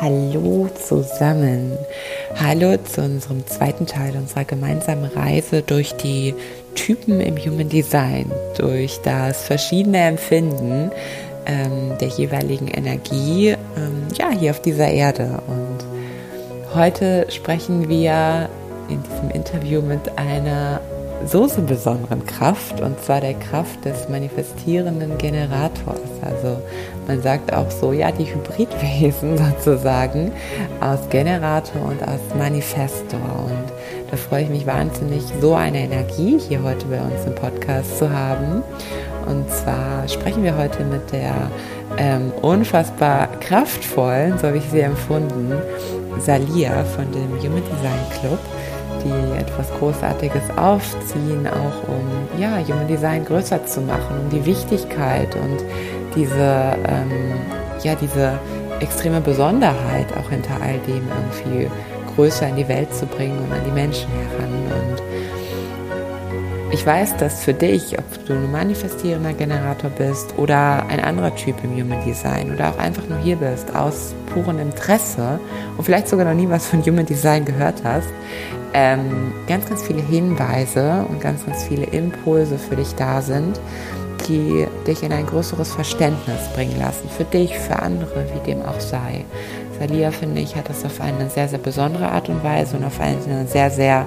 Hallo 0.00 0.66
zusammen. 0.88 1.76
Hallo 2.34 2.78
zu 2.78 3.02
unserem 3.02 3.46
zweiten 3.46 3.84
Teil 3.84 4.16
unserer 4.16 4.46
gemeinsamen 4.46 5.04
Reise 5.04 5.60
durch 5.60 5.92
die 5.92 6.34
Typen 6.74 7.20
im 7.20 7.36
Human 7.36 7.68
Design, 7.68 8.32
durch 8.56 8.98
das 9.02 9.44
verschiedene 9.44 9.98
Empfinden 9.98 10.90
ähm, 11.44 11.98
der 12.00 12.08
jeweiligen 12.08 12.68
Energie 12.68 13.48
ähm, 13.50 14.08
ja, 14.16 14.30
hier 14.30 14.52
auf 14.52 14.62
dieser 14.62 14.88
Erde. 14.88 15.42
Und 15.46 16.74
heute 16.74 17.26
sprechen 17.28 17.90
wir 17.90 18.48
in 18.88 19.02
diesem 19.02 19.30
Interview 19.32 19.82
mit 19.82 20.16
einer 20.16 20.80
so, 21.26 21.46
so 21.46 21.62
besonderen 21.62 22.24
Kraft, 22.26 22.80
und 22.80 23.00
zwar 23.00 23.20
der 23.20 23.34
Kraft 23.34 23.84
des 23.84 24.08
manifestierenden 24.08 25.18
Generators. 25.18 26.00
Also 26.22 26.60
man 27.06 27.22
sagt 27.22 27.52
auch 27.52 27.70
so, 27.70 27.92
ja, 27.92 28.10
die 28.10 28.24
Hybridwesen 28.24 29.36
sozusagen 29.58 30.32
aus 30.80 31.00
Generator 31.10 31.82
und 31.82 32.02
aus 32.02 32.20
Manifestor. 32.38 33.20
Und 33.20 33.72
da 34.10 34.16
freue 34.16 34.44
ich 34.44 34.48
mich 34.48 34.66
wahnsinnig, 34.66 35.22
so 35.40 35.54
eine 35.54 35.80
Energie 35.80 36.38
hier 36.38 36.62
heute 36.62 36.86
bei 36.86 37.00
uns 37.00 37.24
im 37.26 37.34
Podcast 37.34 37.98
zu 37.98 38.10
haben. 38.10 38.62
Und 39.26 39.48
zwar 39.50 40.08
sprechen 40.08 40.42
wir 40.42 40.56
heute 40.56 40.84
mit 40.84 41.12
der 41.12 41.34
ähm, 41.98 42.32
unfassbar 42.42 43.28
kraftvollen, 43.40 44.38
so 44.38 44.46
habe 44.46 44.58
ich 44.58 44.64
sie 44.70 44.80
empfunden, 44.80 45.52
Salia 46.18 46.84
von 46.84 47.10
dem 47.12 47.30
Human 47.40 47.62
Design 47.62 48.20
Club 48.20 48.38
die 49.04 49.38
etwas 49.38 49.70
Großartiges 49.78 50.42
aufziehen, 50.56 51.46
auch 51.46 51.88
um 51.88 52.40
ja, 52.40 52.58
Human 52.66 52.88
Design 52.88 53.24
größer 53.24 53.64
zu 53.66 53.80
machen, 53.80 54.20
um 54.24 54.30
die 54.30 54.44
Wichtigkeit 54.44 55.34
und 55.36 55.64
diese, 56.14 56.76
ähm, 56.86 57.38
ja, 57.82 57.94
diese 57.94 58.38
extreme 58.80 59.20
Besonderheit 59.20 60.06
auch 60.16 60.30
hinter 60.30 60.54
all 60.62 60.78
dem 60.86 61.02
irgendwie 61.08 61.70
größer 62.14 62.48
in 62.48 62.56
die 62.56 62.68
Welt 62.68 62.92
zu 62.94 63.06
bringen 63.06 63.38
und 63.38 63.52
an 63.52 63.64
die 63.64 63.72
Menschen 63.72 64.08
heran. 64.10 64.52
Und 64.64 65.02
ich 66.72 66.86
weiß, 66.86 67.16
dass 67.16 67.44
für 67.44 67.52
dich, 67.52 67.98
ob 67.98 68.26
du 68.26 68.32
ein 68.34 68.50
manifestierender 68.52 69.32
Generator 69.32 69.90
bist 69.90 70.34
oder 70.38 70.86
ein 70.88 71.00
anderer 71.00 71.34
Typ 71.34 71.56
im 71.64 71.72
Human 71.72 72.02
Design 72.04 72.52
oder 72.52 72.70
auch 72.70 72.78
einfach 72.78 73.08
nur 73.08 73.18
hier 73.18 73.36
bist, 73.36 73.74
aus 73.74 74.14
purem 74.32 74.58
Interesse 74.60 75.40
und 75.76 75.84
vielleicht 75.84 76.08
sogar 76.08 76.26
noch 76.26 76.34
nie 76.34 76.48
was 76.48 76.68
von 76.68 76.80
Human 76.82 77.06
Design 77.06 77.44
gehört 77.44 77.82
hast, 77.84 78.08
ähm, 78.74 79.32
ganz, 79.46 79.68
ganz 79.68 79.82
viele 79.82 80.02
Hinweise 80.02 81.04
und 81.08 81.20
ganz, 81.20 81.44
ganz 81.44 81.64
viele 81.64 81.86
Impulse 81.86 82.58
für 82.58 82.76
dich 82.76 82.94
da 82.94 83.20
sind, 83.20 83.60
die 84.28 84.66
dich 84.86 85.02
in 85.02 85.12
ein 85.12 85.26
größeres 85.26 85.72
Verständnis 85.72 86.48
bringen 86.54 86.78
lassen. 86.78 87.08
Für 87.08 87.24
dich, 87.24 87.58
für 87.58 87.80
andere, 87.80 88.26
wie 88.34 88.50
dem 88.50 88.62
auch 88.62 88.80
sei. 88.80 89.24
Salia, 89.78 90.10
finde 90.10 90.42
ich, 90.42 90.56
hat 90.56 90.68
das 90.68 90.84
auf 90.84 91.00
eine 91.00 91.30
sehr, 91.30 91.48
sehr 91.48 91.58
besondere 91.58 92.10
Art 92.10 92.28
und 92.28 92.44
Weise 92.44 92.76
und 92.76 92.84
auf 92.84 93.00
eine 93.00 93.46
sehr, 93.46 93.70
sehr, 93.70 94.06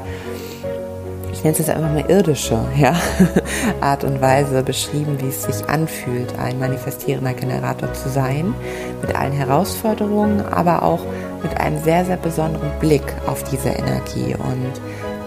ich 1.32 1.44
nenne 1.44 1.54
es 1.54 1.58
jetzt 1.58 1.70
einfach 1.72 1.92
mal 1.92 2.06
irdische 2.08 2.60
ja, 2.78 2.96
Art 3.82 4.04
und 4.04 4.22
Weise 4.22 4.62
beschrieben, 4.62 5.18
wie 5.20 5.30
es 5.30 5.44
sich 5.44 5.68
anfühlt, 5.68 6.38
ein 6.38 6.60
manifestierender 6.60 7.34
Generator 7.34 7.92
zu 7.94 8.08
sein, 8.10 8.54
mit 9.02 9.16
allen 9.16 9.34
Herausforderungen, 9.34 10.46
aber 10.46 10.84
auch 10.84 11.02
mit 11.44 11.60
einem 11.60 11.82
sehr, 11.84 12.06
sehr 12.06 12.18
besonderen 12.18 12.72
Blick 12.80 13.04
auf 13.28 13.44
diese 13.44 13.70
Energie. 13.70 14.36
Und 14.36 14.72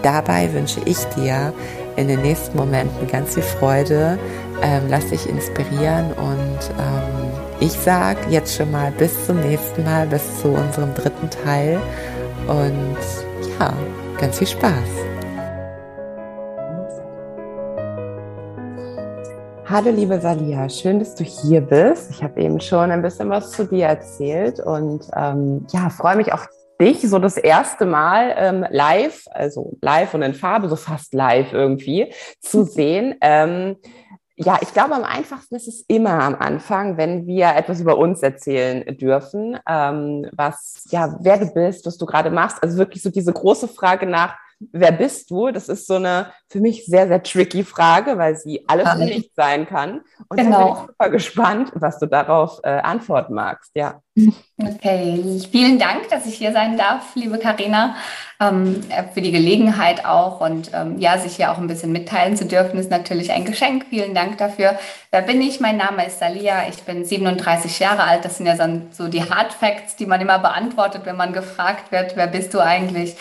dabei 0.03 0.51
wünsche 0.53 0.81
ich 0.85 0.97
dir 1.15 1.53
in 1.95 2.07
den 2.07 2.21
nächsten 2.21 2.57
Momenten 2.57 3.07
ganz 3.07 3.35
viel 3.35 3.43
Freude. 3.43 4.17
Ähm, 4.61 4.83
lass 4.89 5.07
dich 5.07 5.29
inspirieren 5.29 6.13
und 6.13 6.59
ähm, 6.79 7.31
ich 7.59 7.73
sage 7.73 8.19
jetzt 8.29 8.55
schon 8.55 8.71
mal 8.71 8.91
bis 8.91 9.25
zum 9.25 9.39
nächsten 9.39 9.83
Mal, 9.83 10.07
bis 10.07 10.41
zu 10.41 10.49
unserem 10.49 10.93
dritten 10.93 11.29
Teil. 11.29 11.79
Und 12.47 12.97
ja, 13.59 13.73
ganz 14.19 14.37
viel 14.37 14.47
Spaß. 14.47 15.06
Hallo 19.69 19.89
liebe 19.91 20.17
Salia, 20.21 20.69
schön, 20.69 20.99
dass 20.99 21.13
du 21.13 21.25
hier 21.25 21.59
bist. 21.59 22.09
Ich 22.11 22.23
habe 22.23 22.39
eben 22.39 22.61
schon 22.61 22.89
ein 22.89 23.01
bisschen 23.01 23.29
was 23.29 23.51
zu 23.51 23.65
dir 23.65 23.87
erzählt 23.87 24.61
und 24.61 25.05
ähm, 25.13 25.67
ja, 25.73 25.89
freue 25.89 26.15
mich 26.15 26.31
auf 26.31 26.47
dich 26.79 27.01
so 27.01 27.19
das 27.19 27.35
erste 27.35 27.85
Mal 27.85 28.33
ähm, 28.37 28.65
live, 28.69 29.25
also 29.31 29.73
live 29.81 30.13
und 30.13 30.21
in 30.21 30.33
Farbe, 30.33 30.69
so 30.69 30.77
fast 30.77 31.13
live 31.13 31.51
irgendwie, 31.51 32.13
zu 32.39 32.63
sehen. 32.63 33.15
Ähm, 33.19 33.75
ja, 34.37 34.57
ich 34.61 34.71
glaube, 34.71 34.95
am 34.95 35.03
einfachsten 35.03 35.55
ist 35.55 35.67
es 35.67 35.83
immer 35.89 36.23
am 36.23 36.35
Anfang, 36.35 36.95
wenn 36.95 37.27
wir 37.27 37.53
etwas 37.53 37.81
über 37.81 37.97
uns 37.97 38.23
erzählen 38.23 38.97
dürfen, 38.97 39.59
ähm, 39.67 40.29
was, 40.31 40.85
ja, 40.91 41.17
wer 41.19 41.39
du 41.39 41.47
bist, 41.47 41.85
was 41.85 41.97
du 41.97 42.05
gerade 42.05 42.31
machst. 42.31 42.63
Also 42.63 42.77
wirklich 42.77 43.03
so 43.03 43.09
diese 43.09 43.33
große 43.33 43.67
Frage 43.67 44.05
nach, 44.05 44.37
wer 44.59 44.91
bist 44.91 45.29
du? 45.29 45.51
Das 45.51 45.69
ist 45.69 45.87
so 45.87 45.95
eine 45.95 46.31
für 46.49 46.59
mich 46.59 46.85
sehr, 46.85 47.07
sehr 47.07 47.21
tricky 47.21 47.63
Frage, 47.63 48.17
weil 48.17 48.35
sie 48.35 48.63
alles 48.67 48.95
und 48.95 49.05
nicht 49.05 49.35
sein 49.35 49.67
kann. 49.67 50.01
Und 50.29 50.37
genau. 50.37 50.51
da 50.51 50.65
bin 50.65 50.73
ich 50.73 50.79
super 50.87 51.09
gespannt, 51.09 51.71
was 51.75 51.99
du 51.99 52.05
darauf 52.05 52.59
äh, 52.63 52.69
antworten 52.69 53.33
magst. 53.33 53.71
Ja. 53.75 54.01
Okay, 54.59 55.39
vielen 55.51 55.77
Dank, 55.77 56.09
dass 56.09 56.25
ich 56.25 56.35
hier 56.35 56.51
sein 56.51 56.75
darf, 56.75 57.15
liebe 57.15 57.37
Karina, 57.37 57.95
ähm, 58.39 58.81
für 59.13 59.21
die 59.21 59.31
Gelegenheit 59.31 60.05
auch 60.05 60.41
und 60.41 60.71
ähm, 60.73 60.97
ja, 60.97 61.19
sich 61.19 61.35
hier 61.35 61.51
auch 61.51 61.59
ein 61.59 61.67
bisschen 61.67 61.91
mitteilen 61.91 62.35
zu 62.35 62.45
dürfen, 62.45 62.79
ist 62.79 62.89
natürlich 62.89 63.31
ein 63.31 63.45
Geschenk. 63.45 63.85
Vielen 63.89 64.15
Dank 64.15 64.39
dafür. 64.39 64.79
Wer 65.11 65.21
bin 65.21 65.41
ich? 65.41 65.59
Mein 65.59 65.77
Name 65.77 66.07
ist 66.07 66.19
Salia. 66.19 66.67
Ich 66.69 66.81
bin 66.83 67.05
37 67.05 67.79
Jahre 67.79 68.03
alt. 68.03 68.25
Das 68.25 68.37
sind 68.37 68.47
ja 68.47 68.55
so 68.91 69.07
die 69.07 69.29
Hard 69.29 69.53
Facts, 69.53 69.95
die 69.95 70.07
man 70.07 70.21
immer 70.21 70.39
beantwortet, 70.39 71.01
wenn 71.05 71.17
man 71.17 71.33
gefragt 71.33 71.91
wird, 71.91 72.15
wer 72.15 72.27
bist 72.27 72.53
du 72.53 72.59
eigentlich? 72.59 73.15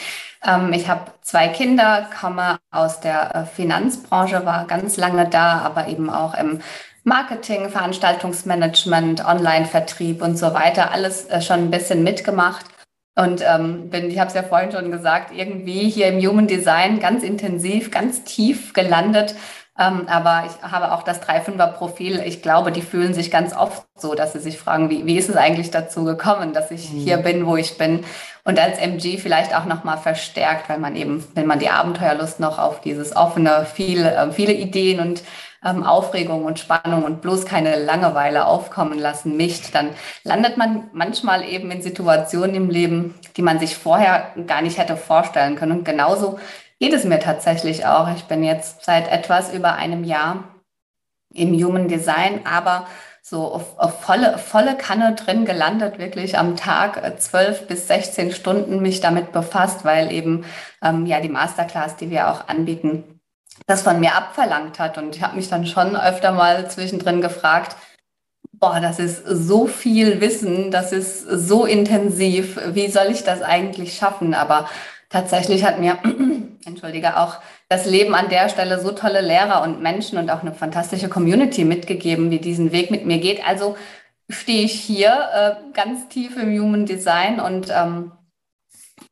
Ähm, 0.47 0.73
ich 0.73 0.89
habe 0.89 1.11
zwei 1.23 1.49
Kinder, 1.49 2.09
komme 2.19 2.59
aus 2.71 3.01
der 3.01 3.35
äh, 3.35 3.45
Finanzbranche, 3.45 4.47
war 4.47 4.67
ganz 4.67 4.97
lange 4.97 5.29
da, 5.29 5.59
aber 5.59 5.89
eben 5.89 6.09
auch 6.09 6.35
im 6.35 6.61
Marketing, 7.05 7.69
Veranstaltungsmanagement, 7.69 9.25
Online-Vertrieb 9.25 10.23
und 10.23 10.37
so 10.37 10.55
weiter, 10.55 10.91
alles 10.91 11.27
äh, 11.27 11.41
schon 11.41 11.61
ein 11.61 11.71
bisschen 11.71 12.03
mitgemacht. 12.03 12.67
Und 13.19 13.43
ähm, 13.43 13.89
bin, 13.89 14.11
ich 14.11 14.19
habe 14.19 14.29
es 14.29 14.35
ja 14.35 14.43
vorhin 14.43 14.73
schon 14.73 14.91
gesagt, 14.91 15.33
irgendwie 15.35 15.89
hier 15.89 16.09
im 16.09 16.19
Human 16.19 16.47
Design 16.47 17.01
ganz 17.01 17.23
intensiv, 17.23 17.91
ganz 17.91 18.25
tief 18.25 18.75
gelandet. 18.75 19.35
Ähm, 19.79 20.09
aber 20.09 20.45
ich 20.47 20.71
habe 20.71 20.93
auch 20.93 21.03
das 21.03 21.23
3-5er-Profil. 21.23 22.23
Ich 22.25 22.43
glaube, 22.43 22.73
die 22.73 22.83
fühlen 22.83 23.13
sich 23.13 23.31
ganz 23.31 23.55
oft 23.55 23.85
so, 23.97 24.15
dass 24.15 24.33
sie 24.33 24.41
sich 24.41 24.59
fragen, 24.59 24.89
wie, 24.91 25.07
wie 25.07 25.19
ist 25.19 25.29
es 25.29 25.37
eigentlich 25.37 25.71
dazu 25.71 26.05
gekommen, 26.05 26.53
dass 26.53 26.71
ich 26.71 26.91
mhm. 26.91 26.99
hier 26.99 27.17
bin, 27.19 27.47
wo 27.47 27.57
ich 27.57 27.77
bin 27.77 28.05
und 28.47 28.61
als 28.61 28.79
MG 28.79 29.19
vielleicht 29.19 29.57
auch 29.57 29.65
nochmal 29.65 29.99
verstärkt, 29.99 30.69
weil 30.69 30.79
man 30.79 30.95
eben, 30.95 31.27
wenn 31.35 31.47
man 31.47 31.59
die 31.59 31.69
Abenteuerlust 31.69 32.39
noch 32.39 32.61
auf 32.61 32.81
dieses 32.81 33.17
offene, 33.17 33.67
viele, 33.71 34.15
äh, 34.15 34.31
viele 34.31 34.53
Ideen 34.53 35.01
und 35.01 35.25
ähm, 35.65 35.83
Aufregung 35.83 36.45
und 36.45 36.61
Spannung 36.61 37.03
und 37.03 37.23
bloß 37.23 37.45
keine 37.45 37.77
Langeweile 37.77 38.47
aufkommen 38.47 39.01
lassen 39.01 39.37
mischt, 39.37 39.75
dann 39.75 39.89
landet 40.23 40.57
man 40.59 40.85
manchmal 40.93 41.43
eben 41.43 41.73
in 41.73 41.83
Situationen 41.83 42.55
im 42.55 42.71
Leben, 42.71 43.17
die 43.37 43.43
man 43.43 43.59
sich 43.59 43.77
vorher 43.77 44.29
gar 44.47 44.63
nicht 44.63 44.79
hätte 44.79 44.97
vorstellen 44.97 45.57
können. 45.57 45.79
Und 45.79 45.85
genauso 45.85 46.39
geht 46.79 46.93
es 46.93 47.05
mir 47.05 47.19
tatsächlich 47.19 47.87
auch. 47.87 48.09
Ich 48.15 48.25
bin 48.25 48.43
jetzt 48.43 48.85
seit 48.85 49.11
etwas 49.11 49.53
über 49.53 49.75
einem 49.75 50.05
Jahr 50.05 50.45
im 51.35 51.53
Human 51.53 51.89
Design, 51.89 52.41
aber 52.47 52.87
so 53.23 53.45
auf, 53.53 53.79
auf 53.79 54.01
volle, 54.03 54.39
volle 54.39 54.77
Kanne 54.77 55.15
drin 55.17 55.45
gelandet, 55.45 55.99
wirklich 55.99 56.39
am 56.39 56.57
Tag 56.57 57.03
äh, 57.03 57.17
zwölf 57.17 57.67
bis 57.67 57.89
16 57.89 58.31
Stunden 58.31 58.81
mich 58.81 59.01
damit 59.01 59.33
befasst, 59.33 59.85
weil 59.85 60.13
eben 60.13 60.45
ähm, 60.81 61.07
ja 61.07 61.21
die 61.21 61.29
Masterclass, 61.29 61.97
die 61.97 62.11
wir 62.11 62.31
auch 62.31 62.47
anbieten, 62.47 63.21
das 63.67 63.83
von 63.83 63.99
mir 63.99 64.15
abverlangt 64.15 64.79
hat. 64.79 64.97
Und 64.97 65.17
ich 65.17 65.23
habe 65.23 65.35
mich 65.35 65.49
dann 65.49 65.67
schon 65.67 65.97
öfter 65.97 66.31
mal 66.31 66.71
zwischendrin 66.71 67.21
gefragt, 67.21 67.77
boah, 68.53 68.81
das 68.81 69.01
ist 69.01 69.27
so 69.27 69.67
viel 69.67 70.21
Wissen, 70.21 70.71
das 70.71 70.93
ist 70.93 71.23
so 71.23 71.67
intensiv, 71.67 72.61
wie 72.75 72.89
soll 72.89 73.07
ich 73.11 73.25
das 73.25 73.43
eigentlich 73.43 73.97
schaffen? 73.97 74.35
Aber 74.35 74.69
tatsächlich 75.17 75.65
hat 75.65 75.81
mir, 75.81 75.99
entschuldige, 76.67 77.19
auch 77.19 77.39
das 77.69 77.87
Leben 77.87 78.15
an 78.15 78.29
der 78.29 78.49
Stelle 78.49 78.79
so 78.81 78.93
tolle 78.93 79.23
Lehrer 79.23 79.63
und 79.63 79.81
Menschen 79.81 80.19
und 80.19 80.31
auch 80.31 80.43
eine 80.43 80.53
fantastische 80.53 81.09
Community 81.09 81.65
mitgegeben, 81.65 82.31
die 82.31 82.41
diesen 82.41 82.71
Weg 82.71 82.91
mit 82.91 83.07
mir 83.07 83.19
geht. 83.19 83.47
Also 83.47 83.77
stehe 84.29 84.65
ich 84.65 84.73
hier 84.73 85.11
äh, 85.35 85.73
ganz 85.73 86.09
tief 86.09 86.37
im 86.37 86.53
Human 86.61 86.85
Design 86.85 87.41
und 87.41 87.69
ähm, 87.71 88.13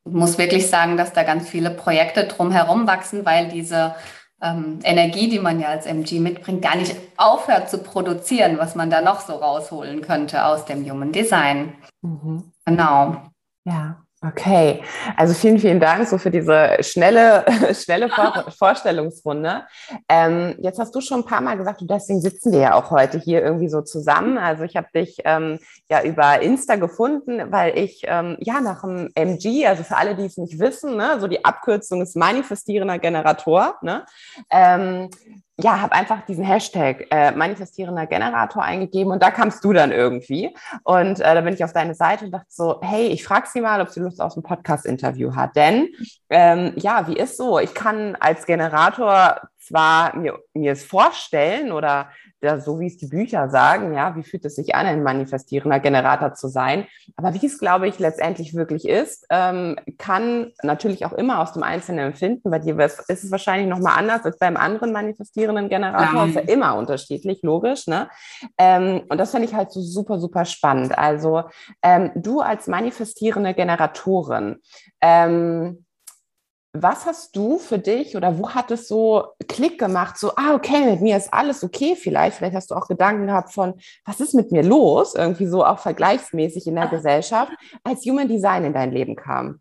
muss 0.04 0.36
wirklich 0.36 0.68
sagen, 0.68 0.96
dass 0.98 1.14
da 1.14 1.22
ganz 1.22 1.48
viele 1.48 1.70
Projekte 1.70 2.24
drumherum 2.24 2.86
wachsen, 2.86 3.24
weil 3.24 3.48
diese 3.48 3.94
ähm, 4.42 4.80
Energie, 4.82 5.28
die 5.30 5.38
man 5.38 5.58
ja 5.58 5.68
als 5.68 5.86
MG 5.86 6.20
mitbringt, 6.20 6.60
gar 6.60 6.76
nicht 6.76 6.94
aufhört 7.16 7.70
zu 7.70 7.78
produzieren, 7.78 8.58
was 8.58 8.74
man 8.74 8.90
da 8.90 9.00
noch 9.00 9.20
so 9.20 9.34
rausholen 9.34 10.02
könnte 10.02 10.44
aus 10.44 10.66
dem 10.66 10.88
Human 10.88 11.12
Design. 11.12 11.72
Mhm. 12.02 12.52
Genau. 12.66 13.22
Ja. 13.64 14.04
Okay, 14.26 14.82
also 15.18 15.34
vielen, 15.34 15.58
vielen 15.58 15.80
Dank 15.80 16.08
so 16.08 16.16
für 16.16 16.30
diese 16.30 16.78
schnelle, 16.80 17.44
schnelle 17.74 18.08
Vor 18.08 18.46
Vorstellungsrunde. 18.58 19.64
Ähm, 20.08 20.54
jetzt 20.60 20.78
hast 20.78 20.94
du 20.94 21.02
schon 21.02 21.20
ein 21.20 21.26
paar 21.26 21.42
Mal 21.42 21.58
gesagt, 21.58 21.82
und 21.82 21.90
deswegen 21.90 22.22
sitzen 22.22 22.52
wir 22.52 22.60
ja 22.60 22.74
auch 22.74 22.90
heute 22.90 23.18
hier 23.18 23.42
irgendwie 23.42 23.68
so 23.68 23.82
zusammen. 23.82 24.38
Also 24.38 24.64
ich 24.64 24.76
habe 24.76 24.86
dich 24.94 25.18
ähm, 25.24 25.58
ja 25.90 26.02
über 26.02 26.40
Insta 26.40 26.76
gefunden, 26.76 27.52
weil 27.52 27.76
ich 27.76 28.02
ähm, 28.06 28.36
ja 28.40 28.60
nach 28.60 28.80
dem 28.80 29.10
MG, 29.14 29.66
also 29.66 29.82
für 29.82 29.96
alle, 29.96 30.14
die 30.14 30.24
es 30.24 30.38
nicht 30.38 30.58
wissen, 30.58 30.96
ne, 30.96 31.18
so 31.20 31.26
die 31.26 31.44
Abkürzung 31.44 32.00
ist 32.00 32.16
manifestierender 32.16 32.98
Generator, 32.98 33.76
ne, 33.82 34.06
ähm, 34.50 35.10
ja, 35.56 35.80
habe 35.80 35.92
einfach 35.92 36.26
diesen 36.26 36.44
Hashtag 36.44 37.06
äh, 37.10 37.30
manifestierender 37.30 38.06
Generator 38.06 38.62
eingegeben 38.62 39.12
und 39.12 39.22
da 39.22 39.30
kamst 39.30 39.64
du 39.64 39.72
dann 39.72 39.92
irgendwie. 39.92 40.54
Und 40.82 41.20
äh, 41.20 41.34
da 41.34 41.40
bin 41.42 41.54
ich 41.54 41.62
auf 41.62 41.72
deine 41.72 41.94
Seite 41.94 42.24
und 42.24 42.32
dachte 42.32 42.46
so, 42.48 42.80
hey, 42.82 43.06
ich 43.06 43.24
frage 43.24 43.46
sie 43.52 43.60
mal, 43.60 43.80
ob 43.80 43.90
sie 43.90 44.00
Lust 44.00 44.20
auf 44.20 44.36
ein 44.36 44.42
Podcast-Interview 44.42 45.36
hat. 45.36 45.54
Denn 45.54 45.88
ähm, 46.28 46.72
ja, 46.76 47.06
wie 47.06 47.16
ist 47.16 47.36
so? 47.36 47.60
Ich 47.60 47.72
kann 47.72 48.16
als 48.18 48.46
Generator 48.46 49.42
zwar 49.58 50.16
mir, 50.16 50.38
mir 50.54 50.72
es 50.72 50.84
vorstellen 50.84 51.70
oder 51.70 52.10
ja, 52.44 52.61
so 52.61 52.79
wie 52.79 52.87
es 52.87 52.96
die 52.96 53.06
Bücher 53.06 53.49
sagen, 53.49 53.94
ja, 53.94 54.14
wie 54.17 54.23
fühlt 54.23 54.44
es 54.44 54.55
sich 54.55 54.75
an, 54.75 54.87
ein 54.87 55.02
manifestierender 55.02 55.81
Generator 55.81 56.35
zu 56.35 56.49
sein? 56.49 56.87
Aber 57.17 57.35
wie 57.35 57.46
es, 57.46 57.58
glaube 57.58 57.88
ich, 57.88 57.99
letztendlich 57.99 58.55
wirklich 58.55 58.87
ist, 58.88 59.26
ähm, 59.31 59.76
kann 59.99 60.52
natürlich 60.62 61.06
auch 61.06 61.12
immer 61.12 61.41
aus 61.41 61.52
dem 61.52 61.62
Einzelnen 61.62 62.06
empfinden. 62.06 62.50
Bei 62.50 62.58
dir 62.58 62.79
ist 62.79 63.08
es 63.08 63.31
wahrscheinlich 63.31 63.69
nochmal 63.69 63.99
anders 63.99 64.25
als 64.25 64.38
beim 64.38 64.56
anderen 64.56 64.93
manifestierenden 64.93 65.69
Generator. 65.69 66.26
Ist 66.26 66.35
ja 66.35 66.43
immer 66.43 66.76
unterschiedlich, 66.76 67.43
logisch. 67.43 67.87
Ne? 67.87 68.08
Ähm, 68.58 69.02
und 69.08 69.19
das 69.19 69.31
finde 69.31 69.49
ich 69.49 69.55
halt 69.55 69.73
so 69.73 69.81
super, 69.81 70.19
super 70.19 70.44
spannend. 70.44 70.96
Also 70.96 71.44
ähm, 71.82 72.11
du 72.14 72.41
als 72.41 72.67
manifestierende 72.67 73.55
Generatorin, 73.55 74.56
ähm, 75.00 75.83
was 76.76 77.06
hast 77.06 77.36
du 77.36 77.58
für 77.58 77.78
dich 77.78 78.16
oder 78.16 78.36
wo 78.36 78.50
hat 78.50 78.72
es 78.72 78.88
so 78.88 79.28
Klick 79.46 79.78
gemacht? 79.78 80.18
So, 80.18 80.32
ah, 80.34 80.54
okay, 80.54 80.90
mit 80.90 81.00
mir 81.00 81.16
ist 81.16 81.32
alles 81.32 81.62
okay 81.62 81.94
vielleicht. 81.94 82.36
Vielleicht 82.36 82.56
hast 82.56 82.72
du 82.72 82.74
auch 82.74 82.88
Gedanken 82.88 83.28
gehabt 83.28 83.52
von, 83.52 83.74
was 84.04 84.20
ist 84.20 84.34
mit 84.34 84.50
mir 84.50 84.64
los? 84.64 85.14
Irgendwie 85.14 85.46
so 85.46 85.64
auch 85.64 85.78
vergleichsmäßig 85.78 86.66
in 86.66 86.74
der 86.74 86.88
Gesellschaft, 86.88 87.52
als 87.84 88.04
Human 88.04 88.26
Design 88.26 88.64
in 88.64 88.72
dein 88.72 88.90
Leben 88.90 89.14
kam. 89.14 89.60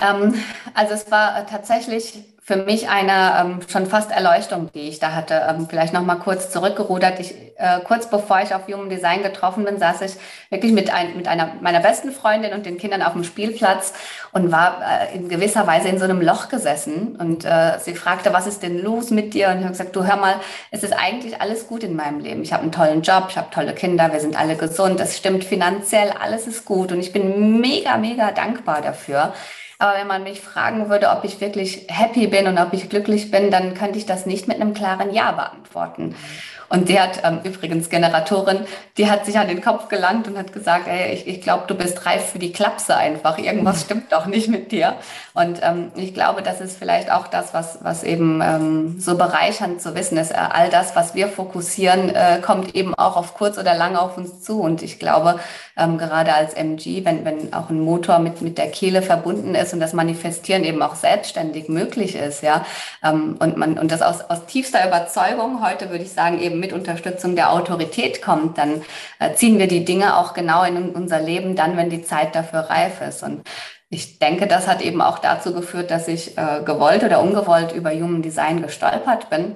Ähm, 0.00 0.34
also 0.74 0.94
es 0.94 1.10
war 1.10 1.46
tatsächlich 1.46 2.24
für 2.46 2.54
mich 2.54 2.88
eine 2.88 3.40
ähm, 3.40 3.58
schon 3.66 3.86
fast 3.86 4.12
Erleuchtung, 4.12 4.70
die 4.72 4.88
ich 4.88 5.00
da 5.00 5.16
hatte. 5.16 5.42
Ähm, 5.48 5.66
vielleicht 5.68 5.92
noch 5.92 6.04
mal 6.04 6.14
kurz 6.14 6.48
zurückgerudert. 6.52 7.18
Ich, 7.18 7.34
äh, 7.56 7.80
kurz 7.82 8.08
bevor 8.08 8.40
ich 8.40 8.54
auf 8.54 8.68
Human 8.68 8.88
Design 8.88 9.24
getroffen 9.24 9.64
bin, 9.64 9.80
saß 9.80 10.02
ich 10.02 10.12
wirklich 10.48 10.70
mit, 10.70 10.94
ein, 10.94 11.16
mit 11.16 11.26
einer 11.26 11.54
meiner 11.60 11.80
besten 11.80 12.12
Freundin 12.12 12.52
und 12.52 12.64
den 12.64 12.78
Kindern 12.78 13.02
auf 13.02 13.14
dem 13.14 13.24
Spielplatz 13.24 13.94
und 14.30 14.52
war 14.52 14.80
äh, 14.80 15.16
in 15.16 15.28
gewisser 15.28 15.66
Weise 15.66 15.88
in 15.88 15.98
so 15.98 16.04
einem 16.04 16.20
Loch 16.20 16.48
gesessen. 16.48 17.16
Und 17.16 17.44
äh, 17.44 17.80
sie 17.80 17.96
fragte, 17.96 18.32
was 18.32 18.46
ist 18.46 18.62
denn 18.62 18.80
los 18.80 19.10
mit 19.10 19.34
dir? 19.34 19.48
Und 19.48 19.58
ich 19.58 19.64
habe 19.64 19.72
gesagt, 19.72 19.96
du 19.96 20.04
hör 20.04 20.16
mal, 20.16 20.36
es 20.70 20.84
ist 20.84 20.92
eigentlich 20.92 21.40
alles 21.40 21.66
gut 21.66 21.82
in 21.82 21.96
meinem 21.96 22.20
Leben. 22.20 22.42
Ich 22.42 22.52
habe 22.52 22.62
einen 22.62 22.70
tollen 22.70 23.02
Job, 23.02 23.26
ich 23.30 23.36
habe 23.38 23.50
tolle 23.50 23.74
Kinder, 23.74 24.12
wir 24.12 24.20
sind 24.20 24.38
alle 24.38 24.54
gesund, 24.54 25.00
es 25.00 25.16
stimmt 25.16 25.42
finanziell, 25.42 26.12
alles 26.22 26.46
ist 26.46 26.64
gut 26.64 26.92
und 26.92 27.00
ich 27.00 27.12
bin 27.12 27.60
mega, 27.60 27.96
mega 27.96 28.30
dankbar 28.30 28.82
dafür. 28.82 29.32
Aber 29.78 29.98
wenn 29.98 30.06
man 30.06 30.22
mich 30.22 30.40
fragen 30.40 30.88
würde, 30.88 31.10
ob 31.10 31.24
ich 31.24 31.40
wirklich 31.40 31.86
happy 31.88 32.28
bin 32.28 32.46
und 32.46 32.58
ob 32.58 32.72
ich 32.72 32.88
glücklich 32.88 33.30
bin, 33.30 33.50
dann 33.50 33.74
könnte 33.74 33.98
ich 33.98 34.06
das 34.06 34.24
nicht 34.24 34.48
mit 34.48 34.60
einem 34.60 34.72
klaren 34.72 35.12
Ja 35.12 35.32
beantworten. 35.32 36.14
Und 36.68 36.88
die 36.88 36.98
hat 36.98 37.22
ähm, 37.22 37.40
übrigens 37.44 37.88
Generatorin, 37.88 38.60
die 38.96 39.10
hat 39.10 39.24
sich 39.26 39.38
an 39.38 39.48
den 39.48 39.62
Kopf 39.62 39.88
gelangt 39.88 40.26
und 40.26 40.36
hat 40.36 40.52
gesagt, 40.52 40.88
ey, 40.88 41.12
ich, 41.12 41.26
ich 41.26 41.40
glaube, 41.40 41.64
du 41.66 41.74
bist 41.74 42.06
reif 42.06 42.30
für 42.30 42.38
die 42.38 42.52
Klapse 42.52 42.96
einfach. 42.96 43.38
Irgendwas 43.38 43.82
stimmt 43.82 44.12
doch 44.12 44.26
nicht 44.26 44.48
mit 44.48 44.72
dir. 44.72 44.94
Und 45.34 45.60
ähm, 45.62 45.92
ich 45.96 46.14
glaube, 46.14 46.42
das 46.42 46.60
ist 46.60 46.78
vielleicht 46.78 47.10
auch 47.10 47.28
das, 47.28 47.54
was, 47.54 47.78
was 47.82 48.02
eben 48.02 48.40
ähm, 48.42 48.96
so 48.98 49.16
bereichernd 49.16 49.80
zu 49.80 49.94
wissen 49.94 50.18
ist. 50.18 50.32
Äh, 50.32 50.36
all 50.36 50.70
das, 50.70 50.96
was 50.96 51.14
wir 51.14 51.28
fokussieren, 51.28 52.08
äh, 52.08 52.40
kommt 52.40 52.74
eben 52.74 52.94
auch 52.94 53.16
auf 53.16 53.34
kurz 53.34 53.58
oder 53.58 53.74
lang 53.74 53.96
auf 53.96 54.16
uns 54.16 54.42
zu. 54.42 54.60
Und 54.60 54.82
ich 54.82 54.98
glaube, 54.98 55.38
ähm, 55.76 55.98
gerade 55.98 56.32
als 56.32 56.54
MG, 56.54 57.04
wenn, 57.04 57.24
wenn 57.24 57.52
auch 57.52 57.70
ein 57.70 57.80
Motor 57.80 58.18
mit, 58.18 58.40
mit 58.40 58.58
der 58.58 58.70
Kehle 58.70 59.02
verbunden 59.02 59.54
ist 59.54 59.74
und 59.74 59.80
das 59.80 59.92
Manifestieren 59.92 60.64
eben 60.64 60.82
auch 60.82 60.94
selbstständig 60.94 61.68
möglich 61.68 62.16
ist, 62.16 62.42
ja, 62.42 62.64
ähm, 63.04 63.36
und 63.38 63.56
man, 63.56 63.78
und 63.78 63.92
das 63.92 64.02
aus, 64.02 64.22
aus 64.22 64.46
tiefster 64.46 64.86
Überzeugung, 64.86 65.64
heute 65.64 65.90
würde 65.90 66.04
ich 66.04 66.12
sagen, 66.12 66.40
eben 66.40 66.55
mit 66.58 66.72
Unterstützung 66.72 67.36
der 67.36 67.52
Autorität 67.52 68.22
kommt, 68.22 68.58
dann 68.58 68.82
äh, 69.18 69.34
ziehen 69.34 69.58
wir 69.58 69.68
die 69.68 69.84
Dinge 69.84 70.16
auch 70.16 70.34
genau 70.34 70.64
in 70.64 70.90
unser 70.90 71.20
Leben 71.20 71.56
dann, 71.56 71.76
wenn 71.76 71.90
die 71.90 72.02
Zeit 72.02 72.34
dafür 72.34 72.60
reif 72.60 73.00
ist. 73.00 73.22
Und 73.22 73.42
ich 73.88 74.18
denke, 74.18 74.46
das 74.46 74.66
hat 74.66 74.82
eben 74.82 75.00
auch 75.00 75.18
dazu 75.18 75.52
geführt, 75.52 75.90
dass 75.90 76.08
ich 76.08 76.36
äh, 76.36 76.62
gewollt 76.64 77.04
oder 77.04 77.20
ungewollt 77.20 77.72
über 77.72 77.92
Human 77.92 78.22
Design 78.22 78.62
gestolpert 78.62 79.30
bin. 79.30 79.54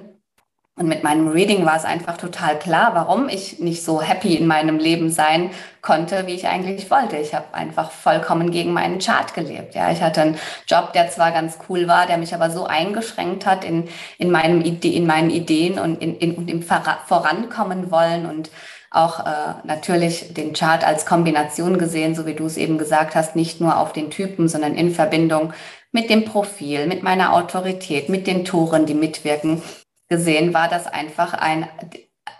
Und 0.77 0.87
mit 0.87 1.03
meinem 1.03 1.27
Reading 1.27 1.65
war 1.65 1.75
es 1.75 1.83
einfach 1.83 2.15
total 2.15 2.57
klar, 2.57 2.95
warum 2.95 3.27
ich 3.27 3.59
nicht 3.59 3.83
so 3.83 4.01
happy 4.01 4.35
in 4.35 4.47
meinem 4.47 4.79
Leben 4.79 5.11
sein 5.11 5.51
konnte, 5.81 6.25
wie 6.27 6.33
ich 6.33 6.47
eigentlich 6.47 6.89
wollte. 6.89 7.17
Ich 7.17 7.35
habe 7.35 7.53
einfach 7.53 7.91
vollkommen 7.91 8.51
gegen 8.51 8.71
meinen 8.71 8.99
Chart 8.99 9.33
gelebt. 9.33 9.75
Ja, 9.75 9.91
ich 9.91 10.01
hatte 10.01 10.21
einen 10.21 10.39
Job, 10.67 10.93
der 10.93 11.09
zwar 11.09 11.31
ganz 11.31 11.57
cool 11.67 11.89
war, 11.89 12.07
der 12.07 12.17
mich 12.17 12.33
aber 12.33 12.49
so 12.49 12.65
eingeschränkt 12.65 13.45
hat 13.45 13.65
in, 13.65 13.89
in, 14.17 14.31
meinem 14.31 14.61
Ide 14.61 14.87
in 14.87 15.05
meinen 15.05 15.29
Ideen 15.29 15.77
und 15.77 16.01
in, 16.01 16.17
in, 16.17 16.35
und 16.35 16.49
im 16.49 16.63
Vorankommen 16.63 17.91
wollen 17.91 18.25
und 18.25 18.49
auch 18.91 19.19
äh, 19.19 19.53
natürlich 19.65 20.33
den 20.33 20.53
Chart 20.53 20.85
als 20.85 21.05
Kombination 21.05 21.77
gesehen, 21.77 22.15
so 22.15 22.25
wie 22.25 22.33
du 22.33 22.45
es 22.45 22.57
eben 22.57 22.77
gesagt 22.77 23.13
hast, 23.15 23.35
nicht 23.35 23.59
nur 23.59 23.77
auf 23.77 23.93
den 23.93 24.09
Typen, 24.09 24.47
sondern 24.47 24.75
in 24.75 24.91
Verbindung 24.91 25.53
mit 25.91 26.09
dem 26.09 26.25
Profil, 26.25 26.87
mit 26.87 27.03
meiner 27.03 27.33
Autorität, 27.33 28.09
mit 28.09 28.25
den 28.25 28.45
Toren, 28.45 28.85
die 28.85 28.93
mitwirken 28.93 29.61
gesehen, 30.11 30.53
war 30.53 30.67
das 30.67 30.85
einfach 30.85 31.33
ein, 31.33 31.67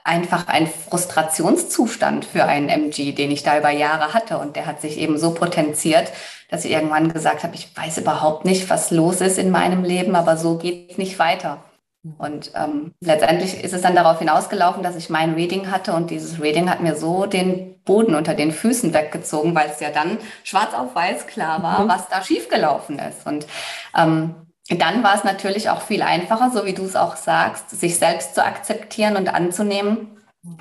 einfach 0.03 0.47
ein 0.47 0.67
Frustrationszustand 0.67 2.25
für 2.25 2.43
einen 2.43 2.67
MG, 2.69 3.13
den 3.13 3.31
ich 3.31 3.43
da 3.43 3.57
über 3.57 3.71
Jahre 3.71 4.13
hatte. 4.13 4.37
Und 4.37 4.57
der 4.57 4.65
hat 4.65 4.81
sich 4.81 4.99
eben 4.99 5.17
so 5.17 5.33
potenziert, 5.33 6.11
dass 6.49 6.65
ich 6.65 6.71
irgendwann 6.71 7.11
gesagt 7.13 7.43
habe, 7.43 7.55
ich 7.55 7.75
weiß 7.75 7.97
überhaupt 7.97 8.43
nicht, 8.43 8.69
was 8.69 8.91
los 8.91 9.21
ist 9.21 9.39
in 9.39 9.49
meinem 9.49 9.83
Leben, 9.83 10.15
aber 10.15 10.35
so 10.35 10.57
geht 10.57 10.91
es 10.91 10.97
nicht 10.97 11.17
weiter. 11.17 11.63
Und 12.17 12.51
ähm, 12.55 12.93
letztendlich 12.99 13.63
ist 13.63 13.73
es 13.73 13.83
dann 13.83 13.95
darauf 13.95 14.19
hinausgelaufen, 14.19 14.83
dass 14.83 14.95
ich 14.95 15.09
mein 15.09 15.35
Reading 15.35 15.71
hatte 15.71 15.93
und 15.93 16.09
dieses 16.09 16.41
Reading 16.41 16.69
hat 16.69 16.81
mir 16.81 16.95
so 16.95 17.25
den 17.27 17.79
Boden 17.83 18.15
unter 18.15 18.33
den 18.33 18.51
Füßen 18.51 18.93
weggezogen, 18.93 19.55
weil 19.55 19.69
es 19.69 19.79
ja 19.79 19.91
dann 19.91 20.17
schwarz 20.43 20.73
auf 20.73 20.95
weiß 20.95 21.27
klar 21.27 21.63
war, 21.63 21.83
mhm. 21.83 21.89
was 21.89 22.09
da 22.09 22.23
schiefgelaufen 22.23 22.99
ist. 22.99 23.25
Und 23.27 23.45
ähm, 23.95 24.35
dann 24.77 25.03
war 25.03 25.15
es 25.15 25.23
natürlich 25.23 25.69
auch 25.69 25.81
viel 25.81 26.01
einfacher, 26.01 26.51
so 26.51 26.65
wie 26.65 26.73
du 26.73 26.83
es 26.83 26.95
auch 26.95 27.15
sagst, 27.15 27.69
sich 27.71 27.97
selbst 27.97 28.35
zu 28.35 28.45
akzeptieren 28.45 29.15
und 29.15 29.33
anzunehmen 29.33 30.17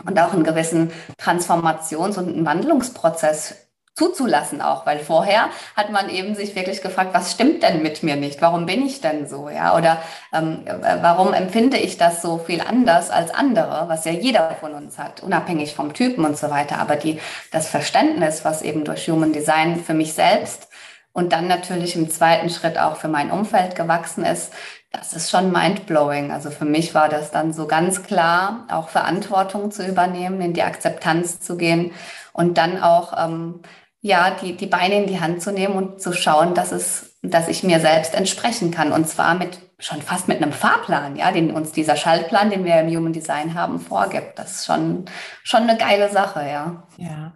und 0.06 0.18
auch 0.18 0.32
einen 0.32 0.44
gewissen 0.44 0.92
Transformations- 1.18 2.18
und 2.18 2.44
Wandlungsprozess 2.44 3.54
zuzulassen 4.00 4.62
auch, 4.62 4.86
weil 4.86 4.98
vorher 5.00 5.50
hat 5.76 5.90
man 5.90 6.08
eben 6.08 6.34
sich 6.34 6.56
wirklich 6.56 6.80
gefragt, 6.80 7.10
was 7.12 7.32
stimmt 7.32 7.62
denn 7.62 7.82
mit 7.82 8.02
mir 8.02 8.16
nicht? 8.16 8.40
Warum 8.40 8.64
bin 8.64 8.86
ich 8.86 9.02
denn 9.02 9.28
so? 9.28 9.50
Ja, 9.50 9.76
oder 9.76 9.98
ähm, 10.32 10.64
warum 11.02 11.34
empfinde 11.34 11.76
ich 11.76 11.98
das 11.98 12.22
so 12.22 12.38
viel 12.38 12.62
anders 12.62 13.10
als 13.10 13.30
andere, 13.30 13.88
was 13.88 14.06
ja 14.06 14.12
jeder 14.12 14.56
von 14.58 14.72
uns 14.72 14.96
hat, 14.96 15.22
unabhängig 15.22 15.74
vom 15.74 15.92
Typen 15.92 16.24
und 16.24 16.38
so 16.38 16.48
weiter. 16.48 16.78
Aber 16.78 16.96
die, 16.96 17.20
das 17.50 17.68
Verständnis, 17.68 18.42
was 18.42 18.62
eben 18.62 18.84
durch 18.84 19.06
Human 19.10 19.34
Design 19.34 19.76
für 19.84 19.94
mich 19.94 20.14
selbst 20.14 20.69
und 21.12 21.32
dann 21.32 21.48
natürlich 21.48 21.96
im 21.96 22.10
zweiten 22.10 22.50
Schritt 22.50 22.78
auch 22.78 22.96
für 22.96 23.08
mein 23.08 23.30
Umfeld 23.30 23.74
gewachsen 23.74 24.24
ist, 24.24 24.52
das 24.92 25.12
ist 25.12 25.30
schon 25.30 25.52
mindblowing. 25.52 26.32
Also 26.32 26.50
für 26.50 26.64
mich 26.64 26.94
war 26.94 27.08
das 27.08 27.30
dann 27.30 27.52
so 27.52 27.66
ganz 27.66 28.02
klar, 28.02 28.66
auch 28.70 28.88
Verantwortung 28.88 29.70
zu 29.70 29.86
übernehmen, 29.86 30.40
in 30.40 30.52
die 30.52 30.62
Akzeptanz 30.62 31.40
zu 31.40 31.56
gehen 31.56 31.92
und 32.32 32.58
dann 32.58 32.82
auch 32.82 33.12
ähm, 33.16 33.60
ja 34.00 34.30
die 34.30 34.56
die 34.56 34.66
Beine 34.66 34.96
in 34.96 35.06
die 35.06 35.20
Hand 35.20 35.42
zu 35.42 35.52
nehmen 35.52 35.74
und 35.74 36.02
zu 36.02 36.12
schauen, 36.12 36.54
dass 36.54 36.72
es, 36.72 37.16
dass 37.22 37.48
ich 37.48 37.62
mir 37.62 37.80
selbst 37.80 38.14
entsprechen 38.14 38.70
kann 38.70 38.92
und 38.92 39.08
zwar 39.08 39.34
mit 39.34 39.58
schon 39.80 40.02
fast 40.02 40.28
mit 40.28 40.42
einem 40.42 40.52
Fahrplan, 40.52 41.16
ja, 41.16 41.32
den 41.32 41.50
uns 41.50 41.72
dieser 41.72 41.96
Schaltplan, 41.96 42.50
den 42.50 42.64
wir 42.64 42.80
im 42.80 42.94
Human 42.94 43.12
Design 43.12 43.54
haben, 43.54 43.80
vorgibt. 43.80 44.38
Das 44.38 44.52
ist 44.52 44.66
schon 44.66 45.06
schon 45.42 45.62
eine 45.62 45.76
geile 45.76 46.10
Sache, 46.10 46.40
ja. 46.40 46.82
Ja. 46.96 47.32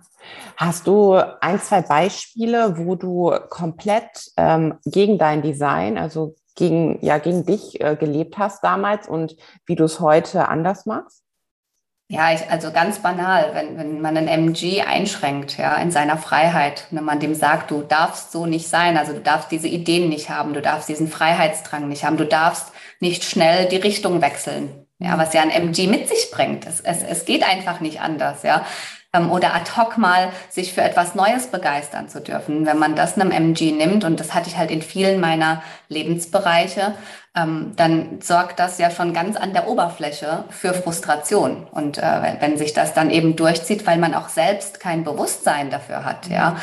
Hast 0.57 0.87
du 0.87 1.15
ein, 1.41 1.61
zwei 1.61 1.83
Beispiele, 1.83 2.79
wo 2.79 2.95
du 2.95 3.35
komplett 3.51 4.31
ähm, 4.37 4.79
gegen 4.85 5.19
dein 5.19 5.43
Design, 5.43 5.99
also 5.99 6.35
gegen, 6.55 7.05
ja, 7.05 7.19
gegen 7.19 7.45
dich 7.45 7.81
äh, 7.81 7.97
gelebt 7.97 8.39
hast 8.39 8.63
damals 8.63 9.09
und 9.09 9.37
wie 9.67 9.75
du 9.75 9.85
es 9.85 10.01
heute 10.01 10.49
anders 10.49 10.87
machst? 10.87 11.24
Ja, 12.09 12.35
ich, 12.35 12.51
also 12.51 12.71
ganz 12.71 12.99
banal, 12.99 13.55
wenn, 13.55 13.79
wenn 13.79 14.01
man 14.03 14.17
einen 14.17 14.29
MG 14.29 14.83
einschränkt, 14.83 15.57
ja, 15.57 15.77
in 15.77 15.91
seiner 15.91 16.19
Freiheit, 16.19 16.87
wenn 16.91 17.05
man 17.05 17.19
dem 17.19 17.35
sagt, 17.35 17.71
du 17.71 17.81
darfst 17.81 18.31
so 18.31 18.45
nicht 18.45 18.69
sein, 18.69 18.99
also 18.99 19.15
du 19.15 19.21
darfst 19.21 19.51
diese 19.51 19.69
Ideen 19.69 20.11
nicht 20.11 20.29
haben, 20.29 20.53
du 20.53 20.61
darfst 20.61 20.89
diesen 20.89 21.09
Freiheitsdrang 21.09 21.89
nicht 21.89 22.05
haben, 22.05 22.19
du 22.19 22.27
darfst 22.27 22.73
nicht 23.01 23.25
schnell 23.25 23.69
die 23.69 23.77
Richtung 23.77 24.21
wechseln, 24.21 24.87
ja, 24.99 25.17
was 25.17 25.33
ja 25.33 25.41
ein 25.41 25.51
MG 25.51 25.87
mit 25.87 26.07
sich 26.07 26.31
bringt. 26.31 26.67
Es, 26.67 26.81
es, 26.81 27.03
es 27.03 27.25
geht 27.25 27.43
einfach 27.43 27.81
nicht 27.81 28.03
anders, 28.03 28.43
ja 28.43 28.67
ähm, 29.15 29.31
oder 29.31 29.55
ad 29.55 29.71
hoc 29.77 29.97
mal 29.97 30.31
sich 30.51 30.75
für 30.75 30.83
etwas 30.83 31.15
Neues 31.15 31.47
begeistern 31.47 32.09
zu 32.09 32.21
dürfen. 32.21 32.67
Wenn 32.67 32.79
man 32.79 32.95
das 32.97 33.19
einem 33.19 33.31
MG 33.31 33.73
nimmt, 33.73 34.05
und 34.05 34.21
das 34.21 34.35
hatte 34.35 34.49
ich 34.49 34.59
halt 34.59 34.71
in 34.71 34.83
vielen 34.83 35.21
meiner 35.21 35.63
Lebensbereiche, 35.89 36.95
ähm, 37.37 37.73
dann 37.77 38.21
sorgt 38.21 38.61
das 38.61 38.79
ja 38.79 38.91
schon 38.91 39.13
ganz 39.13 39.37
an 39.37 39.53
der 39.53 39.69
Oberfläche 39.69 40.45
für 40.51 40.73
Frustration. 40.75 41.67
Und 41.71 41.99
äh, 41.99 42.37
wenn 42.41 42.59
sich 42.59 42.75
das 42.75 42.95
dann 42.95 43.11
eben 43.11 43.35
durchzieht, 43.35 43.87
weil 43.87 43.99
man 43.99 44.15
auch 44.15 44.29
selbst 44.29 44.79
kein 44.79 45.05
Bewusstsein 45.05 45.71
dafür 45.71 46.05
hat, 46.05 46.29
ja, 46.29 46.57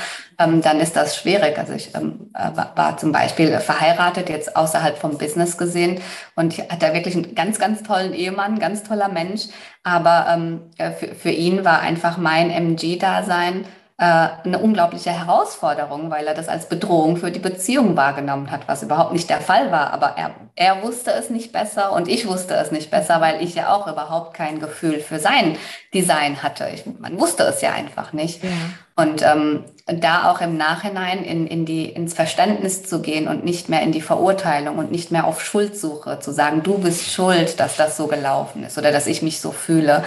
ähm, 0.44 0.62
dann 0.62 0.80
ist 0.80 0.96
das 0.96 1.16
schwierig. 1.16 1.58
Also 1.58 1.74
ich 1.74 1.94
ähm, 1.96 2.32
äh, 2.34 2.50
war 2.56 2.98
zum 2.98 3.12
Beispiel 3.12 3.60
verheiratet, 3.60 4.30
jetzt 4.30 4.56
außerhalb 4.56 4.98
vom 4.98 5.18
Business 5.18 5.58
gesehen 5.58 6.02
und 6.36 6.54
ich 6.54 6.70
hatte 6.70 6.94
wirklich 6.94 7.16
einen 7.16 7.36
ganz, 7.36 7.60
ganz 7.60 7.84
tollen 7.84 8.14
Ehemann, 8.14 8.60
ganz 8.60 8.84
toller 8.84 9.10
Mensch. 9.10 9.48
Aber 9.84 10.28
ähm, 10.30 10.62
äh, 10.78 10.92
für, 10.92 11.16
für 11.16 11.32
ihn 11.32 11.66
war 11.66 11.82
einfach 11.82 12.18
mein 12.18 12.50
MG-Dasein 12.50 13.66
eine 14.04 14.58
unglaubliche 14.58 15.12
Herausforderung, 15.12 16.10
weil 16.10 16.26
er 16.26 16.34
das 16.34 16.48
als 16.48 16.68
Bedrohung 16.68 17.18
für 17.18 17.30
die 17.30 17.40
Beziehung 17.40 17.96
wahrgenommen 17.96 18.50
hat, 18.50 18.62
was 18.68 18.82
überhaupt 18.82 19.14
nicht 19.14 19.30
der 19.30 19.42
Fall 19.42 19.72
war. 19.72 19.94
Aber 19.94 20.16
er, 20.18 20.32
er 20.56 20.82
wusste 20.82 21.12
es 21.12 21.30
nicht 21.30 21.52
besser 21.52 21.94
und 21.94 22.08
ich 22.08 22.28
wusste 22.28 22.56
es 22.56 22.72
nicht 22.72 22.90
besser, 22.90 23.22
weil 23.22 23.44
ich 23.44 23.54
ja 23.54 23.72
auch 23.72 23.86
überhaupt 23.86 24.34
kein 24.34 24.60
Gefühl 24.60 25.02
für 25.02 25.20
sein 25.20 25.56
Design 25.94 26.42
hatte. 26.42 26.68
Ich, 26.74 26.86
man 27.00 27.20
wusste 27.20 27.44
es 27.44 27.62
ja 27.62 27.74
einfach 27.74 28.12
nicht. 28.12 28.44
Ja. 28.44 28.50
Und 28.96 29.22
ähm, 29.22 29.66
da 29.86 30.32
auch 30.32 30.42
im 30.42 30.58
Nachhinein 30.58 31.24
in, 31.24 31.46
in 31.46 31.66
die, 31.66 31.86
ins 31.86 32.16
Verständnis 32.16 32.84
zu 32.84 33.02
gehen 33.02 33.28
und 33.28 33.46
nicht 33.46 33.70
mehr 33.70 33.84
in 33.84 33.92
die 33.92 34.02
Verurteilung 34.02 34.80
und 34.80 34.92
nicht 34.92 35.12
mehr 35.12 35.26
auf 35.26 35.44
Schuldsuche 35.44 36.20
zu 36.20 36.32
sagen, 36.32 36.64
du 36.64 36.80
bist 36.80 37.12
schuld, 37.12 37.60
dass 37.60 37.78
das 37.78 37.98
so 37.98 38.08
gelaufen 38.08 38.64
ist 38.64 38.80
oder 38.80 38.92
dass 38.92 39.06
ich 39.06 39.22
mich 39.22 39.42
so 39.42 39.52
fühle 39.52 40.04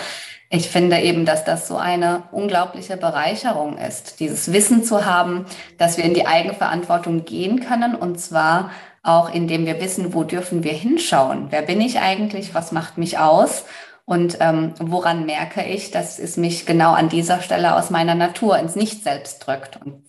ich 0.55 0.69
finde 0.69 1.01
eben, 1.01 1.25
dass 1.25 1.45
das 1.45 1.69
so 1.69 1.77
eine 1.77 2.23
unglaubliche 2.33 2.97
Bereicherung 2.97 3.77
ist, 3.77 4.21
dieses 4.21 4.53
Wissen 4.53 4.85
zu 4.85 5.05
haben, 5.05 5.47
dass 5.79 5.97
wir 5.97 6.05
in 6.05 6.15
die 6.15 6.27
Eigenverantwortung 6.27 7.25
gehen 7.25 7.61
können 7.61 7.95
und 7.95 8.21
zwar 8.21 8.71
auch 9.03 9.33
indem 9.33 9.67
wir 9.67 9.81
wissen, 9.81 10.15
wo 10.15 10.25
dürfen 10.25 10.65
wir 10.65 10.73
hinschauen. 10.73 11.49
Wer 11.51 11.61
bin 11.63 11.81
ich 11.83 12.01
eigentlich? 12.01 12.55
Was 12.55 12.73
macht 12.73 12.97
mich 12.97 13.19
aus? 13.19 13.65
Und 14.07 14.39
ähm, 14.41 14.73
woran 14.81 15.27
merke 15.27 15.63
ich, 15.63 15.91
dass 15.91 16.19
es 16.19 16.37
mich 16.39 16.65
genau 16.65 16.93
an 16.93 17.11
dieser 17.11 17.41
Stelle 17.43 17.77
aus 17.77 17.91
meiner 17.91 18.15
Natur 18.15 18.59
ins 18.59 18.77
Nicht-Selbst 18.77 19.47
drückt? 19.47 19.79
Und 19.85 20.05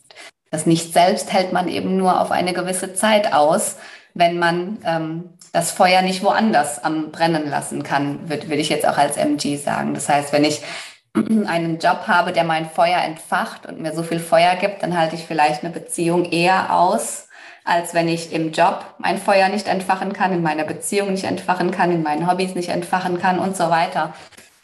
das 0.49 0.65
Nicht-Selbst 0.65 1.33
hält 1.33 1.51
man 1.51 1.67
eben 1.67 1.97
nur 1.97 2.21
auf 2.21 2.31
eine 2.31 2.53
gewisse 2.53 2.93
Zeit 2.93 3.33
aus, 3.33 3.75
wenn 4.13 4.39
man 4.39 4.77
ähm, 4.85 5.33
das 5.55 5.71
Feuer 5.71 6.01
nicht 6.01 6.21
woanders 6.21 6.83
am 6.83 7.11
brennen 7.11 7.49
lassen 7.49 7.81
kann, 7.81 8.29
würde 8.29 8.49
würd 8.49 8.59
ich 8.59 8.67
jetzt 8.67 8.85
auch 8.85 8.97
als 8.97 9.15
MG 9.15 9.55
sagen. 9.55 9.93
Das 9.93 10.09
heißt, 10.09 10.33
wenn 10.33 10.43
ich 10.43 10.61
einen 11.13 11.79
Job 11.79 12.07
habe, 12.07 12.33
der 12.33 12.43
mein 12.43 12.69
Feuer 12.69 12.99
entfacht 12.99 13.65
und 13.65 13.79
mir 13.79 13.95
so 13.95 14.03
viel 14.03 14.19
Feuer 14.19 14.57
gibt, 14.57 14.83
dann 14.83 14.97
halte 14.97 15.15
ich 15.15 15.23
vielleicht 15.23 15.63
eine 15.63 15.71
Beziehung 15.71 16.25
eher 16.25 16.75
aus, 16.75 17.29
als 17.63 17.93
wenn 17.93 18.09
ich 18.09 18.33
im 18.33 18.51
Job 18.51 18.83
mein 18.97 19.17
Feuer 19.17 19.47
nicht 19.47 19.69
entfachen 19.69 20.11
kann, 20.11 20.33
in 20.33 20.41
meiner 20.41 20.65
Beziehung 20.65 21.11
nicht 21.11 21.23
entfachen 21.23 21.71
kann, 21.71 21.89
in 21.89 22.03
meinen 22.03 22.29
Hobbys 22.29 22.53
nicht 22.53 22.69
entfachen 22.69 23.17
kann 23.21 23.39
und 23.39 23.55
so 23.55 23.69
weiter. 23.69 24.13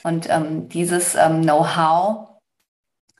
Und 0.03 0.29
ähm, 0.29 0.67
dieses 0.67 1.15
ähm, 1.15 1.43
Know-how 1.43 2.27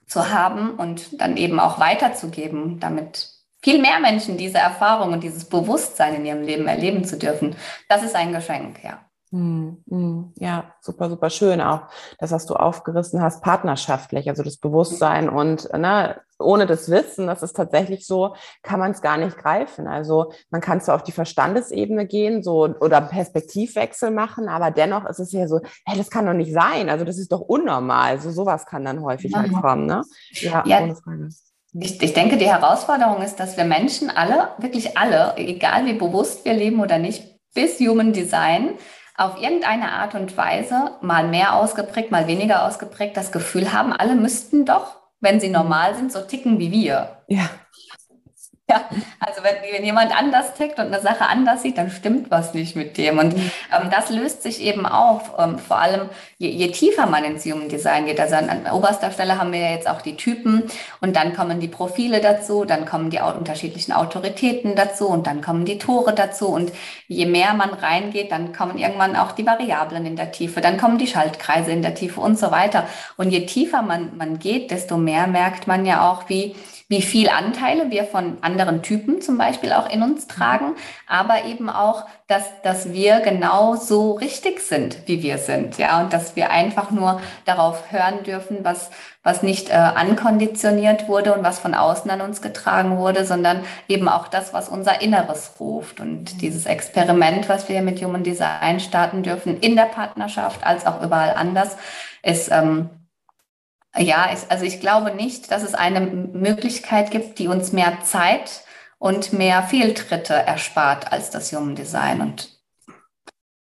zu 0.07 0.29
haben 0.29 0.71
und 0.71 1.21
dann 1.21 1.37
eben 1.37 1.57
auch 1.57 1.79
weiterzugeben, 1.79 2.81
damit 2.81 3.29
viel 3.63 3.81
mehr 3.81 3.99
Menschen 3.99 4.37
diese 4.37 4.57
Erfahrung 4.57 5.13
und 5.13 5.23
dieses 5.23 5.45
Bewusstsein 5.45 6.15
in 6.15 6.25
ihrem 6.25 6.43
Leben 6.43 6.67
erleben 6.67 7.03
zu 7.03 7.17
dürfen, 7.17 7.55
das 7.87 8.03
ist 8.03 8.15
ein 8.15 8.33
Geschenk, 8.33 8.83
ja. 8.83 8.99
Hm, 9.33 9.81
hm. 9.89 10.33
Ja, 10.39 10.73
super, 10.81 11.09
super 11.09 11.29
schön 11.29 11.61
auch, 11.61 11.83
das, 12.19 12.31
was 12.31 12.45
du 12.45 12.55
aufgerissen 12.55 13.21
hast, 13.21 13.41
partnerschaftlich, 13.41 14.27
also 14.27 14.43
das 14.43 14.57
Bewusstsein 14.57 15.29
und 15.29 15.71
ne, 15.71 16.19
ohne 16.37 16.65
das 16.65 16.89
Wissen, 16.89 17.27
das 17.27 17.41
ist 17.41 17.55
tatsächlich 17.55 18.05
so, 18.05 18.35
kann 18.61 18.79
man 18.79 18.91
es 18.91 19.01
gar 19.01 19.17
nicht 19.17 19.37
greifen. 19.37 19.87
Also 19.87 20.33
man 20.49 20.59
kann 20.59 20.81
zwar 20.81 20.95
auf 20.95 21.03
die 21.03 21.13
Verstandesebene 21.13 22.07
gehen, 22.07 22.43
so 22.43 22.75
oder 22.81 22.99
Perspektivwechsel 22.99 24.11
machen, 24.11 24.49
aber 24.49 24.69
dennoch 24.69 25.05
ist 25.05 25.19
es 25.19 25.31
ja 25.31 25.47
so, 25.47 25.61
hey, 25.85 25.97
das 25.97 26.09
kann 26.09 26.25
doch 26.25 26.33
nicht 26.33 26.51
sein. 26.51 26.89
Also 26.89 27.05
das 27.05 27.17
ist 27.17 27.31
doch 27.31 27.41
unnormal. 27.41 28.19
So 28.19 28.31
sowas 28.31 28.65
kann 28.65 28.83
dann 28.83 29.01
häufig 29.01 29.33
halt 29.33 29.53
kommen, 29.53 29.85
ne? 29.85 30.03
Ja, 30.31 30.63
ja, 30.65 30.81
ohne 30.81 30.95
Frage. 30.95 31.29
Ich, 31.73 32.01
ich 32.01 32.13
denke, 32.13 32.37
die 32.37 32.49
Herausforderung 32.49 33.21
ist, 33.21 33.39
dass 33.39 33.55
wir 33.55 33.63
Menschen 33.63 34.09
alle, 34.09 34.49
wirklich 34.57 34.97
alle, 34.97 35.35
egal 35.37 35.85
wie 35.85 35.93
bewusst 35.93 36.43
wir 36.43 36.53
leben 36.53 36.81
oder 36.81 36.97
nicht, 36.97 37.23
bis 37.53 37.79
Human 37.79 38.13
Design 38.13 38.71
auf 39.15 39.41
irgendeine 39.41 39.91
Art 39.91 40.15
und 40.15 40.35
Weise, 40.35 40.91
mal 41.01 41.27
mehr 41.27 41.55
ausgeprägt, 41.55 42.11
mal 42.11 42.27
weniger 42.27 42.65
ausgeprägt, 42.65 43.15
das 43.15 43.31
Gefühl 43.31 43.71
haben, 43.71 43.93
alle 43.93 44.15
müssten 44.15 44.65
doch, 44.65 44.97
wenn 45.19 45.39
sie 45.39 45.49
normal 45.49 45.95
sind, 45.95 46.11
so 46.11 46.21
ticken 46.21 46.59
wie 46.59 46.71
wir. 46.71 47.23
Ja. 47.27 47.49
Ja, 48.71 48.85
also 49.19 49.43
wenn, 49.43 49.55
wenn, 49.73 49.83
jemand 49.83 50.17
anders 50.17 50.53
tickt 50.53 50.79
und 50.79 50.85
eine 50.85 51.01
Sache 51.01 51.25
anders 51.25 51.61
sieht, 51.61 51.77
dann 51.77 51.91
stimmt 51.91 52.31
was 52.31 52.53
nicht 52.53 52.77
mit 52.77 52.97
dem. 52.97 53.19
Und 53.19 53.33
ähm, 53.35 53.89
das 53.91 54.09
löst 54.09 54.43
sich 54.43 54.61
eben 54.61 54.85
auf, 54.85 55.33
ähm, 55.37 55.59
vor 55.59 55.77
allem 55.77 56.09
je, 56.37 56.49
je, 56.49 56.71
tiefer 56.71 57.05
man 57.05 57.25
ins 57.25 57.43
Human 57.43 57.67
Design 57.67 58.05
geht. 58.05 58.17
Also 58.17 58.35
an, 58.35 58.49
an, 58.49 58.71
oberster 58.71 59.11
Stelle 59.11 59.37
haben 59.37 59.51
wir 59.51 59.59
ja 59.59 59.71
jetzt 59.71 59.89
auch 59.89 60.01
die 60.01 60.15
Typen 60.15 60.63
und 61.01 61.17
dann 61.17 61.35
kommen 61.35 61.59
die 61.59 61.67
Profile 61.67 62.21
dazu, 62.21 62.63
dann 62.63 62.85
kommen 62.85 63.09
die 63.09 63.19
unterschiedlichen 63.19 63.91
Autoritäten 63.91 64.75
dazu 64.77 65.09
und 65.09 65.27
dann 65.27 65.41
kommen 65.41 65.65
die 65.65 65.77
Tore 65.77 66.13
dazu. 66.13 66.47
Und 66.47 66.71
je 67.09 67.25
mehr 67.25 67.53
man 67.53 67.71
reingeht, 67.73 68.31
dann 68.31 68.53
kommen 68.53 68.77
irgendwann 68.77 69.17
auch 69.17 69.33
die 69.33 69.45
Variablen 69.45 70.05
in 70.05 70.15
der 70.15 70.31
Tiefe, 70.31 70.61
dann 70.61 70.77
kommen 70.77 70.97
die 70.97 71.07
Schaltkreise 71.07 71.71
in 71.71 71.81
der 71.81 71.93
Tiefe 71.93 72.21
und 72.21 72.39
so 72.39 72.51
weiter. 72.51 72.87
Und 73.17 73.31
je 73.31 73.45
tiefer 73.45 73.81
man, 73.81 74.15
man 74.15 74.39
geht, 74.39 74.71
desto 74.71 74.95
mehr 74.95 75.27
merkt 75.27 75.67
man 75.67 75.85
ja 75.85 76.09
auch, 76.09 76.29
wie 76.29 76.55
wie 76.91 77.01
viel 77.01 77.29
Anteile 77.29 77.89
wir 77.89 78.03
von 78.03 78.37
anderen 78.41 78.60
Typen 78.81 79.21
zum 79.21 79.37
Beispiel 79.37 79.73
auch 79.73 79.89
in 79.89 80.03
uns 80.03 80.27
tragen, 80.27 80.75
aber 81.07 81.45
eben 81.45 81.69
auch, 81.69 82.05
dass, 82.27 82.43
dass 82.63 82.93
wir 82.93 83.19
genau 83.19 83.75
so 83.75 84.13
richtig 84.13 84.61
sind, 84.61 85.07
wie 85.07 85.21
wir 85.21 85.37
sind, 85.37 85.77
ja, 85.77 86.01
und 86.01 86.13
dass 86.13 86.35
wir 86.35 86.51
einfach 86.51 86.91
nur 86.91 87.19
darauf 87.45 87.91
hören 87.91 88.23
dürfen, 88.23 88.59
was, 88.63 88.89
was 89.23 89.43
nicht 89.43 89.69
äh, 89.69 89.73
ankonditioniert 89.73 91.07
wurde 91.07 91.33
und 91.33 91.43
was 91.43 91.59
von 91.59 91.73
außen 91.73 92.09
an 92.09 92.21
uns 92.21 92.41
getragen 92.41 92.97
wurde, 92.97 93.25
sondern 93.25 93.63
eben 93.87 94.07
auch 94.07 94.27
das, 94.27 94.53
was 94.53 94.69
unser 94.69 95.01
Inneres 95.01 95.53
ruft. 95.59 95.99
Und 95.99 96.41
dieses 96.41 96.65
Experiment, 96.65 97.49
was 97.49 97.67
wir 97.67 97.81
mit 97.81 98.03
Human 98.03 98.23
Design 98.23 98.79
starten 98.79 99.23
dürfen, 99.23 99.59
in 99.59 99.75
der 99.75 99.85
Partnerschaft 99.85 100.65
als 100.65 100.85
auch 100.85 101.01
überall 101.01 101.33
anders, 101.33 101.77
ist, 102.23 102.51
ähm, 102.51 102.89
ja, 103.97 104.29
ich, 104.33 104.49
also 104.49 104.65
ich 104.65 104.79
glaube 104.79 105.13
nicht, 105.13 105.51
dass 105.51 105.63
es 105.63 105.73
eine 105.73 106.01
Möglichkeit 106.01 107.11
gibt, 107.11 107.39
die 107.39 107.47
uns 107.47 107.73
mehr 107.73 108.01
Zeit 108.03 108.63
und 108.99 109.33
mehr 109.33 109.63
Fehltritte 109.63 110.33
erspart 110.33 111.11
als 111.11 111.29
das 111.29 111.51
Human 111.51 111.75
Design. 111.75 112.21
Und 112.21 112.61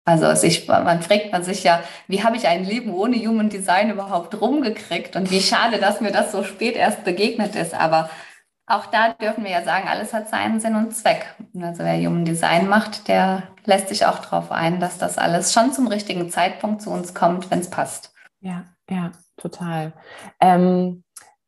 also 0.03 0.33
sich, 0.35 0.67
man 0.67 1.01
fragt 1.01 1.31
man 1.31 1.43
sich 1.43 1.63
ja, 1.63 1.81
wie 2.07 2.23
habe 2.23 2.37
ich 2.37 2.47
ein 2.47 2.65
Leben 2.65 2.93
ohne 2.93 3.17
Human 3.17 3.49
Design 3.49 3.91
überhaupt 3.91 4.39
rumgekriegt 4.39 5.15
und 5.15 5.31
wie 5.31 5.41
schade, 5.41 5.79
dass 5.79 6.01
mir 6.01 6.11
das 6.11 6.31
so 6.31 6.43
spät 6.43 6.75
erst 6.75 7.03
begegnet 7.03 7.55
ist. 7.55 7.73
Aber 7.73 8.09
auch 8.65 8.87
da 8.87 9.13
dürfen 9.13 9.45
wir 9.45 9.51
ja 9.51 9.63
sagen, 9.63 9.87
alles 9.87 10.13
hat 10.13 10.29
seinen 10.29 10.59
Sinn 10.59 10.75
und 10.75 10.95
Zweck. 10.95 11.35
Also 11.61 11.83
wer 11.83 11.97
Human 11.97 12.25
Design 12.25 12.67
macht, 12.67 13.07
der 13.07 13.43
lässt 13.63 13.87
sich 13.89 14.05
auch 14.05 14.19
darauf 14.19 14.51
ein, 14.51 14.79
dass 14.81 14.97
das 14.97 15.17
alles 15.17 15.53
schon 15.53 15.71
zum 15.71 15.87
richtigen 15.87 16.29
Zeitpunkt 16.29 16.81
zu 16.81 16.89
uns 16.89 17.13
kommt, 17.13 17.49
wenn 17.49 17.59
es 17.59 17.69
passt. 17.69 18.13
Ja, 18.41 18.65
ja, 18.89 19.11
total. 19.37 19.93
Ähm, 20.39 21.03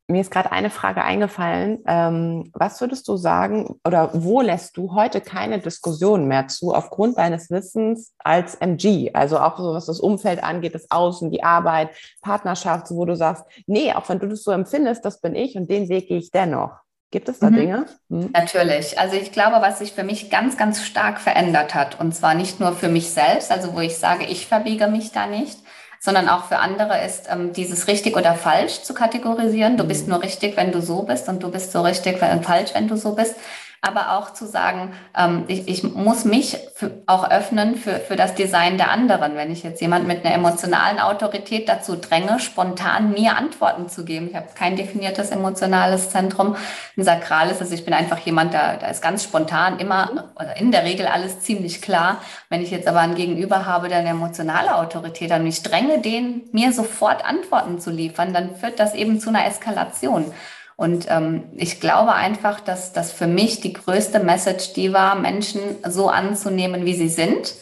mir 0.09 0.21
ist 0.21 0.31
gerade 0.31 0.51
eine 0.51 0.71
Frage 0.71 1.03
eingefallen. 1.03 1.83
Ähm, 1.85 2.49
was 2.53 2.81
würdest 2.81 3.07
du 3.07 3.15
sagen 3.15 3.79
oder 3.85 4.09
wo 4.13 4.41
lässt 4.41 4.75
du 4.75 4.95
heute 4.95 5.21
keine 5.21 5.59
Diskussion 5.59 6.27
mehr 6.27 6.47
zu 6.47 6.73
aufgrund 6.73 7.17
deines 7.17 7.51
Wissens 7.51 8.13
als 8.17 8.55
MG? 8.55 9.11
Also 9.13 9.39
auch 9.39 9.57
so, 9.57 9.73
was 9.73 9.85
das 9.85 9.99
Umfeld 9.99 10.43
angeht, 10.43 10.73
das 10.73 10.89
Außen, 10.89 11.29
die 11.29 11.43
Arbeit, 11.43 11.91
Partnerschaft, 12.21 12.89
wo 12.89 13.05
du 13.05 13.15
sagst, 13.15 13.45
nee, 13.67 13.93
auch 13.93 14.09
wenn 14.09 14.19
du 14.19 14.27
das 14.27 14.43
so 14.43 14.51
empfindest, 14.51 15.05
das 15.05 15.21
bin 15.21 15.35
ich 15.35 15.55
und 15.55 15.69
den 15.69 15.89
Weg 15.89 16.07
gehe 16.07 16.17
ich 16.17 16.31
dennoch. 16.31 16.71
Gibt 17.11 17.27
es 17.27 17.39
da 17.39 17.49
mhm. 17.49 17.55
Dinge? 17.55 17.85
Mhm. 18.09 18.29
Natürlich. 18.33 18.99
Also 18.99 19.15
ich 19.15 19.31
glaube, 19.31 19.57
was 19.61 19.79
sich 19.79 19.93
für 19.93 20.03
mich 20.03 20.29
ganz, 20.29 20.57
ganz 20.57 20.83
stark 20.83 21.19
verändert 21.19 21.73
hat, 21.73 21.99
und 21.99 22.15
zwar 22.15 22.35
nicht 22.35 22.59
nur 22.59 22.73
für 22.73 22.89
mich 22.89 23.09
selbst, 23.09 23.51
also 23.51 23.75
wo 23.75 23.79
ich 23.79 23.97
sage, 23.97 24.25
ich 24.25 24.47
verbiege 24.47 24.87
mich 24.87 25.11
da 25.11 25.25
nicht, 25.25 25.59
sondern 25.99 26.29
auch 26.29 26.45
für 26.45 26.57
andere 26.57 27.03
ist 27.03 27.27
ähm, 27.29 27.53
dieses 27.53 27.87
richtig 27.87 28.15
oder 28.15 28.33
falsch 28.35 28.83
zu 28.83 28.93
kategorisieren. 28.93 29.77
Du 29.77 29.83
bist 29.83 30.03
mhm. 30.03 30.13
nur 30.13 30.23
richtig, 30.23 30.55
wenn 30.55 30.71
du 30.71 30.81
so 30.81 31.03
bist 31.03 31.27
und 31.27 31.43
du 31.43 31.51
bist 31.51 31.71
so 31.71 31.81
richtig 31.81 32.21
und 32.21 32.45
falsch, 32.45 32.71
wenn 32.73 32.87
du 32.87 32.95
so 32.95 33.13
bist. 33.13 33.35
Aber 33.81 34.17
auch 34.17 34.33
zu 34.33 34.45
sagen, 34.45 34.93
ähm, 35.17 35.45
ich, 35.47 35.67
ich 35.67 35.83
muss 35.83 36.25
mich 36.25 36.57
für, 36.75 36.91
auch 37.05 37.29
öffnen 37.29 37.75
für, 37.75 37.99
für 37.99 38.15
das 38.15 38.35
Design 38.35 38.77
der 38.77 38.91
anderen. 38.91 39.35
Wenn 39.35 39.51
ich 39.51 39.63
jetzt 39.63 39.81
jemand 39.81 40.07
mit 40.07 40.25
einer 40.25 40.35
emotionalen 40.35 40.99
Autorität 40.99 41.69
dazu 41.69 41.95
dränge, 41.95 42.39
spontan 42.39 43.11
mir 43.11 43.37
Antworten 43.37 43.87
zu 43.87 44.03
geben. 44.03 44.27
Ich 44.29 44.35
habe 44.35 44.47
kein 44.53 44.75
definiertes 44.75 45.31
emotionales 45.31 46.09
Zentrum, 46.09 46.55
ein 46.97 47.03
sakrales. 47.03 47.61
Also 47.61 47.73
ich 47.73 47.85
bin 47.85 47.93
einfach 47.93 48.19
jemand, 48.19 48.53
da, 48.53 48.75
da 48.75 48.87
ist 48.87 49.01
ganz 49.01 49.23
spontan 49.23 49.79
immer 49.79 50.29
oder 50.35 50.57
in 50.57 50.71
der 50.71 50.83
Regel 50.83 51.07
alles 51.07 51.39
ziemlich 51.39 51.81
klar. 51.81 52.21
Wenn 52.49 52.61
ich 52.61 52.71
jetzt 52.71 52.87
aber 52.87 52.99
ein 52.99 53.15
Gegenüber 53.15 53.65
habe, 53.65 53.87
der 53.87 53.99
eine 53.99 54.09
emotionale 54.09 54.75
Autorität 54.75 55.31
hat 55.31 55.39
und 55.39 55.47
ich 55.47 55.63
dränge 55.63 55.99
den, 55.99 56.49
mir 56.51 56.73
sofort 56.73 57.23
Antworten 57.23 57.79
zu 57.79 57.91
liefern, 57.91 58.33
dann 58.33 58.55
führt 58.55 58.79
das 58.79 58.93
eben 58.93 59.19
zu 59.19 59.29
einer 59.29 59.45
Eskalation. 59.45 60.33
Und 60.79 61.07
ähm, 61.09 61.43
ich 61.57 61.81
glaube 61.81 62.13
einfach, 62.13 62.61
dass 62.61 62.93
das 62.93 63.11
für 63.11 63.27
mich 63.27 63.59
die 63.59 63.73
größte 63.73 64.21
Message 64.21 64.71
die 64.71 64.93
war, 64.93 65.15
Menschen 65.15 65.59
so 65.85 66.07
anzunehmen, 66.07 66.85
wie 66.85 66.93
sie 66.93 67.09
sind 67.09 67.53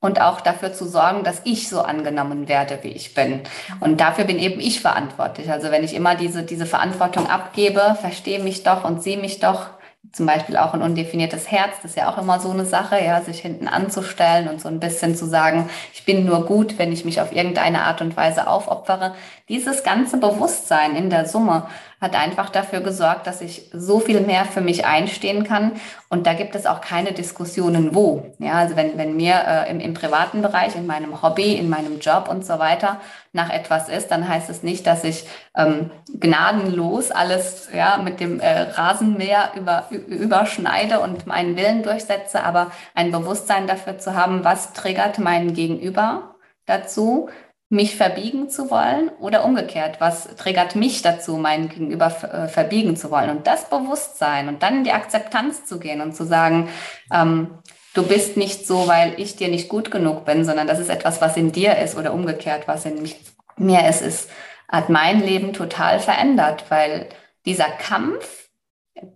und 0.00 0.22
auch 0.22 0.40
dafür 0.40 0.72
zu 0.72 0.86
sorgen, 0.86 1.22
dass 1.22 1.42
ich 1.44 1.68
so 1.68 1.82
angenommen 1.82 2.48
werde, 2.48 2.78
wie 2.80 2.92
ich 2.92 3.12
bin. 3.12 3.40
Und 3.80 4.00
dafür 4.00 4.24
bin 4.24 4.38
eben 4.38 4.58
ich 4.58 4.80
verantwortlich. 4.80 5.52
Also 5.52 5.70
wenn 5.70 5.84
ich 5.84 5.94
immer 5.94 6.14
diese, 6.14 6.44
diese 6.44 6.64
Verantwortung 6.64 7.28
abgebe, 7.28 7.94
verstehe 8.00 8.42
mich 8.42 8.62
doch 8.62 8.84
und 8.84 9.02
sehe 9.02 9.18
mich 9.18 9.38
doch, 9.38 9.66
zum 10.10 10.26
Beispiel 10.26 10.56
auch 10.56 10.74
ein 10.74 10.82
undefiniertes 10.82 11.50
Herz, 11.50 11.76
das 11.82 11.92
ist 11.92 11.96
ja 11.96 12.12
auch 12.12 12.18
immer 12.18 12.40
so 12.40 12.50
eine 12.50 12.66
Sache, 12.66 13.02
ja, 13.02 13.20
sich 13.22 13.40
hinten 13.40 13.68
anzustellen 13.68 14.48
und 14.48 14.60
so 14.60 14.68
ein 14.68 14.80
bisschen 14.80 15.14
zu 15.14 15.26
sagen, 15.26 15.70
ich 15.94 16.04
bin 16.04 16.26
nur 16.26 16.44
gut, 16.44 16.78
wenn 16.78 16.92
ich 16.92 17.04
mich 17.04 17.20
auf 17.20 17.32
irgendeine 17.32 17.82
Art 17.84 18.00
und 18.00 18.16
Weise 18.16 18.48
aufopfere. 18.48 19.14
Dieses 19.48 19.84
ganze 19.84 20.16
Bewusstsein 20.18 20.96
in 20.96 21.08
der 21.08 21.26
Summe 21.26 21.68
hat 22.02 22.16
einfach 22.16 22.50
dafür 22.50 22.80
gesorgt, 22.80 23.28
dass 23.28 23.40
ich 23.40 23.70
so 23.72 24.00
viel 24.00 24.20
mehr 24.20 24.44
für 24.44 24.60
mich 24.60 24.84
einstehen 24.84 25.44
kann. 25.44 25.72
Und 26.08 26.26
da 26.26 26.34
gibt 26.34 26.56
es 26.56 26.66
auch 26.66 26.80
keine 26.80 27.12
Diskussionen 27.12 27.94
wo. 27.94 28.26
Ja, 28.40 28.54
also 28.54 28.74
wenn, 28.74 28.98
wenn 28.98 29.16
mir 29.16 29.34
äh, 29.46 29.70
im, 29.70 29.78
im 29.78 29.94
privaten 29.94 30.42
Bereich, 30.42 30.74
in 30.74 30.86
meinem 30.86 31.22
Hobby, 31.22 31.54
in 31.54 31.70
meinem 31.70 32.00
Job 32.00 32.28
und 32.28 32.44
so 32.44 32.58
weiter 32.58 33.00
nach 33.32 33.50
etwas 33.50 33.88
ist, 33.88 34.08
dann 34.10 34.28
heißt 34.28 34.50
es 34.50 34.64
nicht, 34.64 34.84
dass 34.86 35.04
ich 35.04 35.26
ähm, 35.56 35.92
gnadenlos 36.12 37.12
alles 37.12 37.68
ja, 37.72 37.98
mit 37.98 38.18
dem 38.18 38.40
äh, 38.40 38.62
Rasenmäher 38.62 39.52
über, 39.54 39.86
überschneide 39.90 40.98
und 40.98 41.28
meinen 41.28 41.56
Willen 41.56 41.84
durchsetze, 41.84 42.42
aber 42.42 42.72
ein 42.96 43.12
Bewusstsein 43.12 43.68
dafür 43.68 43.98
zu 43.98 44.16
haben, 44.16 44.42
was 44.42 44.72
triggert 44.72 45.20
meinen 45.20 45.54
Gegenüber 45.54 46.34
dazu, 46.66 47.30
mich 47.72 47.96
verbiegen 47.96 48.50
zu 48.50 48.70
wollen 48.70 49.08
oder 49.18 49.46
umgekehrt, 49.46 49.98
was 49.98 50.36
triggert 50.36 50.76
mich 50.76 51.00
dazu, 51.00 51.38
meinen 51.38 51.70
Gegenüber 51.70 52.06
äh, 52.06 52.46
verbiegen 52.46 52.96
zu 52.96 53.10
wollen? 53.10 53.30
Und 53.30 53.46
das 53.46 53.70
Bewusstsein 53.70 54.48
und 54.48 54.62
dann 54.62 54.78
in 54.78 54.84
die 54.84 54.92
Akzeptanz 54.92 55.64
zu 55.64 55.78
gehen 55.78 56.02
und 56.02 56.14
zu 56.14 56.24
sagen, 56.24 56.68
ähm, 57.10 57.58
du 57.94 58.02
bist 58.02 58.36
nicht 58.36 58.66
so, 58.66 58.88
weil 58.88 59.18
ich 59.18 59.36
dir 59.36 59.48
nicht 59.48 59.70
gut 59.70 59.90
genug 59.90 60.26
bin, 60.26 60.44
sondern 60.44 60.66
das 60.66 60.78
ist 60.78 60.90
etwas, 60.90 61.22
was 61.22 61.38
in 61.38 61.50
dir 61.50 61.78
ist 61.78 61.96
oder 61.96 62.12
umgekehrt, 62.12 62.68
was 62.68 62.84
in 62.84 63.10
mir 63.56 63.88
ist, 63.88 64.02
ist, 64.02 64.30
hat 64.68 64.90
mein 64.90 65.22
Leben 65.22 65.54
total 65.54 65.98
verändert, 65.98 66.66
weil 66.68 67.08
dieser 67.46 67.70
Kampf, 67.70 68.50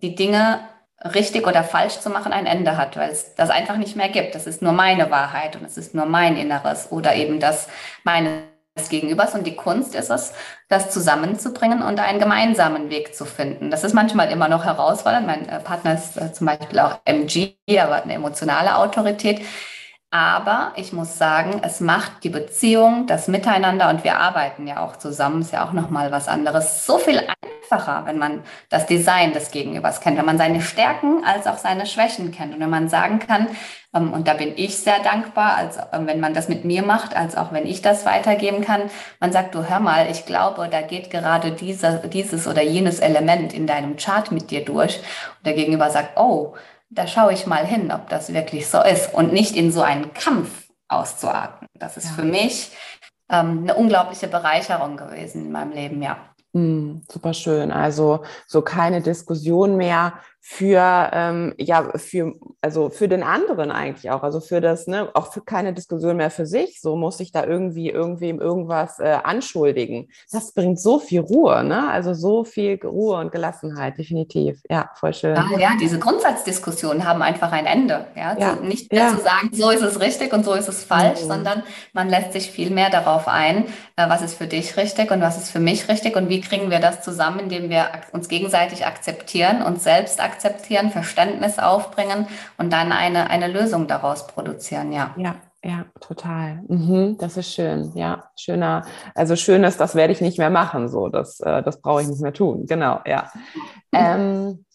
die 0.01 0.15
Dinge 0.15 0.61
richtig 1.05 1.47
oder 1.47 1.63
falsch 1.63 2.01
zu 2.01 2.11
machen, 2.11 2.33
ein 2.33 2.47
Ende 2.47 2.77
hat, 2.77 2.97
weil 2.97 3.11
es 3.11 3.35
das 3.35 3.51
einfach 3.51 3.77
nicht 3.77 3.97
mehr 3.97 4.09
gibt. 4.09 4.35
Das 4.35 4.47
ist 4.47 4.63
nur 4.63 4.73
meine 4.73 5.11
Wahrheit 5.11 5.57
und 5.57 5.65
es 5.65 5.77
ist 5.77 5.95
nur 5.95 6.07
mein 6.07 6.37
Inneres 6.37 6.91
oder 6.91 7.15
eben 7.15 7.39
das 7.39 7.69
meines 8.05 8.43
Gegenübers. 8.89 9.35
Und 9.35 9.47
die 9.47 9.57
Kunst 9.57 9.95
ist 9.95 10.11
es, 10.11 10.33
das 10.69 10.91
zusammenzubringen 10.91 11.83
und 11.83 12.01
einen 12.01 12.19
gemeinsamen 12.19 12.91
Weg 12.91 13.15
zu 13.15 13.25
finden. 13.25 13.71
Das 13.71 13.85
ist 13.85 13.95
manchmal 13.95 14.31
immer 14.31 14.49
noch 14.49 14.65
herausfordernd. 14.65 15.27
Mein 15.27 15.49
äh, 15.49 15.61
Partner 15.61 15.95
ist 15.95 16.17
äh, 16.17 16.33
zum 16.33 16.47
Beispiel 16.47 16.79
auch 16.79 16.99
MG, 17.05 17.57
aber 17.79 18.03
eine 18.03 18.15
emotionale 18.15 18.77
Autorität. 18.77 19.43
Aber 20.11 20.73
ich 20.77 20.93
muss 20.93 21.19
sagen, 21.19 21.61
es 21.63 21.81
macht 21.81 22.25
die 22.25 22.31
Beziehung, 22.31 23.07
das 23.07 23.29
Miteinander 23.29 23.91
und 23.91 24.05
wir 24.05 24.19
arbeiten 24.19 24.67
ja 24.67 24.83
auch 24.83 24.97
zusammen, 24.97 25.43
ist 25.43 25.53
ja 25.53 25.67
auch 25.67 25.73
nochmal 25.73 26.13
was 26.13 26.29
anderes, 26.29 26.87
so 26.87 26.97
viel 26.97 27.19
einfacher, 27.19 27.56
wenn 27.71 28.19
man 28.19 28.43
das 28.69 28.87
Design 28.87 29.33
des 29.33 29.51
Gegenübers 29.51 30.01
kennt, 30.01 30.19
wenn 30.19 30.25
man 30.25 30.39
seine 30.39 30.61
Stärken 30.61 31.25
als 31.25 31.47
auch 31.47 31.59
seine 31.59 31.87
Schwächen 31.87 32.33
kennt 32.33 32.55
und 32.55 32.61
wenn 32.61 32.71
man 32.71 32.89
sagen 32.89 33.19
kann, 33.19 33.49
ähm, 33.97 34.13
und 34.13 34.29
da 34.29 34.35
bin 34.35 34.53
ich 34.57 34.77
sehr 34.79 35.01
dankbar, 35.01 35.57
als 35.57 35.79
ähm, 35.93 36.07
wenn 36.07 36.21
man 36.21 36.35
das 36.35 36.49
mit 36.49 36.65
mir 36.65 36.83
macht, 36.83 37.17
als 37.17 37.37
auch 37.37 37.53
wenn 37.53 37.67
ich 37.67 37.83
das 37.83 38.05
weitergeben 38.05 38.63
kann. 38.63 38.83
Man 39.21 39.33
sagt, 39.33 39.55
du 39.55 39.69
hör 39.69 39.81
mal, 39.81 40.11
ich 40.11 40.27
glaube, 40.27 40.69
da 40.71 40.83
geht 40.83 41.11
gerade 41.11 41.53
diese, 41.53 42.03
dieses 42.13 42.47
oder 42.47 42.63
jenes 42.63 43.01
Element 43.01 43.53
in 43.53 43.67
deinem 43.67 43.97
Chart 43.97 44.31
mit 44.33 44.51
dir 44.51 44.65
durch. 44.65 44.99
Und 44.99 45.47
der 45.47 45.55
Gegenüber 45.55 45.91
sagt, 45.91 46.19
oh, 46.19 46.55
da 46.91 47.07
schaue 47.07 47.33
ich 47.33 47.47
mal 47.47 47.67
hin, 47.67 47.91
ob 47.93 48.09
das 48.09 48.33
wirklich 48.33 48.69
so 48.69 48.81
ist 48.83 49.13
und 49.13 49.33
nicht 49.33 49.57
in 49.57 49.73
so 49.73 49.83
einen 49.83 50.13
Kampf 50.15 50.69
auszuatmen. 50.89 51.69
Das 51.75 51.97
ist 51.97 52.11
ja. 52.11 52.13
für 52.13 52.23
mich 52.23 52.71
ähm, 53.31 53.63
eine 53.63 53.75
unglaubliche 53.75 54.29
Bereicherung 54.29 54.97
gewesen 54.97 55.47
in 55.47 55.53
meinem 55.53 55.73
Leben, 55.73 56.03
ja. 56.03 56.17
Mm, 56.57 57.03
super 57.11 57.35
schön. 57.35 57.71
Also 57.71 58.25
so 58.47 58.63
keine 58.63 59.03
Diskussion 59.03 59.77
mehr 59.77 60.15
für 60.49 61.11
ähm, 61.13 61.55
ja 61.59 61.91
für 61.97 62.35
also 62.61 62.89
für 62.89 63.09
den 63.09 63.25
anderen 63.25 63.73
eigentlich 63.73 64.13
auch 64.13 64.23
also 64.23 64.41
für 64.41 64.61
das 64.61 64.87
ne 64.87 65.11
auch 65.13 65.33
für 65.33 65.41
keine 65.41 65.73
Diskussion 65.73 66.17
mehr 66.17 66.31
für 66.31 66.47
sich 66.47 66.81
so 66.81 66.95
muss 66.95 67.19
ich 67.19 67.33
da 67.33 67.45
irgendwie 67.45 67.91
irgendwem 67.91 68.41
irgendwas 68.41 69.01
äh, 69.01 69.19
anschuldigen 69.25 70.09
das 70.31 70.53
bringt 70.53 70.81
so 70.81 71.01
viel 71.01 71.21
Ruhe 71.21 71.65
ne 71.65 71.91
also 71.91 72.15
so 72.15 72.45
viel 72.45 72.79
Ruhe 72.83 73.19
und 73.19 73.33
Gelassenheit 73.33 73.99
definitiv 73.99 74.63
ja 74.71 74.89
voll 74.95 75.15
schön 75.15 75.35
ja, 75.35 75.59
ja 75.59 75.71
diese 75.81 75.99
Grundsatzdiskussionen 75.99 77.05
haben 77.05 77.23
einfach 77.23 77.51
ein 77.51 77.67
Ende 77.67 78.07
ja, 78.15 78.39
ja. 78.39 78.55
So, 78.55 78.63
nicht 78.63 78.93
mehr 78.93 79.03
ja. 79.03 79.17
zu 79.17 79.25
sagen 79.25 79.51
so 79.53 79.71
ist 79.71 79.83
es 79.83 80.01
richtig 80.01 80.33
und 80.33 80.45
so 80.45 80.55
ist 80.55 80.69
es 80.69 80.85
falsch 80.85 81.23
mhm. 81.23 81.27
sondern 81.29 81.63
man 81.93 82.09
lässt 82.09 82.33
sich 82.33 82.53
viel 82.53 82.71
mehr 82.71 82.91
darauf 82.91 83.27
ein 83.27 83.65
äh, 83.97 84.09
was 84.09 84.23
ist 84.23 84.35
für 84.35 84.47
dich 84.47 84.77
richtig 84.77 85.11
und 85.11 85.21
was 85.21 85.39
ist 85.39 85.51
für 85.51 85.61
mich 85.61 85.89
richtig 85.89 86.15
und 86.15 86.29
wie 86.29 86.41
kriegen 86.41 86.71
wir 86.71 86.79
das 86.79 87.03
zusammen 87.03 87.41
indem 87.41 87.69
wir 87.69 87.89
uns 88.13 88.29
gegenseitig 88.29 88.87
akzeptieren 88.87 89.61
und 89.61 89.83
selbst 89.83 90.21
akzeptieren 90.21 90.36
akzeptieren, 90.37 90.91
Verständnis 90.91 91.59
aufbringen 91.59 92.27
und 92.59 92.73
dann 92.73 92.93
eine, 92.93 93.31
eine 93.31 93.49
Lösung 93.49 93.87
daraus 93.87 94.27
produzieren, 94.27 94.93
ja. 94.93 95.15
Ja, 95.17 95.37
ja, 95.65 95.87
total. 96.01 96.63
Mhm, 96.69 97.17
das 97.19 97.39
ist 97.39 97.53
schön. 97.53 97.93
Ja, 97.95 98.31
schöner. 98.37 98.85
Also 99.15 99.35
schönes, 99.35 99.79
das 99.79 99.95
werde 99.95 100.13
ich 100.13 100.21
nicht 100.21 100.39
mehr 100.39 100.51
machen. 100.51 100.89
So, 100.89 101.09
das, 101.09 101.41
äh, 101.41 101.63
das 101.63 101.81
brauche 101.81 102.03
ich 102.03 102.09
nicht 102.09 102.21
mehr 102.21 102.35
tun. 102.35 102.67
Genau, 102.67 103.01
ja. 103.07 103.31
Ähm, 103.93 104.66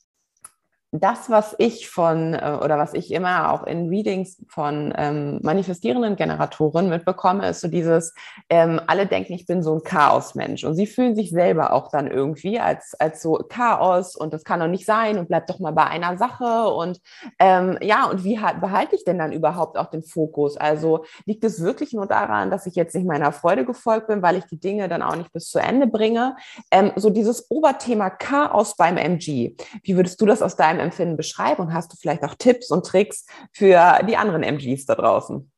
das, 0.91 1.29
was 1.29 1.55
ich 1.57 1.89
von 1.89 2.33
äh, 2.33 2.57
oder 2.61 2.77
was 2.77 2.93
ich 2.93 3.11
immer 3.11 3.53
auch 3.53 3.63
in 3.63 3.87
Readings 3.87 4.43
von 4.49 4.93
ähm, 4.97 5.39
manifestierenden 5.41 6.17
Generatoren 6.17 6.89
mitbekomme, 6.89 7.47
ist 7.47 7.61
so 7.61 7.69
dieses, 7.69 8.13
ähm, 8.49 8.81
alle 8.87 9.05
denken, 9.05 9.31
ich 9.31 9.45
bin 9.45 9.63
so 9.63 9.73
ein 9.75 9.83
Chaosmensch 9.83 10.65
und 10.65 10.75
sie 10.75 10.87
fühlen 10.87 11.15
sich 11.15 11.29
selber 11.29 11.71
auch 11.71 11.89
dann 11.89 12.07
irgendwie 12.07 12.59
als, 12.59 12.93
als 12.99 13.21
so 13.21 13.35
Chaos 13.47 14.17
und 14.17 14.33
das 14.33 14.43
kann 14.43 14.59
doch 14.59 14.67
nicht 14.67 14.85
sein 14.85 15.17
und 15.17 15.29
bleibt 15.29 15.49
doch 15.49 15.59
mal 15.59 15.71
bei 15.71 15.85
einer 15.85 16.17
Sache 16.17 16.67
und 16.73 16.99
ähm, 17.39 17.77
ja, 17.81 18.09
und 18.09 18.25
wie 18.25 18.41
halt, 18.41 18.59
behalte 18.59 18.97
ich 18.97 19.05
denn 19.05 19.17
dann 19.17 19.31
überhaupt 19.31 19.77
auch 19.77 19.89
den 19.89 20.03
Fokus? 20.03 20.57
Also 20.57 21.05
liegt 21.25 21.45
es 21.45 21.63
wirklich 21.63 21.93
nur 21.93 22.05
daran, 22.05 22.51
dass 22.51 22.65
ich 22.65 22.75
jetzt 22.75 22.95
nicht 22.95 23.07
meiner 23.07 23.31
Freude 23.31 23.63
gefolgt 23.63 24.07
bin, 24.07 24.21
weil 24.21 24.35
ich 24.35 24.45
die 24.45 24.59
Dinge 24.59 24.89
dann 24.89 25.03
auch 25.03 25.15
nicht 25.15 25.31
bis 25.31 25.49
zu 25.49 25.59
Ende 25.59 25.87
bringe? 25.87 26.35
Ähm, 26.69 26.91
so 26.97 27.09
dieses 27.09 27.49
Oberthema 27.49 28.09
Chaos 28.09 28.75
beim 28.75 28.97
MG, 28.97 29.55
wie 29.83 29.95
würdest 29.95 30.19
du 30.19 30.25
das 30.25 30.41
aus 30.41 30.57
deinem 30.57 30.80
Empfinden 30.81 31.17
beschreiben 31.17 31.73
hast 31.73 31.93
du 31.93 31.97
vielleicht 31.97 32.23
auch 32.23 32.35
Tipps 32.35 32.71
und 32.71 32.85
Tricks 32.85 33.25
für 33.53 33.99
die 34.07 34.17
anderen 34.17 34.43
MGs 34.43 34.85
da 34.85 34.95
draußen? 34.95 35.51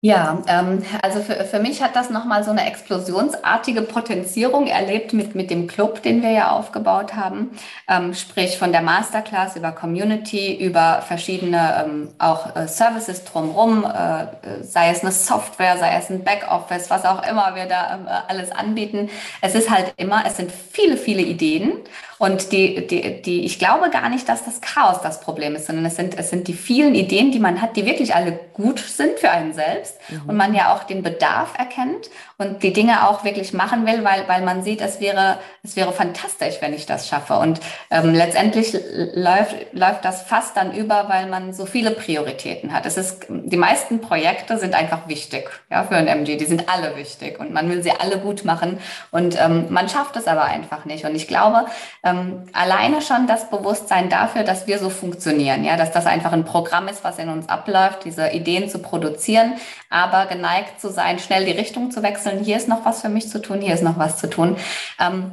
Ja, 0.00 0.44
ähm, 0.46 0.84
also 1.02 1.20
für, 1.20 1.44
für 1.44 1.58
mich 1.58 1.82
hat 1.82 1.96
das 1.96 2.08
nochmal 2.08 2.44
so 2.44 2.52
eine 2.52 2.64
explosionsartige 2.68 3.82
Potenzierung 3.82 4.68
erlebt 4.68 5.12
mit, 5.12 5.34
mit 5.34 5.50
dem 5.50 5.66
Club, 5.66 6.04
den 6.04 6.22
wir 6.22 6.30
ja 6.30 6.52
aufgebaut 6.52 7.14
haben. 7.16 7.50
Ähm, 7.88 8.14
sprich 8.14 8.58
von 8.58 8.70
der 8.70 8.82
Masterclass 8.82 9.56
über 9.56 9.72
Community, 9.72 10.54
über 10.54 11.02
verschiedene 11.02 11.84
ähm, 11.84 12.08
auch 12.18 12.54
äh, 12.54 12.68
Services 12.68 13.24
drumherum, 13.24 13.84
äh, 13.84 14.62
sei 14.62 14.90
es 14.90 15.00
eine 15.00 15.10
Software, 15.10 15.76
sei 15.78 15.96
es 15.96 16.10
ein 16.10 16.22
Backoffice, 16.22 16.90
was 16.90 17.04
auch 17.04 17.28
immer 17.28 17.56
wir 17.56 17.66
da 17.66 17.96
äh, 17.96 18.30
alles 18.32 18.52
anbieten. 18.52 19.10
Es 19.40 19.56
ist 19.56 19.68
halt 19.68 19.94
immer, 19.96 20.22
es 20.24 20.36
sind 20.36 20.52
viele, 20.52 20.96
viele 20.96 21.22
Ideen 21.22 21.72
und 22.18 22.52
die, 22.52 22.86
die, 22.86 23.22
die, 23.22 23.44
ich 23.44 23.58
glaube 23.58 23.90
gar 23.90 24.08
nicht, 24.08 24.28
dass 24.28 24.44
das 24.44 24.60
Chaos 24.60 25.00
das 25.02 25.20
Problem 25.20 25.54
ist, 25.54 25.66
sondern 25.66 25.84
es 25.86 25.96
sind, 25.96 26.18
es 26.18 26.30
sind 26.30 26.48
die 26.48 26.54
vielen 26.54 26.94
Ideen, 26.94 27.30
die 27.30 27.38
man 27.38 27.62
hat, 27.62 27.76
die 27.76 27.86
wirklich 27.86 28.14
alle 28.14 28.38
gut 28.54 28.80
sind 28.80 29.18
für 29.20 29.30
einen 29.30 29.52
selbst 29.52 29.96
mhm. 30.08 30.28
und 30.28 30.36
man 30.36 30.54
ja 30.54 30.74
auch 30.74 30.82
den 30.82 31.02
Bedarf 31.02 31.56
erkennt 31.56 32.10
und 32.38 32.62
die 32.62 32.72
Dinge 32.72 33.08
auch 33.08 33.24
wirklich 33.24 33.52
machen 33.52 33.86
will, 33.86 34.04
weil, 34.04 34.26
weil 34.26 34.42
man 34.42 34.62
sieht, 34.62 34.80
es 34.80 35.00
wäre, 35.00 35.38
es 35.62 35.76
wäre 35.76 35.92
fantastisch, 35.92 36.56
wenn 36.60 36.72
ich 36.72 36.86
das 36.86 37.08
schaffe. 37.08 37.34
Und 37.38 37.60
ähm, 37.90 38.14
letztendlich 38.14 38.76
läuft, 39.14 39.56
läuft 39.72 40.04
das 40.04 40.22
fast 40.22 40.56
dann 40.56 40.72
über, 40.72 41.08
weil 41.08 41.26
man 41.26 41.52
so 41.52 41.66
viele 41.66 41.90
Prioritäten 41.90 42.72
hat. 42.72 42.86
Es 42.86 42.96
ist, 42.96 43.26
die 43.28 43.56
meisten 43.56 44.00
Projekte 44.00 44.58
sind 44.58 44.74
einfach 44.74 45.08
wichtig, 45.08 45.50
ja, 45.70 45.84
für 45.84 45.96
ein 45.96 46.06
MG. 46.06 46.36
Die 46.36 46.44
sind 46.44 46.68
alle 46.68 46.96
wichtig 46.96 47.40
und 47.40 47.52
man 47.52 47.68
will 47.70 47.82
sie 47.82 47.92
alle 47.92 48.18
gut 48.18 48.44
machen 48.44 48.78
und 49.10 49.36
ähm, 49.40 49.66
man 49.70 49.88
schafft 49.88 50.16
es 50.16 50.26
aber 50.26 50.44
einfach 50.44 50.84
nicht. 50.84 51.04
Und 51.04 51.14
ich 51.14 51.26
glaube, 51.28 51.66
ähm, 52.08 52.44
alleine 52.52 53.02
schon 53.02 53.26
das 53.26 53.50
Bewusstsein 53.50 54.08
dafür, 54.08 54.44
dass 54.44 54.66
wir 54.66 54.78
so 54.78 54.90
funktionieren, 54.90 55.64
ja, 55.64 55.76
dass 55.76 55.92
das 55.92 56.06
einfach 56.06 56.32
ein 56.32 56.44
Programm 56.44 56.88
ist, 56.88 57.04
was 57.04 57.18
in 57.18 57.28
uns 57.28 57.48
abläuft, 57.48 58.04
diese 58.04 58.30
Ideen 58.30 58.68
zu 58.68 58.78
produzieren, 58.78 59.54
aber 59.90 60.26
geneigt 60.26 60.80
zu 60.80 60.90
sein, 60.90 61.18
schnell 61.18 61.44
die 61.44 61.52
Richtung 61.52 61.90
zu 61.90 62.02
wechseln. 62.02 62.42
Hier 62.44 62.56
ist 62.56 62.68
noch 62.68 62.84
was 62.84 63.00
für 63.02 63.08
mich 63.08 63.28
zu 63.28 63.40
tun, 63.40 63.60
hier 63.60 63.74
ist 63.74 63.82
noch 63.82 63.98
was 63.98 64.18
zu 64.18 64.28
tun. 64.28 64.56
Ähm, 65.00 65.32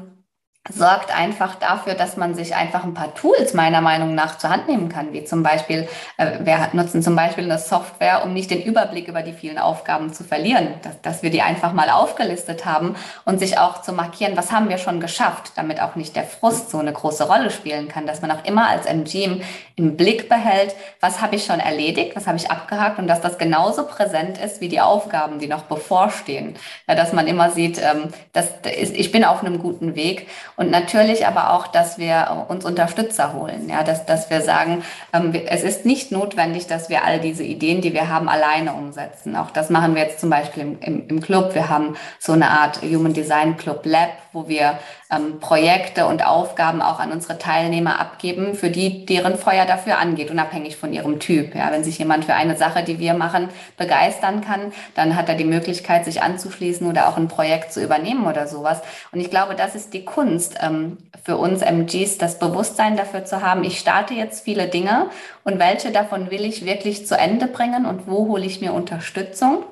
sorgt 0.74 1.16
einfach 1.16 1.56
dafür, 1.56 1.94
dass 1.94 2.18
man 2.18 2.34
sich 2.34 2.56
einfach 2.56 2.84
ein 2.84 2.96
paar 2.96 3.14
Tools 3.14 3.54
meiner 3.54 3.82
Meinung 3.82 4.16
nach 4.16 4.40
zur 4.40 4.50
Hand 4.50 4.68
nehmen 4.68 4.90
kann, 4.90 5.14
wie 5.14 5.24
zum 5.24 5.44
Beispiel, 5.44 5.88
äh, 6.18 6.40
wir 6.40 6.70
nutzen 6.74 7.04
zum 7.04 7.16
Beispiel 7.16 7.44
eine 7.44 7.60
Software, 7.60 8.24
um 8.26 8.34
nicht 8.34 8.50
den 8.50 8.64
Überblick 8.64 9.08
über 9.08 9.22
die 9.22 9.34
vielen 9.34 9.60
Aufgaben 9.60 10.12
zu 10.12 10.24
verlieren, 10.24 10.70
dass, 10.82 11.00
dass 11.02 11.24
wir 11.24 11.30
die 11.30 11.44
einfach 11.44 11.72
mal 11.74 11.92
aufgelistet 11.92 12.66
haben 12.66 12.96
und 13.26 13.40
sich 13.40 13.60
auch 13.60 13.84
zu 13.84 13.94
markieren, 13.94 14.36
was 14.36 14.52
haben 14.52 14.70
wir 14.70 14.80
schon 14.80 15.00
geschafft, 15.00 15.52
damit 15.56 15.80
auch 15.80 15.96
nicht 15.96 16.16
der 16.16 16.24
Frust 16.24 16.72
so 16.72 16.80
eine 16.80 16.94
große 16.94 17.28
Rolle 17.28 17.52
spielen 17.52 17.88
kann, 17.88 18.08
dass 18.08 18.22
man 18.22 18.32
auch 18.32 18.44
immer 18.44 18.68
als 18.68 18.88
MG 18.88 19.42
im, 19.76 19.96
Blick 19.98 20.30
behält, 20.30 20.76
was 21.00 21.22
habe 21.22 21.36
ich 21.36 21.46
schon 21.46 21.60
erledigt, 21.60 22.16
was 22.16 22.28
habe 22.28 22.38
ich 22.38 22.50
abgehakt 22.50 22.98
und 22.98 23.08
dass 23.08 23.22
das 23.22 23.38
genauso 23.38 23.86
präsent 23.86 24.38
ist 24.38 24.62
wie 24.62 24.68
die 24.68 24.82
Aufgaben, 24.82 25.40
die 25.40 25.48
noch 25.48 25.64
bevorstehen. 25.64 26.56
Ja, 26.88 26.96
dass 26.96 27.14
man 27.14 27.28
immer 27.28 27.52
sieht, 27.52 27.78
ähm, 27.78 28.10
dass, 28.34 28.50
ich 28.66 29.12
bin 29.12 29.24
auf 29.24 29.44
einem 29.44 29.60
guten 29.60 29.96
Weg 29.96 30.28
und 30.58 30.72
natürlich 30.72 31.28
aber 31.28 31.52
auch, 31.54 31.68
dass 31.68 31.98
wir 31.98 32.46
uns 32.48 32.64
Unterstützer 32.64 33.34
holen, 33.34 33.68
ja, 33.70 33.84
dass, 33.84 34.06
dass 34.06 34.30
wir 34.30 34.42
sagen, 34.42 34.84
ähm, 35.14 35.34
es 35.48 35.64
ist 35.64 35.86
nicht 35.86 36.12
notwendig, 36.12 36.68
dass 36.68 36.90
wir 36.90 37.04
all 37.04 37.20
diese 37.20 37.44
Ideen, 37.44 37.82
die 37.82 37.94
wir 37.94 38.08
haben, 38.08 38.30
alleine 38.30 38.74
umsetzen. 38.74 39.36
Auch 39.36 39.52
das 39.52 39.70
machen 39.70 39.96
wir 39.96 40.04
jetzt 40.04 40.20
zum 40.20 40.30
Beispiel 40.30 40.64
im, 40.64 40.80
im, 40.80 41.08
im 41.08 41.22
Club. 41.22 41.56
Wir 41.56 41.70
haben 41.70 41.96
so 42.20 42.32
eine 42.32 42.50
Art 42.50 42.82
Human 42.82 43.14
Design 43.14 43.58
Club 43.58 43.86
Lab, 43.86 44.12
wo 44.32 44.48
wir 44.48 44.80
ähm, 45.12 45.40
Projekte 45.40 46.08
und 46.08 46.26
Aufgaben 46.26 46.82
auch 46.82 47.00
an 47.00 47.12
unsere 47.12 47.38
Teilnehmer 47.38 48.00
abgeben, 48.00 48.56
für 48.56 48.70
die 48.70 49.06
deren 49.06 49.38
Feuer 49.38 49.66
dafür 49.66 50.00
angeht, 50.00 50.32
unabhängig 50.32 50.78
von 50.78 50.94
ihrem 50.94 51.20
Typ. 51.20 51.54
Ja, 51.54 51.72
wenn 51.72 51.84
sich 51.84 52.00
jemand 52.00 52.26
für 52.26 52.34
eine 52.34 52.58
Sache, 52.58 52.84
die 52.84 53.00
wir 53.00 53.14
machen, 53.14 53.50
begeistern 53.78 54.42
kann, 54.42 54.74
dann 54.96 55.16
hat 55.16 55.30
er 55.30 55.36
die 55.36 55.44
Möglichkeit, 55.44 56.06
sich 56.06 56.22
anzuschließen 56.24 56.88
oder 56.88 57.08
auch 57.08 57.18
ein 57.18 57.28
Projekt 57.28 57.72
zu 57.72 57.84
übernehmen 57.84 58.26
oder 58.26 58.48
sowas. 58.48 58.82
Und 59.12 59.20
ich 59.20 59.30
glaube, 59.30 59.56
das 59.56 59.76
ist 59.76 59.94
die 59.94 60.06
Kunst 60.06 60.56
ähm, 60.62 60.98
für 61.24 61.38
uns 61.38 61.62
MGs, 61.62 62.18
das 62.18 62.40
Bewusstsein 62.40 62.98
dafür 62.98 63.26
zu 63.26 63.42
haben. 63.42 63.64
Ich 63.64 63.80
starte 63.80 64.14
jetzt 64.14 64.44
viele 64.44 64.68
Dinge 64.68 65.10
und 65.44 65.60
welche 65.60 65.92
davon 65.92 66.32
will 66.32 66.46
ich 66.46 66.66
wirklich 66.66 67.06
zu 67.06 67.18
Ende 67.18 67.48
bringen 67.48 67.86
und 67.86 68.08
wo 68.08 68.28
hole 68.28 68.46
ich 68.46 68.62
mir 68.62 68.74
Unterstützung? 68.74 69.64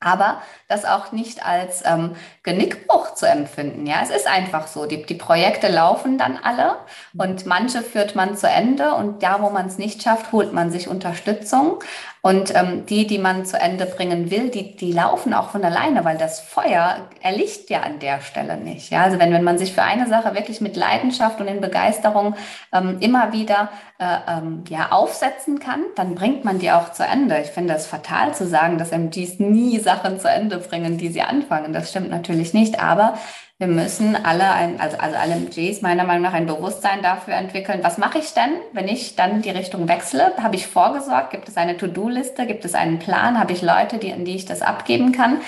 Aber 0.00 0.40
das 0.66 0.86
auch 0.86 1.12
nicht 1.12 1.44
als 1.46 1.84
ähm, 1.84 2.16
Genickbruch 2.42 3.14
zu 3.14 3.26
empfinden. 3.26 3.86
Ja, 3.86 3.96
es 4.02 4.08
ist 4.08 4.26
einfach 4.26 4.66
so. 4.66 4.86
Die, 4.86 5.04
die 5.04 5.14
Projekte 5.14 5.68
laufen 5.68 6.16
dann 6.16 6.38
alle 6.42 6.76
und 7.16 7.44
manche 7.44 7.82
führt 7.82 8.16
man 8.16 8.36
zu 8.36 8.48
Ende 8.48 8.94
und 8.94 9.22
da, 9.22 9.42
wo 9.42 9.50
man 9.50 9.66
es 9.66 9.76
nicht 9.76 10.02
schafft, 10.02 10.32
holt 10.32 10.54
man 10.54 10.70
sich 10.70 10.88
Unterstützung. 10.88 11.80
Und 12.22 12.54
ähm, 12.54 12.84
die, 12.84 13.06
die 13.06 13.18
man 13.18 13.46
zu 13.46 13.58
Ende 13.58 13.86
bringen 13.86 14.30
will, 14.30 14.50
die, 14.50 14.76
die 14.76 14.92
laufen 14.92 15.32
auch 15.32 15.50
von 15.50 15.64
alleine, 15.64 16.04
weil 16.04 16.18
das 16.18 16.40
Feuer 16.40 17.08
erlicht 17.22 17.70
ja 17.70 17.80
an 17.80 17.98
der 17.98 18.20
Stelle 18.20 18.58
nicht. 18.58 18.90
Ja, 18.90 19.04
also 19.04 19.18
wenn, 19.18 19.32
wenn 19.32 19.42
man 19.42 19.56
sich 19.56 19.72
für 19.72 19.82
eine 19.82 20.06
Sache 20.06 20.34
wirklich 20.34 20.60
mit 20.60 20.76
Leidenschaft 20.76 21.40
und 21.40 21.48
in 21.48 21.62
Begeisterung 21.62 22.34
ähm, 22.74 22.98
immer 23.00 23.32
wieder 23.32 23.70
äh, 23.98 24.16
ähm, 24.28 24.64
ja, 24.68 24.92
aufsetzen 24.92 25.60
kann, 25.60 25.80
dann 25.96 26.14
bringt 26.14 26.44
man 26.44 26.58
die 26.58 26.70
auch 26.70 26.92
zu 26.92 27.04
Ende. 27.04 27.40
Ich 27.40 27.48
finde 27.48 27.72
es 27.72 27.86
fatal 27.86 28.34
zu 28.34 28.46
sagen, 28.46 28.76
dass 28.76 28.92
MGs 28.92 29.38
nie 29.38 29.78
Sachen 29.78 30.20
zu 30.20 30.28
Ende 30.28 30.58
bringen, 30.58 30.98
die 30.98 31.08
sie 31.08 31.22
anfangen. 31.22 31.72
Das 31.72 31.88
stimmt 31.88 32.10
natürlich 32.10 32.52
nicht, 32.52 32.82
aber 32.82 33.14
wir 33.60 33.66
müssen 33.66 34.16
alle, 34.16 34.50
ein, 34.52 34.80
also, 34.80 34.96
also 34.96 35.16
alle 35.16 35.34
MGs 35.34 35.82
meiner 35.82 36.04
Meinung 36.04 36.22
nach 36.22 36.32
ein 36.32 36.46
Bewusstsein 36.46 37.02
dafür 37.02 37.34
entwickeln, 37.34 37.80
was 37.82 37.98
mache 37.98 38.18
ich 38.18 38.32
denn, 38.32 38.52
wenn 38.72 38.88
ich 38.88 39.16
dann 39.16 39.42
die 39.42 39.50
Richtung 39.50 39.86
wechsle? 39.86 40.32
Habe 40.42 40.56
ich 40.56 40.66
vorgesorgt? 40.66 41.30
Gibt 41.30 41.46
es 41.46 41.58
eine 41.58 41.76
To-Do-Liste? 41.76 42.46
Gibt 42.46 42.64
es 42.64 42.74
einen 42.74 42.98
Plan? 42.98 43.38
Habe 43.38 43.52
ich 43.52 43.60
Leute, 43.60 43.98
die, 43.98 44.08
in 44.08 44.24
die 44.24 44.34
ich 44.34 44.46
das 44.46 44.62
abgeben 44.62 45.12
kann? 45.12 45.42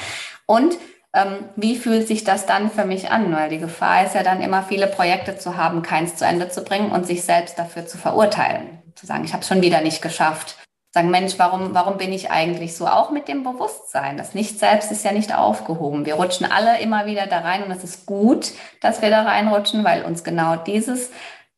Und 0.44 0.76
ähm, 1.14 1.36
wie 1.56 1.74
fühlt 1.74 2.06
sich 2.06 2.22
das 2.22 2.44
dann 2.44 2.70
für 2.70 2.84
mich 2.84 3.10
an? 3.10 3.34
Weil 3.34 3.48
die 3.48 3.58
Gefahr 3.58 4.04
ist 4.04 4.14
ja 4.14 4.22
dann 4.22 4.42
immer, 4.42 4.62
viele 4.62 4.88
Projekte 4.88 5.38
zu 5.38 5.56
haben, 5.56 5.80
keins 5.80 6.16
zu 6.16 6.26
Ende 6.26 6.50
zu 6.50 6.64
bringen 6.64 6.92
und 6.92 7.06
sich 7.06 7.22
selbst 7.22 7.58
dafür 7.58 7.86
zu 7.86 7.96
verurteilen. 7.96 8.82
Zu 8.94 9.06
sagen, 9.06 9.24
ich 9.24 9.32
habe 9.32 9.40
es 9.40 9.48
schon 9.48 9.62
wieder 9.62 9.80
nicht 9.80 10.02
geschafft 10.02 10.58
sagen, 10.92 11.10
Mensch, 11.10 11.34
warum, 11.38 11.74
warum 11.74 11.96
bin 11.96 12.12
ich 12.12 12.30
eigentlich 12.30 12.76
so? 12.76 12.86
Auch 12.86 13.10
mit 13.10 13.26
dem 13.26 13.42
Bewusstsein. 13.42 14.18
Das 14.18 14.34
Nicht-Selbst 14.34 14.92
ist 14.92 15.04
ja 15.04 15.12
nicht 15.12 15.34
aufgehoben. 15.34 16.04
Wir 16.04 16.14
rutschen 16.14 16.50
alle 16.50 16.80
immer 16.80 17.06
wieder 17.06 17.26
da 17.26 17.38
rein 17.38 17.62
und 17.62 17.70
es 17.70 17.82
ist 17.82 18.06
gut, 18.06 18.52
dass 18.80 19.00
wir 19.00 19.08
da 19.10 19.22
reinrutschen, 19.22 19.84
weil 19.84 20.02
uns 20.04 20.22
genau 20.22 20.56
dieses 20.56 21.10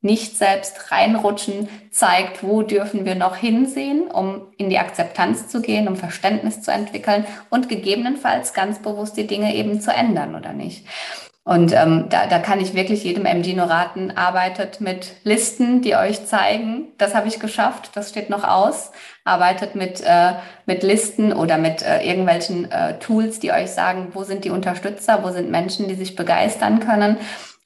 Nicht-Selbst 0.03 0.92
reinrutschen 0.92 1.68
zeigt, 1.90 2.44
wo 2.44 2.62
dürfen 2.62 3.05
wir 3.05 3.16
noch 3.16 3.37
hinsehen, 3.37 4.07
um 4.09 4.42
in 4.57 4.70
die 4.70 4.79
Akzeptanz 4.79 5.49
zu 5.49 5.61
gehen, 5.62 5.88
um 5.88 5.97
Verständnis 5.97 6.62
zu 6.62 6.70
entwickeln 6.70 7.25
und 7.51 7.68
gegebenenfalls 7.68 8.53
ganz 8.53 8.81
bewusst 8.81 9.16
die 9.16 9.27
Dinge 9.27 9.55
eben 9.55 9.81
zu 9.81 9.92
ändern 9.92 10.37
oder 10.37 10.53
nicht. 10.53 10.87
Und 11.47 11.75
ähm, 11.75 12.07
da, 12.09 12.27
da 12.27 12.39
kann 12.39 12.59
ich 12.59 12.73
wirklich 12.73 13.05
jedem 13.05 13.27
MG 13.27 13.55
nur 13.55 13.67
raten, 13.67 14.11
arbeitet 14.17 14.81
mit 14.81 15.13
Listen, 15.25 15.83
die 15.83 15.95
euch 15.95 16.25
zeigen, 16.25 16.93
das 16.97 17.15
habe 17.15 17.29
ich 17.29 17.39
geschafft, 17.39 17.91
das 17.95 18.09
steht 18.09 18.31
noch 18.31 18.45
aus. 18.45 18.93
Arbeitet 19.25 19.75
mit, 19.75 20.01
äh, 20.01 20.33
mit 20.65 20.83
Listen 20.83 21.35
oder 21.35 21.59
mit 21.59 21.83
äh, 21.83 22.01
irgendwelchen 22.03 22.71
äh, 22.73 22.99
Tools, 22.99 23.41
die 23.41 23.53
euch 23.53 23.71
sagen, 23.71 24.09
wo 24.15 24.25
sind 24.25 24.47
die 24.47 24.51
Unterstützer, 24.51 25.23
wo 25.23 25.31
sind 25.31 25.51
Menschen, 25.51 25.87
die 25.87 25.95
sich 25.95 26.17
begeistern 26.17 26.81
können. 26.81 27.19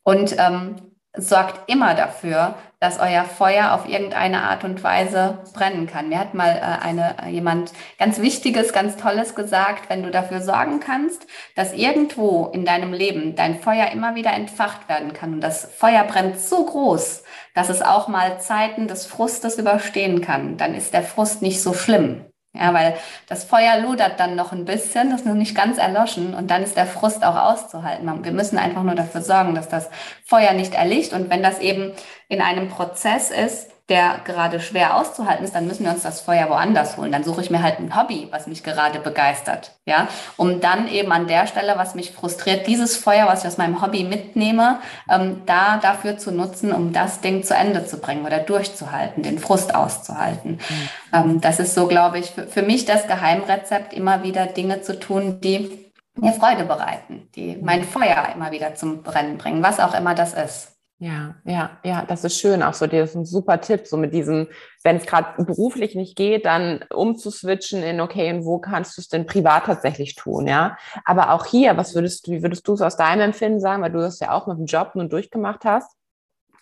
Und 0.03 0.37
ähm, 0.39 0.77
sorgt 1.17 1.71
immer 1.71 1.95
dafür, 1.95 2.55
dass 2.81 3.01
euer 3.01 3.25
Feuer 3.25 3.73
auf 3.73 3.89
irgendeine 3.89 4.43
Art 4.43 4.63
und 4.63 4.85
Weise 4.85 5.39
brennen 5.53 5.87
kann. 5.89 6.09
Mir 6.09 6.21
hat 6.21 6.35
mal 6.35 6.57
äh, 6.57 6.85
eine, 6.85 7.17
äh, 7.25 7.29
jemand 7.29 7.73
ganz 7.99 8.21
Wichtiges, 8.21 8.73
ganz 8.73 8.97
Tolles 8.97 9.35
gesagt, 9.35 9.91
wenn 9.91 10.05
du 10.05 10.11
dafür 10.11 10.41
sorgen 10.41 10.79
kannst, 10.79 11.27
dass 11.57 11.73
irgendwo 11.73 12.47
in 12.53 12.65
deinem 12.65 12.93
Leben 12.93 13.35
dein 13.35 13.61
Feuer 13.61 13.91
immer 13.91 14.15
wieder 14.15 14.33
entfacht 14.33 14.89
werden 14.89 15.13
kann 15.13 15.35
und 15.35 15.41
das 15.41 15.65
Feuer 15.77 16.05
brennt 16.05 16.39
so 16.39 16.65
groß, 16.65 17.25
dass 17.55 17.69
es 17.69 17.83
auch 17.83 18.07
mal 18.07 18.41
Zeiten 18.41 18.87
des 18.87 19.07
Frustes 19.07 19.59
überstehen 19.59 20.21
kann, 20.21 20.57
dann 20.57 20.75
ist 20.75 20.95
der 20.95 21.03
Frust 21.03 21.43
nicht 21.43 21.61
so 21.61 21.75
schlimm. 21.75 22.28
Ja, 22.59 22.75
weil 22.75 22.97
das 23.29 23.45
Feuer 23.45 23.79
lodert 23.79 24.19
dann 24.19 24.35
noch 24.35 24.53
ein 24.53 24.65
bisschen, 24.65 25.11
das 25.11 25.21
ist 25.21 25.27
noch 25.27 25.35
nicht 25.35 25.55
ganz 25.55 25.79
erloschen 25.79 26.35
und 26.35 26.51
dann 26.51 26.65
ist 26.65 26.77
der 26.77 26.87
Frust 26.87 27.25
auch 27.25 27.37
auszuhalten. 27.37 28.25
Wir 28.25 28.33
müssen 28.33 28.59
einfach 28.59 28.83
nur 28.83 28.97
dafür 28.97 29.23
sorgen, 29.23 29.55
dass 29.55 29.69
das 29.69 29.89
Feuer 30.25 30.53
nicht 30.55 30.75
erlicht 30.75 31.13
und 31.13 31.31
wenn 31.31 31.43
das 31.43 31.61
eben 31.61 31.93
in 32.29 32.41
einem 32.41 32.69
Prozess 32.69 33.31
ist, 33.31 33.71
der 33.89 34.21
gerade 34.25 34.61
schwer 34.61 34.97
auszuhalten 34.97 35.45
ist, 35.45 35.55
dann 35.55 35.67
müssen 35.67 35.85
wir 35.85 35.93
uns 35.93 36.03
das 36.03 36.21
Feuer 36.21 36.51
woanders 36.51 36.99
holen. 36.99 37.11
Dann 37.11 37.25
suche 37.25 37.41
ich 37.41 37.51
mir 37.51 37.63
halt 37.63 37.79
ein 37.79 37.97
Hobby, 37.97 38.29
was 38.31 38.47
mich 38.47 38.63
gerade 38.63 38.99
begeistert, 38.99 39.73
ja, 39.87 40.09
um 40.37 40.61
dann 40.61 40.89
eben 40.89 41.11
an 41.11 41.27
der 41.27 41.47
Stelle, 41.47 41.75
was 41.77 41.95
mich 41.95 42.13
frustriert, 42.13 42.67
dieses 42.67 42.97
Feuer, 42.97 43.27
was 43.27 43.43
ich 43.43 43.49
aus 43.49 43.57
meinem 43.57 43.81
Hobby 43.81 44.05
mitnehme, 44.05 44.81
ähm, 45.11 45.43
da 45.47 45.79
dafür 45.79 46.19
zu 46.19 46.33
nutzen, 46.33 46.73
um 46.73 46.93
das 46.93 47.21
Ding 47.23 47.43
zu 47.43 47.55
Ende 47.55 47.87
zu 47.87 47.99
bringen 47.99 48.27
oder 48.27 48.41
durchzuhalten, 48.41 49.23
den 49.23 49.39
Frust 49.39 49.75
auszuhalten. 49.75 50.59
Mhm. 50.69 50.89
Ähm, 51.15 51.41
das 51.41 51.59
ist 51.59 51.75
so, 51.75 51.87
glaube 51.87 52.19
ich, 52.19 52.27
für, 52.31 52.47
für 52.47 52.63
mich 52.63 52.85
das 52.85 53.07
Geheimrezept, 53.07 53.95
immer 53.95 54.23
wieder 54.23 54.47
Dinge 54.47 54.83
zu 54.83 55.01
tun, 55.01 55.41
die 55.41 55.89
mir 56.21 56.33
Freude 56.33 56.65
bereiten, 56.65 57.29
die 57.35 57.57
mein 57.63 57.85
Feuer 57.85 58.29
immer 58.35 58.51
wieder 58.51 58.75
zum 58.75 59.03
Brennen 59.03 59.39
bringen, 59.39 59.63
was 59.63 59.81
auch 59.81 59.95
immer 59.95 60.15
das 60.15 60.35
ist. 60.35 60.78
Ja, 61.01 61.37
ja, 61.45 61.79
ja, 61.85 62.05
das 62.05 62.25
ist 62.25 62.41
schön. 62.41 62.61
Auch 62.61 62.75
so, 62.75 62.89
das 62.89 63.11
ist 63.11 63.15
ein 63.15 63.25
super 63.25 63.61
Tipp, 63.61 63.87
so 63.87 63.97
mit 63.97 64.13
diesem, 64.13 64.49
wenn 64.83 64.97
es 64.97 65.07
gerade 65.07 65.45
beruflich 65.45 65.95
nicht 65.95 66.17
geht, 66.17 66.45
dann 66.45 66.85
umzuswitchen 66.93 67.85
in, 67.85 68.01
okay, 68.01 68.33
und 68.33 68.45
wo 68.45 68.59
kannst 68.59 68.97
du 68.97 69.01
es 69.01 69.09
denn 69.09 69.25
privat 69.25 69.67
tatsächlich 69.67 70.17
tun, 70.17 70.49
ja? 70.49 70.77
Aber 71.05 71.31
auch 71.33 71.47
hier, 71.47 71.77
was 71.77 71.95
würdest 71.95 72.27
du, 72.27 72.33
wie 72.33 72.43
würdest 72.43 72.67
du 72.67 72.73
es 72.75 72.83
aus 72.83 72.97
deinem 72.97 73.21
Empfinden 73.21 73.61
sagen, 73.61 73.81
weil 73.83 73.93
du 73.93 74.01
das 74.01 74.19
ja 74.19 74.33
auch 74.33 74.49
mit 74.49 74.59
dem 74.59 74.67
Job 74.67 74.97
nun 74.97 75.09
durchgemacht 75.09 75.65
hast? 75.65 75.93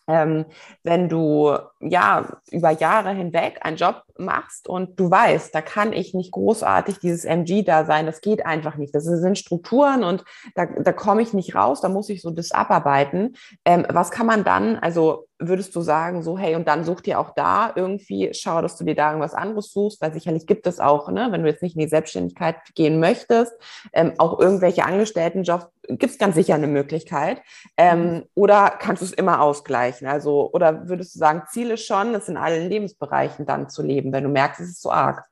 Ähm, 0.08 0.46
wenn 0.84 1.08
du 1.08 1.56
ja 1.80 2.40
über 2.50 2.70
Jahre 2.72 3.12
hinweg 3.12 3.60
einen 3.62 3.76
Job 3.76 4.04
machst 4.18 4.68
und 4.68 4.98
du 4.98 5.10
weißt, 5.10 5.54
da 5.54 5.60
kann 5.60 5.92
ich 5.92 6.14
nicht 6.14 6.32
großartig 6.32 6.98
dieses 6.98 7.24
MG 7.24 7.62
da 7.62 7.84
sein, 7.84 8.06
das 8.06 8.20
geht 8.20 8.44
einfach 8.44 8.76
nicht. 8.76 8.94
Das 8.94 9.04
sind 9.04 9.38
Strukturen 9.38 10.04
und 10.04 10.24
da, 10.54 10.66
da 10.66 10.92
komme 10.92 11.22
ich 11.22 11.32
nicht 11.32 11.54
raus, 11.54 11.80
da 11.80 11.88
muss 11.88 12.08
ich 12.08 12.22
so 12.22 12.30
das 12.30 12.52
abarbeiten. 12.52 13.36
Ähm, 13.64 13.86
was 13.88 14.10
kann 14.10 14.26
man 14.26 14.44
dann, 14.44 14.76
also 14.76 15.26
würdest 15.38 15.76
du 15.76 15.82
sagen, 15.82 16.22
so, 16.22 16.38
hey, 16.38 16.54
und 16.54 16.66
dann 16.66 16.84
such 16.84 17.02
dir 17.02 17.20
auch 17.20 17.30
da 17.34 17.72
irgendwie, 17.74 18.30
schau, 18.32 18.62
dass 18.62 18.76
du 18.76 18.84
dir 18.84 18.94
da 18.94 19.10
irgendwas 19.10 19.34
anderes 19.34 19.70
suchst, 19.70 20.00
weil 20.00 20.12
sicherlich 20.12 20.46
gibt 20.46 20.66
es 20.66 20.80
auch, 20.80 21.10
ne, 21.10 21.28
wenn 21.30 21.42
du 21.42 21.48
jetzt 21.48 21.62
nicht 21.62 21.76
in 21.76 21.82
die 21.82 21.88
Selbstständigkeit 21.88 22.56
gehen 22.74 23.00
möchtest, 23.00 23.52
ähm, 23.92 24.14
auch 24.18 24.38
irgendwelche 24.38 24.84
Angestelltenjobs, 24.84 25.66
gibt 25.88 26.04
es 26.12 26.18
ganz 26.18 26.34
sicher 26.34 26.54
eine 26.54 26.66
Möglichkeit. 26.66 27.42
Ähm, 27.76 28.00
mhm. 28.00 28.22
oder 28.34 28.70
kannst 28.78 29.02
du 29.02 29.06
es 29.06 29.12
immer 29.12 29.40
ausgleichen? 29.40 30.08
Also, 30.08 30.50
oder 30.52 30.88
würdest 30.88 31.14
du 31.14 31.18
sagen, 31.18 31.42
Ziel 31.50 31.70
ist 31.70 31.86
schon, 31.86 32.14
es 32.14 32.28
in 32.28 32.36
allen 32.36 32.68
Lebensbereichen 32.68 33.46
dann 33.46 33.68
zu 33.68 33.82
leben, 33.82 34.05
wenn 34.12 34.24
du 34.24 34.30
merkst, 34.30 34.60
es 34.60 34.70
ist 34.70 34.82
so 34.82 34.90
arg? 34.90 35.24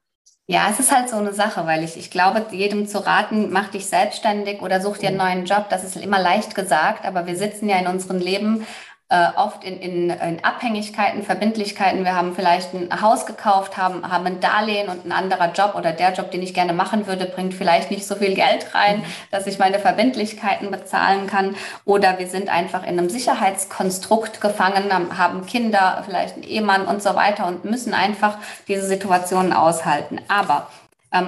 Ja, 0.46 0.68
es 0.70 0.78
ist 0.78 0.94
halt 0.94 1.08
so 1.08 1.16
eine 1.16 1.32
Sache, 1.32 1.66
weil 1.66 1.82
ich, 1.84 1.96
ich 1.96 2.10
glaube, 2.10 2.44
jedem 2.50 2.86
zu 2.86 3.04
raten, 3.04 3.50
mach 3.50 3.68
dich 3.68 3.86
selbstständig 3.86 4.60
oder 4.60 4.80
such 4.82 4.98
dir 4.98 5.08
einen 5.08 5.16
neuen 5.16 5.46
Job, 5.46 5.70
das 5.70 5.84
ist 5.84 5.96
immer 5.96 6.18
leicht 6.18 6.54
gesagt, 6.54 7.06
aber 7.06 7.26
wir 7.26 7.36
sitzen 7.36 7.68
ja 7.68 7.78
in 7.78 7.86
unserem 7.86 8.18
Leben 8.18 8.66
äh, 9.14 9.28
oft 9.36 9.62
in, 9.62 9.78
in, 9.78 10.10
in 10.10 10.44
Abhängigkeiten, 10.44 11.22
Verbindlichkeiten. 11.22 12.04
Wir 12.04 12.16
haben 12.16 12.34
vielleicht 12.34 12.74
ein 12.74 13.00
Haus 13.00 13.26
gekauft, 13.26 13.76
haben, 13.76 14.10
haben 14.10 14.26
ein 14.26 14.40
Darlehen 14.40 14.88
und 14.88 15.06
ein 15.06 15.12
anderer 15.12 15.52
Job 15.52 15.74
oder 15.76 15.92
der 15.92 16.12
Job, 16.12 16.32
den 16.32 16.42
ich 16.42 16.52
gerne 16.52 16.72
machen 16.72 17.06
würde, 17.06 17.26
bringt 17.26 17.54
vielleicht 17.54 17.92
nicht 17.92 18.06
so 18.06 18.16
viel 18.16 18.34
Geld 18.34 18.74
rein, 18.74 18.98
mhm. 18.98 19.04
dass 19.30 19.46
ich 19.46 19.58
meine 19.58 19.78
Verbindlichkeiten 19.78 20.70
bezahlen 20.70 21.28
kann. 21.28 21.54
Oder 21.84 22.18
wir 22.18 22.26
sind 22.26 22.48
einfach 22.48 22.82
in 22.82 22.98
einem 22.98 23.08
Sicherheitskonstrukt 23.08 24.40
gefangen, 24.40 24.90
haben 25.16 25.46
Kinder, 25.46 26.02
vielleicht 26.04 26.34
einen 26.34 26.44
Ehemann 26.44 26.86
und 26.86 27.02
so 27.02 27.14
weiter 27.14 27.46
und 27.46 27.64
müssen 27.64 27.94
einfach 27.94 28.38
diese 28.66 28.86
Situationen 28.86 29.52
aushalten. 29.52 30.18
Aber 30.26 30.66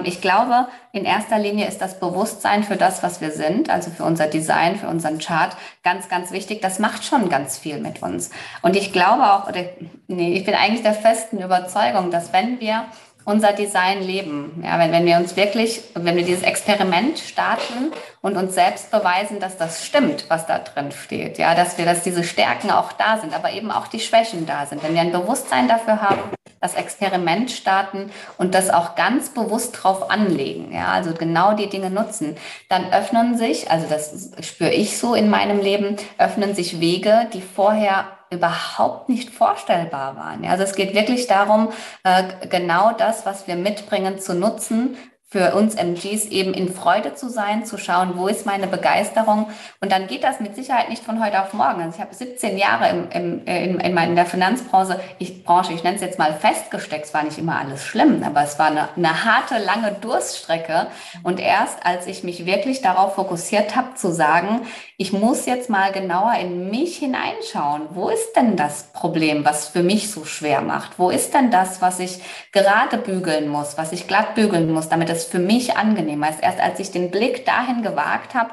ich 0.03 0.21
glaube, 0.21 0.67
in 0.91 1.05
erster 1.05 1.37
Linie 1.37 1.67
ist 1.67 1.81
das 1.81 1.99
Bewusstsein 1.99 2.63
für 2.63 2.75
das, 2.75 3.03
was 3.03 3.21
wir 3.21 3.31
sind, 3.31 3.69
also 3.69 3.89
für 3.91 4.03
unser 4.03 4.27
Design, 4.27 4.77
für 4.77 4.87
unseren 4.87 5.19
Chart, 5.19 5.55
ganz, 5.83 6.09
ganz 6.09 6.31
wichtig. 6.31 6.61
Das 6.61 6.79
macht 6.79 7.05
schon 7.05 7.29
ganz 7.29 7.57
viel 7.57 7.79
mit 7.79 8.01
uns. 8.01 8.29
Und 8.61 8.75
ich 8.75 8.91
glaube 8.91 9.23
auch, 9.23 9.47
oder 9.47 9.63
nee, 10.07 10.33
ich 10.33 10.45
bin 10.45 10.55
eigentlich 10.55 10.83
der 10.83 10.93
festen 10.93 11.39
Überzeugung, 11.41 12.11
dass 12.11 12.33
wenn 12.33 12.59
wir 12.59 12.85
unser 13.27 13.51
Design 13.51 14.01
leben. 14.01 14.63
Ja, 14.63 14.79
wenn, 14.79 14.93
wenn 14.93 15.05
wir 15.05 15.17
uns 15.17 15.35
wirklich, 15.35 15.81
wenn 15.95 16.15
wir 16.15 16.23
dieses 16.23 16.43
Experiment 16.43 17.19
starten 17.19 17.91
und 18.21 18.37
uns 18.37 18.55
selbst 18.55 18.89
beweisen, 18.89 19.41
dass 19.41 19.57
das 19.57 19.85
stimmt, 19.85 20.25
was 20.29 20.47
da 20.47 20.59
drin 20.59 20.93
steht. 20.93 21.37
Ja, 21.37 21.53
dass 21.53 21.77
wir, 21.77 21.83
dass 21.83 22.03
diese 22.03 22.23
Stärken 22.23 22.71
auch 22.71 22.93
da 22.93 23.17
sind, 23.17 23.35
aber 23.35 23.51
eben 23.51 23.69
auch 23.69 23.87
die 23.87 23.99
Schwächen 23.99 24.45
da 24.45 24.65
sind. 24.65 24.81
Wenn 24.81 24.93
wir 24.93 25.01
ein 25.01 25.11
Bewusstsein 25.11 25.67
dafür 25.67 26.01
haben, 26.01 26.21
das 26.61 26.75
Experiment 26.75 27.51
starten 27.51 28.11
und 28.37 28.53
das 28.55 28.69
auch 28.69 28.95
ganz 28.95 29.29
bewusst 29.29 29.79
drauf 29.81 30.09
anlegen, 30.09 30.73
ja, 30.73 30.87
also 30.87 31.13
genau 31.13 31.53
die 31.53 31.69
Dinge 31.69 31.89
nutzen, 31.89 32.35
dann 32.69 32.91
öffnen 32.91 33.37
sich, 33.37 33.69
also 33.71 33.87
das 33.87 34.31
spüre 34.41 34.71
ich 34.71 34.97
so 34.97 35.13
in 35.13 35.29
meinem 35.29 35.59
Leben, 35.59 35.97
öffnen 36.17 36.55
sich 36.55 36.79
Wege, 36.79 37.27
die 37.33 37.41
vorher 37.41 38.05
überhaupt 38.29 39.09
nicht 39.09 39.29
vorstellbar 39.29 40.15
waren. 40.17 40.45
Also 40.45 40.63
es 40.63 40.75
geht 40.75 40.93
wirklich 40.93 41.27
darum, 41.27 41.69
äh, 42.03 42.23
genau 42.49 42.91
das, 42.91 43.25
was 43.25 43.47
wir 43.47 43.55
mitbringen, 43.55 44.19
zu 44.19 44.33
nutzen, 44.33 44.97
für 45.29 45.55
uns 45.55 45.75
MGs 45.75 46.27
eben 46.27 46.53
in 46.53 46.71
Freude 46.73 47.13
zu 47.13 47.29
sein, 47.29 47.65
zu 47.65 47.77
schauen, 47.77 48.13
wo 48.15 48.27
ist 48.27 48.45
meine 48.45 48.65
Begeisterung. 48.65 49.47
Und 49.81 49.91
dann 49.91 50.07
geht 50.07 50.23
das 50.23 50.39
mit 50.39 50.55
Sicherheit 50.55 50.87
nicht 50.87 51.03
von 51.03 51.21
heute 51.21 51.41
auf 51.41 51.51
morgen. 51.51 51.81
Also 51.81 51.95
ich 51.95 52.01
habe 52.01 52.15
17 52.15 52.57
Jahre 52.57 52.89
im, 52.89 53.09
im, 53.11 53.45
in, 53.45 53.97
in, 53.97 54.15
der 54.15 54.25
Finanzbranche, 54.25 55.01
ich, 55.19 55.43
Branche, 55.43 55.73
ich 55.73 55.83
nenne 55.83 55.97
es 55.97 56.01
jetzt 56.01 56.17
mal 56.17 56.33
festgesteckt. 56.33 57.07
Es 57.07 57.13
war 57.13 57.23
nicht 57.23 57.37
immer 57.37 57.59
alles 57.59 57.83
schlimm, 57.83 58.23
aber 58.23 58.41
es 58.43 58.57
war 58.57 58.67
eine, 58.67 58.87
eine 58.95 59.25
harte, 59.25 59.57
lange 59.57 59.91
Durststrecke. 59.99 60.87
Und 61.23 61.41
erst 61.41 61.85
als 61.85 62.07
ich 62.07 62.23
mich 62.23 62.45
wirklich 62.45 62.81
darauf 62.81 63.15
fokussiert 63.15 63.75
habe, 63.75 63.95
zu 63.95 64.13
sagen, 64.13 64.61
ich 64.95 65.11
muss 65.11 65.45
jetzt 65.45 65.69
mal 65.69 65.91
genauer 65.91 66.35
in 66.39 66.69
mich 66.69 66.97
hineinschauen. 66.97 67.81
Wo 67.89 68.07
ist 68.07 68.33
denn 68.37 68.55
das 68.55 68.93
Problem, 68.93 69.43
was 69.43 69.67
für 69.67 69.83
mich 69.83 70.09
so 70.09 70.23
schwer 70.23 70.61
macht? 70.61 70.97
Wo 70.97 71.09
ist 71.09 71.33
denn 71.33 71.51
das, 71.51 71.81
was 71.81 71.99
ich 71.99 72.21
gerade 72.53 72.97
bügeln 72.97 73.49
muss, 73.49 73.77
was 73.77 73.91
ich 73.91 74.07
glatt 74.07 74.33
bügeln 74.33 74.71
muss, 74.71 74.87
damit 74.87 75.09
es 75.09 75.16
für 75.25 75.39
mich 75.39 75.77
angenehmer 75.77 76.29
ist? 76.29 76.41
Erst 76.41 76.59
als 76.59 76.79
ich 76.79 76.91
den 76.91 77.11
Blick 77.11 77.45
dahin 77.45 77.83
gewagt 77.83 78.35
habe, 78.35 78.51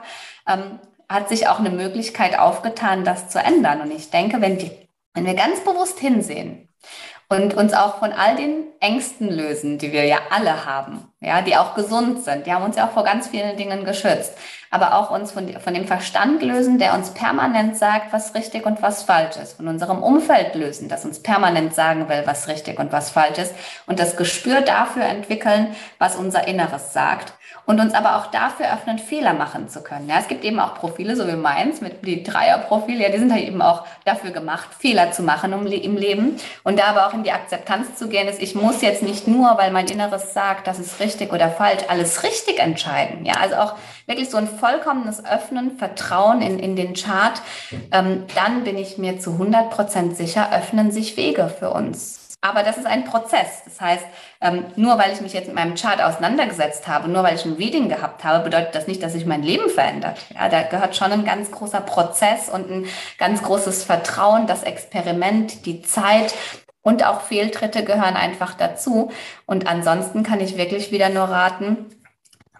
ähm, 0.49 0.79
hat 1.09 1.29
sich 1.29 1.49
auch 1.49 1.59
eine 1.59 1.71
Möglichkeit 1.71 2.39
aufgetan, 2.39 3.05
das 3.05 3.29
zu 3.29 3.39
ändern. 3.39 3.81
Und 3.81 3.93
ich 3.93 4.11
denke, 4.11 4.41
wenn 4.41 4.61
wir, 4.61 4.71
wenn 5.15 5.27
wir 5.27 5.35
ganz 5.35 5.61
bewusst 5.61 6.01
hinsehen 6.01 6.69
und 7.29 7.55
uns 7.55 7.73
auch 7.73 7.99
von 7.99 8.13
all 8.13 8.37
den 8.37 8.65
Ängsten 8.81 9.29
lösen, 9.31 9.79
die 9.79 9.93
wir 9.93 10.05
ja 10.05 10.19
alle 10.31 10.67
haben, 10.67 11.13
ja, 11.21 11.43
die 11.43 11.57
auch 11.57 11.75
gesund 11.75 12.25
sind. 12.25 12.47
Die 12.47 12.53
haben 12.53 12.65
uns 12.65 12.77
ja 12.77 12.87
auch 12.87 12.93
vor 12.93 13.05
ganz 13.05 13.29
vielen 13.29 13.57
Dingen 13.57 13.85
geschützt. 13.85 14.35
Aber 14.75 14.97
auch 14.97 15.13
uns 15.13 15.31
von, 15.31 15.49
von 15.61 15.73
dem 15.73 15.87
Verstand 15.87 16.43
lösen, 16.43 16.81
der 16.81 16.95
uns 16.95 17.11
permanent 17.11 17.77
sagt, 17.77 18.13
was 18.13 18.35
richtig 18.35 18.67
und 18.67 18.83
was 18.83 19.05
falsch 19.05 19.37
ist. 19.37 19.57
Von 19.57 19.69
unserem 19.69 20.03
Umfeld 20.03 20.57
lösen, 20.57 20.89
das 20.89 21.05
uns 21.05 21.23
permanent 21.23 21.77
sagen 21.77 22.09
will, 22.09 22.25
was 22.25 22.49
richtig 22.49 22.81
und 22.81 22.91
was 22.91 23.11
falsch 23.11 23.39
ist. 23.39 23.55
Und 23.87 24.01
das 24.01 24.17
Gespür 24.17 24.63
dafür 24.63 25.05
entwickeln, 25.05 25.77
was 26.01 26.17
unser 26.17 26.49
Inneres 26.49 26.93
sagt 26.93 27.35
und 27.67 27.81
uns 27.81 27.95
aber 27.95 28.17
auch 28.17 28.27
dafür 28.27 28.73
öffnen, 28.73 28.99
Fehler 28.99 29.33
machen 29.33 29.69
zu 29.69 29.83
können. 29.83 30.09
Ja, 30.09 30.19
es 30.19 30.29
gibt 30.29 30.45
eben 30.45 30.61
auch 30.61 30.75
Profile, 30.75 31.17
so 31.17 31.27
wie 31.27 31.37
meins, 31.37 31.81
mit 31.81 32.05
die 32.05 32.23
Dreierprofile, 32.23 33.05
ja, 33.05 33.09
die 33.09 33.19
sind 33.19 33.33
halt 33.33 33.45
eben 33.45 33.63
auch 33.63 33.87
dafür 34.05 34.31
gemacht, 34.33 34.69
Fehler 34.79 35.13
zu 35.13 35.23
machen 35.23 35.55
um, 35.55 35.67
im 35.67 35.97
Leben 35.97 36.37
und 36.63 36.79
da 36.79 36.87
aber 36.87 37.07
auch 37.07 37.15
in 37.15 37.23
die 37.23 37.33
Akzeptanz 37.33 37.97
zu 37.97 38.09
gehen, 38.09 38.29
ist, 38.29 38.43
ich 38.43 38.55
muss 38.55 38.83
jetzt 38.83 39.03
nicht 39.03 39.27
nur, 39.27 39.57
weil 39.57 39.71
mein 39.71 39.87
Inneres 39.87 40.35
sagt, 40.35 40.67
das 40.67 40.79
ist 40.79 41.01
richtig 41.01 41.33
oder 41.33 41.49
falsch, 41.49 41.85
alles 41.89 42.23
richtig 42.23 42.59
entscheiden. 42.59 43.25
Ja, 43.25 43.35
also 43.41 43.57
auch 43.57 43.75
wirklich 44.07 44.29
so 44.29 44.37
ein 44.37 44.47
vollkommenes 44.65 45.23
Öffnen, 45.27 45.77
Vertrauen 45.77 46.41
in, 46.41 46.59
in 46.59 46.75
den 46.75 46.95
Chart, 46.95 47.43
ähm, 47.93 48.25
dann 48.35 48.65
bin 48.65 48.79
ich 48.79 48.97
mir 48.97 49.19
zu 49.19 49.33
100 49.33 49.69
Prozent 49.69 50.17
sicher, 50.17 50.51
öffnen 50.55 50.91
sich 50.91 51.19
Wege 51.19 51.53
für 51.59 51.69
uns. 51.69 52.31
Aber 52.41 52.63
das 52.63 52.79
ist 52.79 52.87
ein 52.87 53.05
Prozess. 53.05 53.63
Das 53.67 53.79
heißt, 53.79 54.05
ähm, 54.41 54.65
nur 54.77 54.97
weil 54.97 55.13
ich 55.13 55.21
mich 55.21 55.35
jetzt 55.35 55.49
mit 55.49 55.55
meinem 55.55 55.75
Chart 55.75 56.03
auseinandergesetzt 56.03 56.89
habe, 56.89 57.09
nur 57.09 57.23
weil 57.23 57.35
ich 57.35 57.45
ein 57.45 57.55
Reading 57.55 57.91
gehabt 57.91 58.25
habe, 58.25 58.43
bedeutet 58.43 58.75
das 58.75 58.87
nicht, 58.87 59.03
dass 59.03 59.13
sich 59.13 59.27
mein 59.27 59.43
Leben 59.43 59.69
verändert. 59.69 60.19
Ja, 60.35 60.49
da 60.49 60.63
gehört 60.63 60.97
schon 60.97 61.13
ein 61.13 61.27
ganz 61.27 61.51
großer 61.51 61.83
Prozess 61.83 62.49
und 62.49 62.71
ein 62.71 62.87
ganz 63.19 63.43
großes 63.43 63.85
Vertrauen, 63.85 64.47
das 64.47 64.63
Experiment, 64.63 65.67
die 65.67 65.83
Zeit 65.83 66.35
und 66.81 67.05
auch 67.05 67.21
Fehltritte 67.21 67.85
gehören 67.85 68.17
einfach 68.17 68.55
dazu. 68.55 69.11
Und 69.45 69.67
ansonsten 69.67 70.23
kann 70.23 70.41
ich 70.41 70.57
wirklich 70.57 70.91
wieder 70.91 71.11
nur 71.11 71.25
raten, 71.25 71.87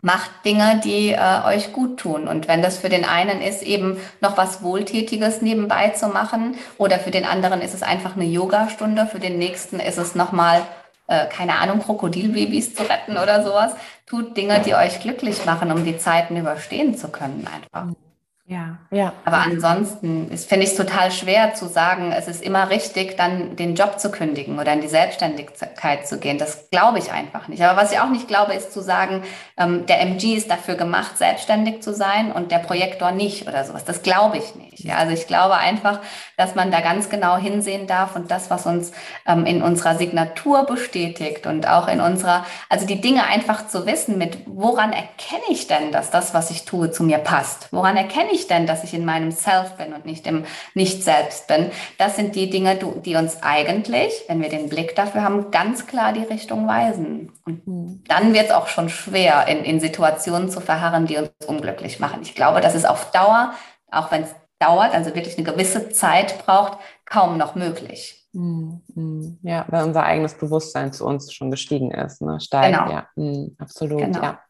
macht 0.05 0.31
Dinge, 0.45 0.81
die 0.85 1.13
äh, 1.13 1.45
euch 1.47 1.73
gut 1.73 1.99
tun. 1.99 2.29
Und 2.29 2.47
wenn 2.47 2.61
das 2.61 2.77
für 2.77 2.91
den 2.91 3.07
einen 3.07 3.41
ist, 3.41 3.63
eben 3.63 3.97
noch 4.21 4.37
was 4.37 4.63
Wohltätiges 4.63 5.41
nebenbei 5.41 5.89
zu 5.89 6.09
machen, 6.09 6.57
oder 6.77 6.99
für 6.99 7.11
den 7.11 7.25
anderen 7.25 7.63
ist 7.63 7.73
es 7.73 7.83
einfach 7.83 8.15
eine 8.15 8.27
Yogastunde, 8.27 9.07
für 9.07 9.19
den 9.19 9.39
nächsten 9.39 9.81
ist 9.81 9.97
es 9.97 10.15
nochmal, 10.15 10.61
äh, 11.07 11.27
keine 11.27 11.59
Ahnung, 11.59 11.81
Krokodilbabys 11.81 12.75
zu 12.75 12.83
retten 12.83 13.17
oder 13.17 13.43
sowas. 13.43 13.73
Tut 14.07 14.37
Dinge, 14.37 14.61
die 14.61 14.75
euch 14.75 15.01
glücklich 15.01 15.47
machen, 15.47 15.73
um 15.73 15.87
die 15.87 15.97
Zeiten 15.97 16.37
überstehen 16.37 16.95
zu 16.97 17.09
können 17.09 17.49
einfach. 17.53 17.95
Ja, 18.47 18.77
ja. 18.91 19.15
Aber 19.25 19.39
ansonsten 19.39 20.29
finde 20.37 20.65
ich 20.65 20.73
es 20.73 20.77
total 20.77 21.11
schwer 21.11 21.55
zu 21.55 21.67
sagen, 21.67 22.13
es 22.13 22.29
ist 22.29 22.43
immer 22.43 22.69
richtig, 22.69 23.17
dann 23.17 23.57
den 23.57 23.75
Job 23.75 23.99
zu 23.99 24.11
kündigen 24.11 24.59
oder 24.59 24.75
in 24.75 24.83
die 24.83 24.89
Selbstständigkeit 24.89 26.07
zu 26.07 26.19
gehen. 26.19 26.37
Das 26.37 26.69
glaube 26.69 26.99
ich 26.99 27.11
einfach 27.11 27.49
nicht. 27.49 27.63
Aber 27.63 27.81
was 27.81 27.91
ich 27.91 28.01
auch 28.01 28.11
nicht 28.11 28.29
glaube, 28.29 28.53
ist 28.53 28.75
zu 28.75 28.83
sagen, 28.83 29.23
ähm, 29.57 29.87
der 29.87 30.03
MG 30.03 30.35
ist 30.35 30.51
dafür 30.51 30.75
gemacht, 30.75 31.17
selbstständig 31.17 31.83
zu 31.83 31.95
sein 31.95 32.33
und 32.33 32.51
der 32.51 32.59
Projektor 32.59 33.13
nicht 33.13 33.49
oder 33.49 33.65
sowas. 33.65 33.87
Das 33.87 34.03
glaube 34.03 34.37
ich 34.37 34.55
nicht. 34.57 34.81
Ja, 34.81 34.97
also 34.97 35.15
ich 35.15 35.27
glaube 35.27 35.55
einfach, 35.55 36.01
dass 36.37 36.55
man 36.55 36.71
da 36.71 36.81
ganz 36.81 37.09
genau 37.09 37.39
hinsehen 37.39 37.87
darf 37.87 38.15
und 38.15 38.31
das, 38.31 38.51
was 38.51 38.67
uns 38.67 38.93
ähm, 39.27 39.47
in 39.47 39.63
unserer 39.63 39.97
Signatur 39.97 40.65
bestätigt 40.67 41.47
und 41.47 41.67
auch 41.67 41.89
in 41.89 42.03
unserer, 42.03 42.45
also 42.69 42.85
die 42.85 43.01
Dinge 43.01 43.25
einfach 43.25 43.69
zu 43.69 43.87
wissen, 43.87 44.19
mit 44.19 44.39
woran 44.45 44.93
erkenne 44.93 45.45
ich 45.49 45.67
denn, 45.67 45.93
dass 45.93 46.11
das, 46.11 46.35
was 46.35 46.51
ich 46.51 46.67
tue, 46.67 46.91
zu 46.91 47.05
mir 47.05 47.19
passt? 47.19 47.69
Woran 47.71 47.97
erkenne 47.97 48.33
ich 48.33 48.34
denn, 48.47 48.67
dass 48.67 48.85
ich 48.85 48.95
in 48.95 49.05
meinem 49.05 49.31
Self 49.31 49.77
bin 49.77 49.93
und 49.93 50.07
nicht 50.07 50.27
im 50.27 50.45
Nicht-Selbst 50.75 51.49
bin? 51.49 51.71
Das 51.99 52.17
sind 52.17 52.35
die 52.35 52.51
Dinge, 52.51 52.77
die 52.77 53.17
uns 53.17 53.43
eigentlich, 53.43 54.13
wenn 54.29 54.43
wir 54.43 54.49
den 54.49 54.69
Blick 54.69 54.95
dafür 54.95 55.23
haben, 55.23 55.51
ganz 55.51 55.87
klar 55.87 56.13
die 56.13 56.23
Richtung 56.23 56.69
weisen. 56.69 57.33
Und 57.45 57.67
mhm. 57.67 58.05
dann 58.09 58.35
wird 58.35 58.47
es 58.47 58.51
auch 58.51 58.69
schon 58.69 58.89
schwer, 58.89 59.47
in, 59.49 59.65
in 59.65 59.81
Situationen 59.81 60.49
zu 60.51 60.61
verharren, 60.61 61.07
die 61.07 61.17
uns 61.17 61.31
unglücklich 61.47 62.01
machen. 62.01 62.21
Ich 62.23 62.35
glaube, 62.35 62.61
das 62.61 62.75
ist 62.75 62.89
auf 62.89 63.11
Dauer, 63.11 63.55
auch 63.91 64.11
wenn 64.11 64.23
es 64.23 64.35
dauert, 64.59 64.95
also 64.95 65.15
wirklich 65.15 65.37
eine 65.37 65.47
gewisse 65.47 65.91
Zeit 65.91 66.45
braucht, 66.45 66.79
kaum 67.05 67.39
noch 67.39 67.55
möglich. 67.55 68.29
Mhm. 68.33 69.39
Ja, 69.43 69.65
weil 69.69 69.85
unser 69.85 70.03
eigenes 70.03 70.35
Bewusstsein 70.35 70.93
zu 70.93 71.07
uns 71.07 71.33
schon 71.33 71.51
gestiegen 71.51 71.93
ist, 71.93 72.21
ne? 72.21 72.41
steigt. 72.41 72.77
Genau. 72.77 72.91
Ja, 72.91 73.09
absolut. 73.59 74.01
Genau. 74.01 74.23
Ja. 74.23 74.41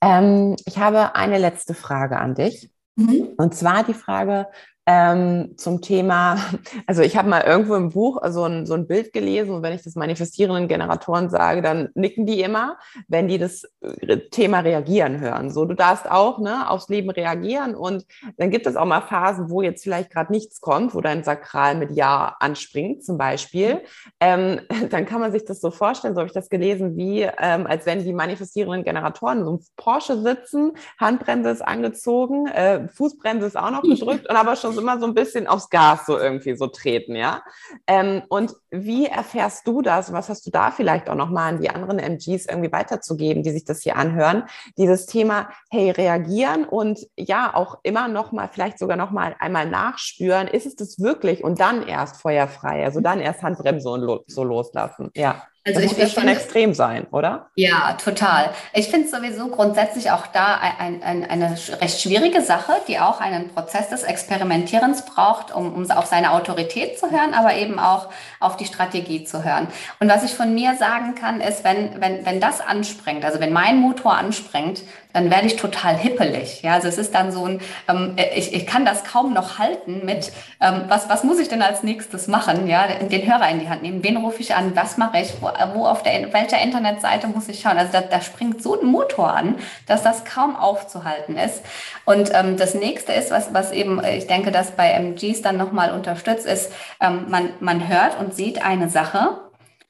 Ähm, 0.00 0.56
ich 0.66 0.78
habe 0.78 1.14
eine 1.14 1.38
letzte 1.38 1.74
Frage 1.74 2.18
an 2.18 2.34
dich. 2.34 2.71
Mhm. 2.96 3.34
Und 3.36 3.54
zwar 3.54 3.84
die 3.84 3.94
Frage, 3.94 4.48
ähm, 4.86 5.54
zum 5.56 5.80
Thema, 5.80 6.36
also 6.86 7.02
ich 7.02 7.16
habe 7.16 7.28
mal 7.28 7.42
irgendwo 7.42 7.76
im 7.76 7.90
Buch 7.90 8.20
so 8.28 8.44
ein, 8.44 8.66
so 8.66 8.74
ein 8.74 8.86
Bild 8.86 9.12
gelesen 9.12 9.54
und 9.54 9.62
wenn 9.62 9.72
ich 9.72 9.82
das 9.82 9.94
manifestierenden 9.94 10.68
Generatoren 10.68 11.30
sage, 11.30 11.62
dann 11.62 11.90
nicken 11.94 12.26
die 12.26 12.40
immer, 12.40 12.78
wenn 13.06 13.28
die 13.28 13.38
das 13.38 13.64
äh, 13.80 14.18
Thema 14.30 14.60
reagieren 14.60 15.20
hören. 15.20 15.50
So, 15.50 15.64
du 15.64 15.74
darfst 15.74 16.10
auch 16.10 16.38
ne, 16.38 16.68
aufs 16.68 16.88
Leben 16.88 17.10
reagieren 17.10 17.74
und 17.74 18.04
dann 18.36 18.50
gibt 18.50 18.66
es 18.66 18.76
auch 18.76 18.84
mal 18.84 19.02
Phasen, 19.02 19.50
wo 19.50 19.62
jetzt 19.62 19.84
vielleicht 19.84 20.10
gerade 20.10 20.32
nichts 20.32 20.60
kommt, 20.60 20.94
wo 20.94 21.00
dein 21.00 21.22
Sakral 21.22 21.76
mit 21.76 21.92
Ja 21.92 22.36
anspringt 22.40 23.04
zum 23.04 23.18
Beispiel. 23.18 23.82
Ähm, 24.20 24.60
dann 24.90 25.06
kann 25.06 25.20
man 25.20 25.30
sich 25.30 25.44
das 25.44 25.60
so 25.60 25.70
vorstellen, 25.70 26.14
so 26.14 26.20
habe 26.20 26.28
ich 26.28 26.34
das 26.34 26.50
gelesen, 26.50 26.96
wie 26.96 27.20
ähm, 27.22 27.66
als 27.68 27.86
wenn 27.86 28.02
die 28.02 28.12
manifestierenden 28.12 28.82
Generatoren 28.82 29.38
in 29.38 29.44
so 29.44 29.50
einem 29.50 29.60
Porsche 29.76 30.20
sitzen, 30.20 30.72
Handbremse 30.98 31.50
ist 31.50 31.62
angezogen, 31.62 32.46
äh, 32.46 32.88
Fußbremse 32.88 33.46
ist 33.46 33.56
auch 33.56 33.70
noch 33.70 33.82
gedrückt 33.92 34.28
und 34.28 34.36
aber 34.36 34.56
schon 34.56 34.71
so 34.72 34.80
immer 34.80 34.98
so 34.98 35.06
ein 35.06 35.14
bisschen 35.14 35.46
aufs 35.46 35.70
Gas 35.70 36.06
so 36.06 36.18
irgendwie 36.18 36.56
so 36.56 36.66
treten, 36.66 37.14
ja. 37.14 37.42
Ähm, 37.86 38.22
und 38.28 38.54
wie 38.70 39.06
erfährst 39.06 39.66
du 39.66 39.82
das? 39.82 40.12
Was 40.12 40.28
hast 40.28 40.46
du 40.46 40.50
da 40.50 40.70
vielleicht 40.70 41.08
auch 41.08 41.14
nochmal 41.14 41.54
an 41.54 41.60
die 41.60 41.70
anderen 41.70 41.98
MGs 41.98 42.46
irgendwie 42.46 42.72
weiterzugeben, 42.72 43.42
die 43.42 43.50
sich 43.50 43.64
das 43.64 43.82
hier 43.82 43.96
anhören? 43.96 44.44
Dieses 44.76 45.06
Thema, 45.06 45.50
hey, 45.70 45.90
reagieren 45.90 46.64
und 46.64 47.06
ja, 47.16 47.54
auch 47.54 47.78
immer 47.82 48.08
nochmal, 48.08 48.48
vielleicht 48.52 48.78
sogar 48.78 48.96
nochmal 48.96 49.36
einmal 49.38 49.68
nachspüren, 49.68 50.48
ist 50.48 50.66
es 50.66 50.76
das 50.76 51.00
wirklich? 51.00 51.44
Und 51.44 51.60
dann 51.60 51.86
erst 51.86 52.20
feuerfrei, 52.20 52.84
also 52.84 53.00
dann 53.00 53.20
erst 53.20 53.42
Handbremse 53.42 53.88
und 53.88 54.00
lo 54.00 54.24
so 54.26 54.44
loslassen. 54.44 55.10
Ja. 55.14 55.42
Also 55.64 55.80
das 55.80 55.92
ich, 55.92 55.98
muss 55.98 56.14
ja 56.14 56.20
schon 56.20 56.28
extrem 56.28 56.74
sein, 56.74 57.06
oder? 57.12 57.50
Ja, 57.54 57.92
total. 57.92 58.50
Ich 58.74 58.88
finde 58.88 59.06
es 59.06 59.12
sowieso 59.12 59.46
grundsätzlich 59.46 60.10
auch 60.10 60.26
da 60.26 60.58
ein, 60.58 61.04
ein, 61.04 61.24
eine 61.24 61.56
recht 61.80 62.00
schwierige 62.00 62.42
Sache, 62.42 62.72
die 62.88 62.98
auch 62.98 63.20
einen 63.20 63.48
Prozess 63.48 63.88
des 63.88 64.02
Experimentierens 64.02 65.04
braucht, 65.04 65.54
um, 65.54 65.72
um 65.72 65.88
auf 65.92 66.06
seine 66.06 66.32
Autorität 66.32 66.98
zu 66.98 67.12
hören, 67.12 67.32
aber 67.32 67.54
eben 67.54 67.78
auch 67.78 68.08
auf 68.40 68.56
die 68.56 68.64
Strategie 68.64 69.22
zu 69.22 69.44
hören. 69.44 69.68
Und 70.00 70.08
was 70.08 70.24
ich 70.24 70.34
von 70.34 70.52
mir 70.52 70.74
sagen 70.74 71.14
kann, 71.14 71.40
ist, 71.40 71.62
wenn, 71.62 72.00
wenn, 72.00 72.26
wenn 72.26 72.40
das 72.40 72.60
anspringt, 72.60 73.24
also 73.24 73.38
wenn 73.38 73.52
mein 73.52 73.78
Motor 73.78 74.14
anspringt, 74.14 74.82
dann 75.12 75.30
werde 75.30 75.46
ich 75.46 75.56
total 75.56 75.96
hippelig. 75.96 76.62
Ja, 76.62 76.74
also 76.74 76.88
es 76.88 76.98
ist 76.98 77.14
dann 77.14 77.32
so 77.32 77.46
ein, 77.46 77.60
ähm, 77.88 78.16
ich, 78.34 78.54
ich 78.54 78.66
kann 78.66 78.84
das 78.84 79.04
kaum 79.04 79.32
noch 79.32 79.58
halten 79.58 80.04
mit, 80.04 80.32
ähm, 80.60 80.82
was, 80.88 81.08
was 81.08 81.24
muss 81.24 81.38
ich 81.38 81.48
denn 81.48 81.62
als 81.62 81.82
nächstes 81.82 82.28
machen? 82.28 82.66
Ja, 82.66 82.86
den 82.86 83.26
Hörer 83.26 83.48
in 83.50 83.60
die 83.60 83.68
Hand 83.68 83.82
nehmen, 83.82 84.02
wen 84.02 84.16
rufe 84.16 84.40
ich 84.40 84.54
an, 84.54 84.74
was 84.74 84.96
mache 84.96 85.18
ich, 85.20 85.32
wo, 85.40 85.50
wo 85.74 85.86
auf 85.86 86.02
der, 86.02 86.32
welcher 86.32 86.60
Internetseite 86.60 87.28
muss 87.28 87.48
ich 87.48 87.60
schauen? 87.60 87.78
Also 87.78 87.92
da, 87.92 88.00
da 88.00 88.20
springt 88.20 88.62
so 88.62 88.80
ein 88.80 88.86
Motor 88.86 89.34
an, 89.34 89.56
dass 89.86 90.02
das 90.02 90.24
kaum 90.24 90.56
aufzuhalten 90.56 91.36
ist. 91.36 91.62
Und 92.04 92.30
ähm, 92.34 92.56
das 92.56 92.74
nächste 92.74 93.12
ist, 93.12 93.30
was, 93.30 93.52
was 93.54 93.72
eben, 93.72 94.02
ich 94.04 94.26
denke, 94.26 94.50
dass 94.50 94.72
bei 94.72 94.90
MGs 94.92 95.42
dann 95.42 95.56
nochmal 95.56 95.92
unterstützt 95.92 96.46
ist, 96.46 96.72
ähm, 97.00 97.26
man, 97.28 97.50
man 97.60 97.88
hört 97.88 98.18
und 98.18 98.34
sieht 98.34 98.64
eine 98.64 98.88
Sache 98.88 99.40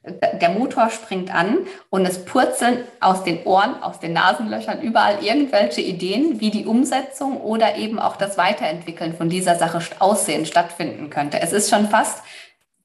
der 0.05 0.49
Motor 0.49 0.89
springt 0.89 1.33
an 1.33 1.59
und 1.89 2.05
es 2.05 2.25
purzeln 2.25 2.83
aus 2.99 3.23
den 3.23 3.43
Ohren, 3.43 3.81
aus 3.81 3.99
den 3.99 4.11
Nasenlöchern 4.11 4.81
überall 4.81 5.23
irgendwelche 5.23 5.79
Ideen, 5.79 6.41
wie 6.41 6.51
die 6.51 6.65
Umsetzung 6.65 7.39
oder 7.39 7.77
eben 7.77 7.99
auch 7.99 8.17
das 8.17 8.37
Weiterentwickeln 8.37 9.15
von 9.15 9.29
dieser 9.29 9.55
Sache 9.55 9.79
aussehen, 9.99 10.45
stattfinden 10.45 11.09
könnte. 11.09 11.41
Es 11.41 11.53
ist 11.53 11.69
schon 11.69 11.87
fast, 11.87 12.21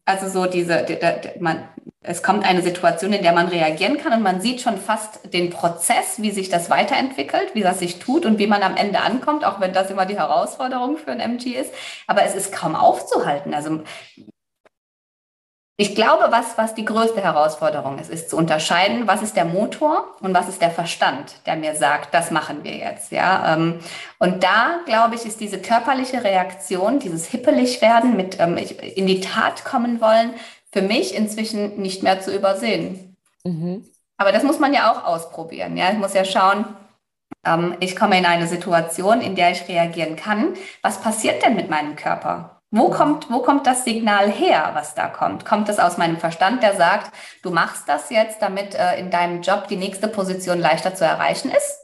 also 0.05 0.29
so 0.29 0.49
diese, 0.49 0.85
die, 0.85 0.95
die, 0.95 1.41
man, 1.41 1.65
es 2.03 2.23
kommt 2.23 2.45
eine 2.45 2.63
Situation, 2.63 3.13
in 3.13 3.23
der 3.23 3.33
man 3.33 3.49
reagieren 3.49 3.99
kann 3.99 4.13
und 4.13 4.23
man 4.23 4.41
sieht 4.41 4.61
schon 4.61 4.79
fast 4.79 5.33
den 5.35 5.51
Prozess, 5.51 6.23
wie 6.23 6.31
sich 6.31 6.49
das 6.49 6.71
weiterentwickelt, 6.71 7.55
wie 7.55 7.63
das 7.63 7.81
sich 7.81 7.99
tut 7.99 8.27
und 8.27 8.39
wie 8.39 8.47
man 8.47 8.63
am 8.63 8.77
Ende 8.77 9.01
ankommt, 9.01 9.45
auch 9.45 9.59
wenn 9.59 9.73
das 9.73 9.91
immer 9.91 10.07
die 10.07 10.17
Herausforderung 10.17 10.97
für 10.97 11.11
ein 11.11 11.19
MG 11.19 11.57
ist. 11.57 11.75
Aber 12.07 12.23
es 12.23 12.37
ist 12.37 12.53
kaum 12.53 12.77
aufzuhalten. 12.77 13.55
Also 13.55 13.83
ich 15.81 15.95
glaube, 15.95 16.27
was, 16.31 16.59
was 16.59 16.75
die 16.75 16.85
größte 16.85 17.23
Herausforderung 17.23 18.01
ist, 18.01 18.11
ist 18.11 18.31
zu 18.31 18.37
unterscheiden, 18.37 19.07
was 19.07 19.23
ist 19.23 19.37
der 19.37 19.45
Motor 19.45 20.17
und 20.21 20.35
was 20.35 20.49
ist 20.49 20.61
der 20.61 20.73
Verstand, 20.73 21.37
der 21.47 21.55
mir 21.55 21.77
sagt, 21.77 22.13
das 22.13 22.33
machen 22.33 22.65
wir 22.65 22.75
jetzt. 22.75 23.13
Ja? 23.13 23.55
Ähm, 23.55 23.79
und 24.19 24.43
da, 24.43 24.81
glaube 24.87 25.15
ich, 25.15 25.25
ist 25.25 25.39
diese 25.39 25.63
körperliche 25.63 26.25
Reaktion, 26.25 26.99
dieses 26.99 27.27
hippelig 27.29 27.81
werden, 27.81 28.17
mit 28.17 28.41
ähm, 28.41 28.57
in 28.57 29.07
die 29.07 29.21
Tat 29.21 29.65
kommen 29.65 30.01
wollen, 30.01 30.35
für 30.73 30.83
mich 30.83 31.15
inzwischen 31.15 31.81
nicht 31.81 32.03
mehr 32.03 32.21
zu 32.21 32.35
übersehen. 32.35 33.17
Mhm. 33.45 33.85
Aber 34.17 34.33
das 34.33 34.43
muss 34.43 34.59
man 34.59 34.75
ja 34.75 34.91
auch 34.91 35.05
ausprobieren. 35.05 35.77
Ja? 35.77 35.93
Ich 35.93 35.99
muss 35.99 36.13
ja 36.13 36.25
schauen, 36.25 36.65
ähm, 37.47 37.77
ich 37.79 37.95
komme 37.95 38.19
in 38.19 38.27
eine 38.27 38.49
Situation, 38.49 39.21
in 39.21 39.37
der 39.37 39.53
ich 39.53 39.69
reagieren 39.69 40.17
kann. 40.17 40.55
Was 40.83 41.01
passiert 41.01 41.45
denn 41.45 41.55
mit 41.55 41.71
meinem 41.71 41.95
Körper? 41.95 42.58
Wo 42.71 42.91
kommt, 42.91 43.31
wo 43.31 43.39
kommt 43.39 43.67
das 43.67 43.85
Signal 43.85 44.31
her, 44.31 44.73
was 44.75 44.95
da 44.95 45.09
kommt? 45.09 45.47
Kommt 45.47 45.71
es 45.71 45.79
aus 45.79 45.97
meinem 45.97 46.19
Verstand, 46.19 46.63
der 46.63 46.77
sagt, 46.77 47.13
du 47.43 47.51
machst 47.51 47.89
das 47.89 48.11
jetzt, 48.11 48.43
damit 48.43 48.75
äh, 48.75 48.99
in 48.99 49.11
deinem 49.11 49.41
Job 49.41 49.69
die 49.69 49.77
nächste 49.77 50.07
Position 50.07 50.61
leichter 50.61 50.95
zu 50.95 51.07
erreichen 51.07 51.51
ist? 51.51 51.79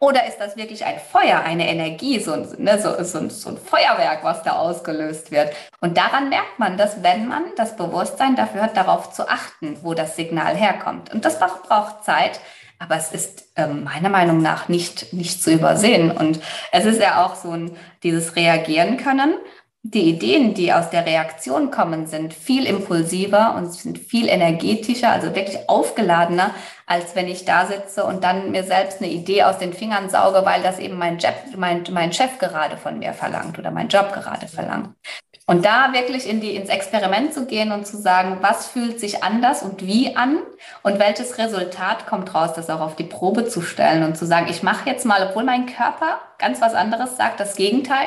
Oder 0.00 0.26
ist 0.26 0.38
das 0.38 0.56
wirklich 0.56 0.84
ein 0.84 0.98
Feuer, 0.98 1.40
eine 1.40 1.68
Energie, 1.68 2.18
so, 2.18 2.34
ne, 2.34 2.80
so, 2.80 3.04
so, 3.04 3.28
so 3.28 3.50
ein 3.50 3.58
Feuerwerk, 3.58 4.24
was 4.24 4.42
da 4.42 4.52
ausgelöst 4.52 5.30
wird? 5.30 5.54
Und 5.80 5.96
daran 5.96 6.28
merkt 6.28 6.58
man, 6.58 6.76
dass 6.76 7.04
wenn 7.04 7.28
man 7.28 7.44
das 7.56 7.76
Bewusstsein 7.76 8.34
dafür 8.34 8.62
hat, 8.62 8.76
darauf 8.76 9.12
zu 9.12 9.28
achten, 9.28 9.78
wo 9.82 9.94
das 9.94 10.16
Signal 10.16 10.56
herkommt. 10.56 11.14
Und 11.14 11.24
das 11.24 11.38
braucht 11.38 12.02
Zeit, 12.02 12.40
aber 12.80 12.96
es 12.96 13.12
ist 13.12 13.44
ähm, 13.56 13.84
meiner 13.84 14.08
Meinung 14.08 14.42
nach 14.42 14.68
nicht, 14.68 15.12
nicht 15.12 15.40
zu 15.40 15.52
übersehen. 15.52 16.10
Und 16.10 16.40
es 16.72 16.86
ist 16.86 17.00
ja 17.00 17.24
auch 17.24 17.36
so 17.36 17.50
ein, 17.52 17.76
dieses 18.02 18.34
Reagieren 18.34 18.96
können 18.96 19.34
die 19.82 20.10
Ideen, 20.10 20.52
die 20.52 20.72
aus 20.74 20.90
der 20.90 21.06
Reaktion 21.06 21.70
kommen, 21.70 22.06
sind 22.06 22.34
viel 22.34 22.66
impulsiver 22.66 23.54
und 23.56 23.72
sind 23.72 23.98
viel 23.98 24.28
energetischer, 24.28 25.10
also 25.10 25.34
wirklich 25.34 25.68
aufgeladener, 25.68 26.54
als 26.86 27.16
wenn 27.16 27.28
ich 27.28 27.46
da 27.46 27.66
sitze 27.66 28.04
und 28.04 28.22
dann 28.22 28.50
mir 28.50 28.64
selbst 28.64 29.00
eine 29.00 29.10
Idee 29.10 29.44
aus 29.44 29.56
den 29.56 29.72
Fingern 29.72 30.10
sauge, 30.10 30.44
weil 30.44 30.62
das 30.62 30.78
eben 30.78 30.98
mein, 30.98 31.16
Job, 31.16 31.34
mein, 31.56 31.84
mein 31.92 32.12
Chef 32.12 32.38
gerade 32.38 32.76
von 32.76 32.98
mir 32.98 33.14
verlangt 33.14 33.58
oder 33.58 33.70
mein 33.70 33.88
Job 33.88 34.12
gerade 34.12 34.48
verlangt. 34.48 34.90
Und 35.46 35.64
da 35.64 35.92
wirklich 35.92 36.28
in 36.28 36.40
die, 36.40 36.54
ins 36.54 36.68
Experiment 36.68 37.32
zu 37.32 37.46
gehen 37.46 37.72
und 37.72 37.86
zu 37.86 37.96
sagen, 37.96 38.38
was 38.40 38.68
fühlt 38.68 39.00
sich 39.00 39.24
anders 39.24 39.62
und 39.62 39.84
wie 39.84 40.14
an 40.14 40.38
und 40.82 41.00
welches 41.00 41.38
Resultat 41.38 42.06
kommt 42.06 42.34
raus, 42.34 42.52
das 42.54 42.70
auch 42.70 42.80
auf 42.80 42.96
die 42.96 43.04
Probe 43.04 43.48
zu 43.48 43.62
stellen 43.62 44.04
und 44.04 44.16
zu 44.16 44.26
sagen, 44.26 44.46
ich 44.48 44.62
mache 44.62 44.88
jetzt 44.88 45.06
mal, 45.06 45.26
obwohl 45.26 45.42
mein 45.42 45.66
Körper 45.66 46.20
ganz 46.38 46.60
was 46.60 46.74
anderes 46.74 47.16
sagt, 47.16 47.40
das 47.40 47.56
Gegenteil 47.56 48.06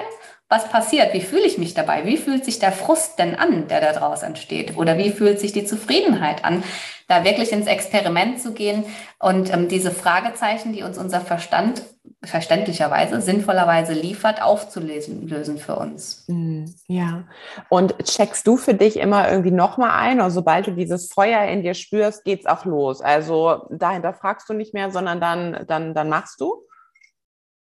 was 0.53 0.69
passiert? 0.69 1.13
Wie 1.13 1.21
fühle 1.21 1.47
ich 1.47 1.57
mich 1.57 1.73
dabei? 1.73 2.05
Wie 2.05 2.17
fühlt 2.17 2.45
sich 2.45 2.59
der 2.59 2.71
Frust 2.71 3.17
denn 3.17 3.33
an, 3.33 3.67
der 3.69 3.81
da 3.81 3.91
draus 3.91 4.21
entsteht? 4.21 4.77
Oder 4.77 4.99
wie 4.99 5.09
fühlt 5.09 5.39
sich 5.39 5.51
die 5.51 5.65
Zufriedenheit 5.65 6.45
an? 6.45 6.63
Da 7.07 7.23
wirklich 7.23 7.51
ins 7.51 7.65
Experiment 7.65 8.39
zu 8.39 8.53
gehen 8.53 8.85
und 9.19 9.51
ähm, 9.51 9.67
diese 9.67 9.89
Fragezeichen, 9.89 10.71
die 10.71 10.83
uns 10.83 10.99
unser 10.99 11.21
Verstand 11.21 11.81
verständlicherweise, 12.23 13.19
sinnvollerweise 13.19 13.93
liefert, 13.93 14.41
aufzulösen 14.43 15.27
lösen 15.27 15.57
für 15.57 15.75
uns. 15.75 16.23
Mm, 16.27 16.65
ja. 16.87 17.23
Und 17.69 17.97
checkst 18.05 18.45
du 18.45 18.55
für 18.55 18.75
dich 18.75 18.97
immer 18.97 19.29
irgendwie 19.29 19.51
nochmal 19.51 19.91
ein, 19.91 20.19
oder 20.19 20.29
sobald 20.29 20.67
du 20.67 20.71
dieses 20.71 21.11
Feuer 21.11 21.43
in 21.45 21.63
dir 21.63 21.73
spürst, 21.73 22.23
geht's 22.23 22.45
auch 22.45 22.63
los. 22.63 23.01
Also 23.01 23.65
dahinter 23.71 24.13
fragst 24.13 24.47
du 24.49 24.53
nicht 24.53 24.73
mehr, 24.73 24.91
sondern 24.91 25.19
dann, 25.19 25.65
dann, 25.67 25.95
dann 25.95 26.09
machst 26.09 26.39
du? 26.39 26.63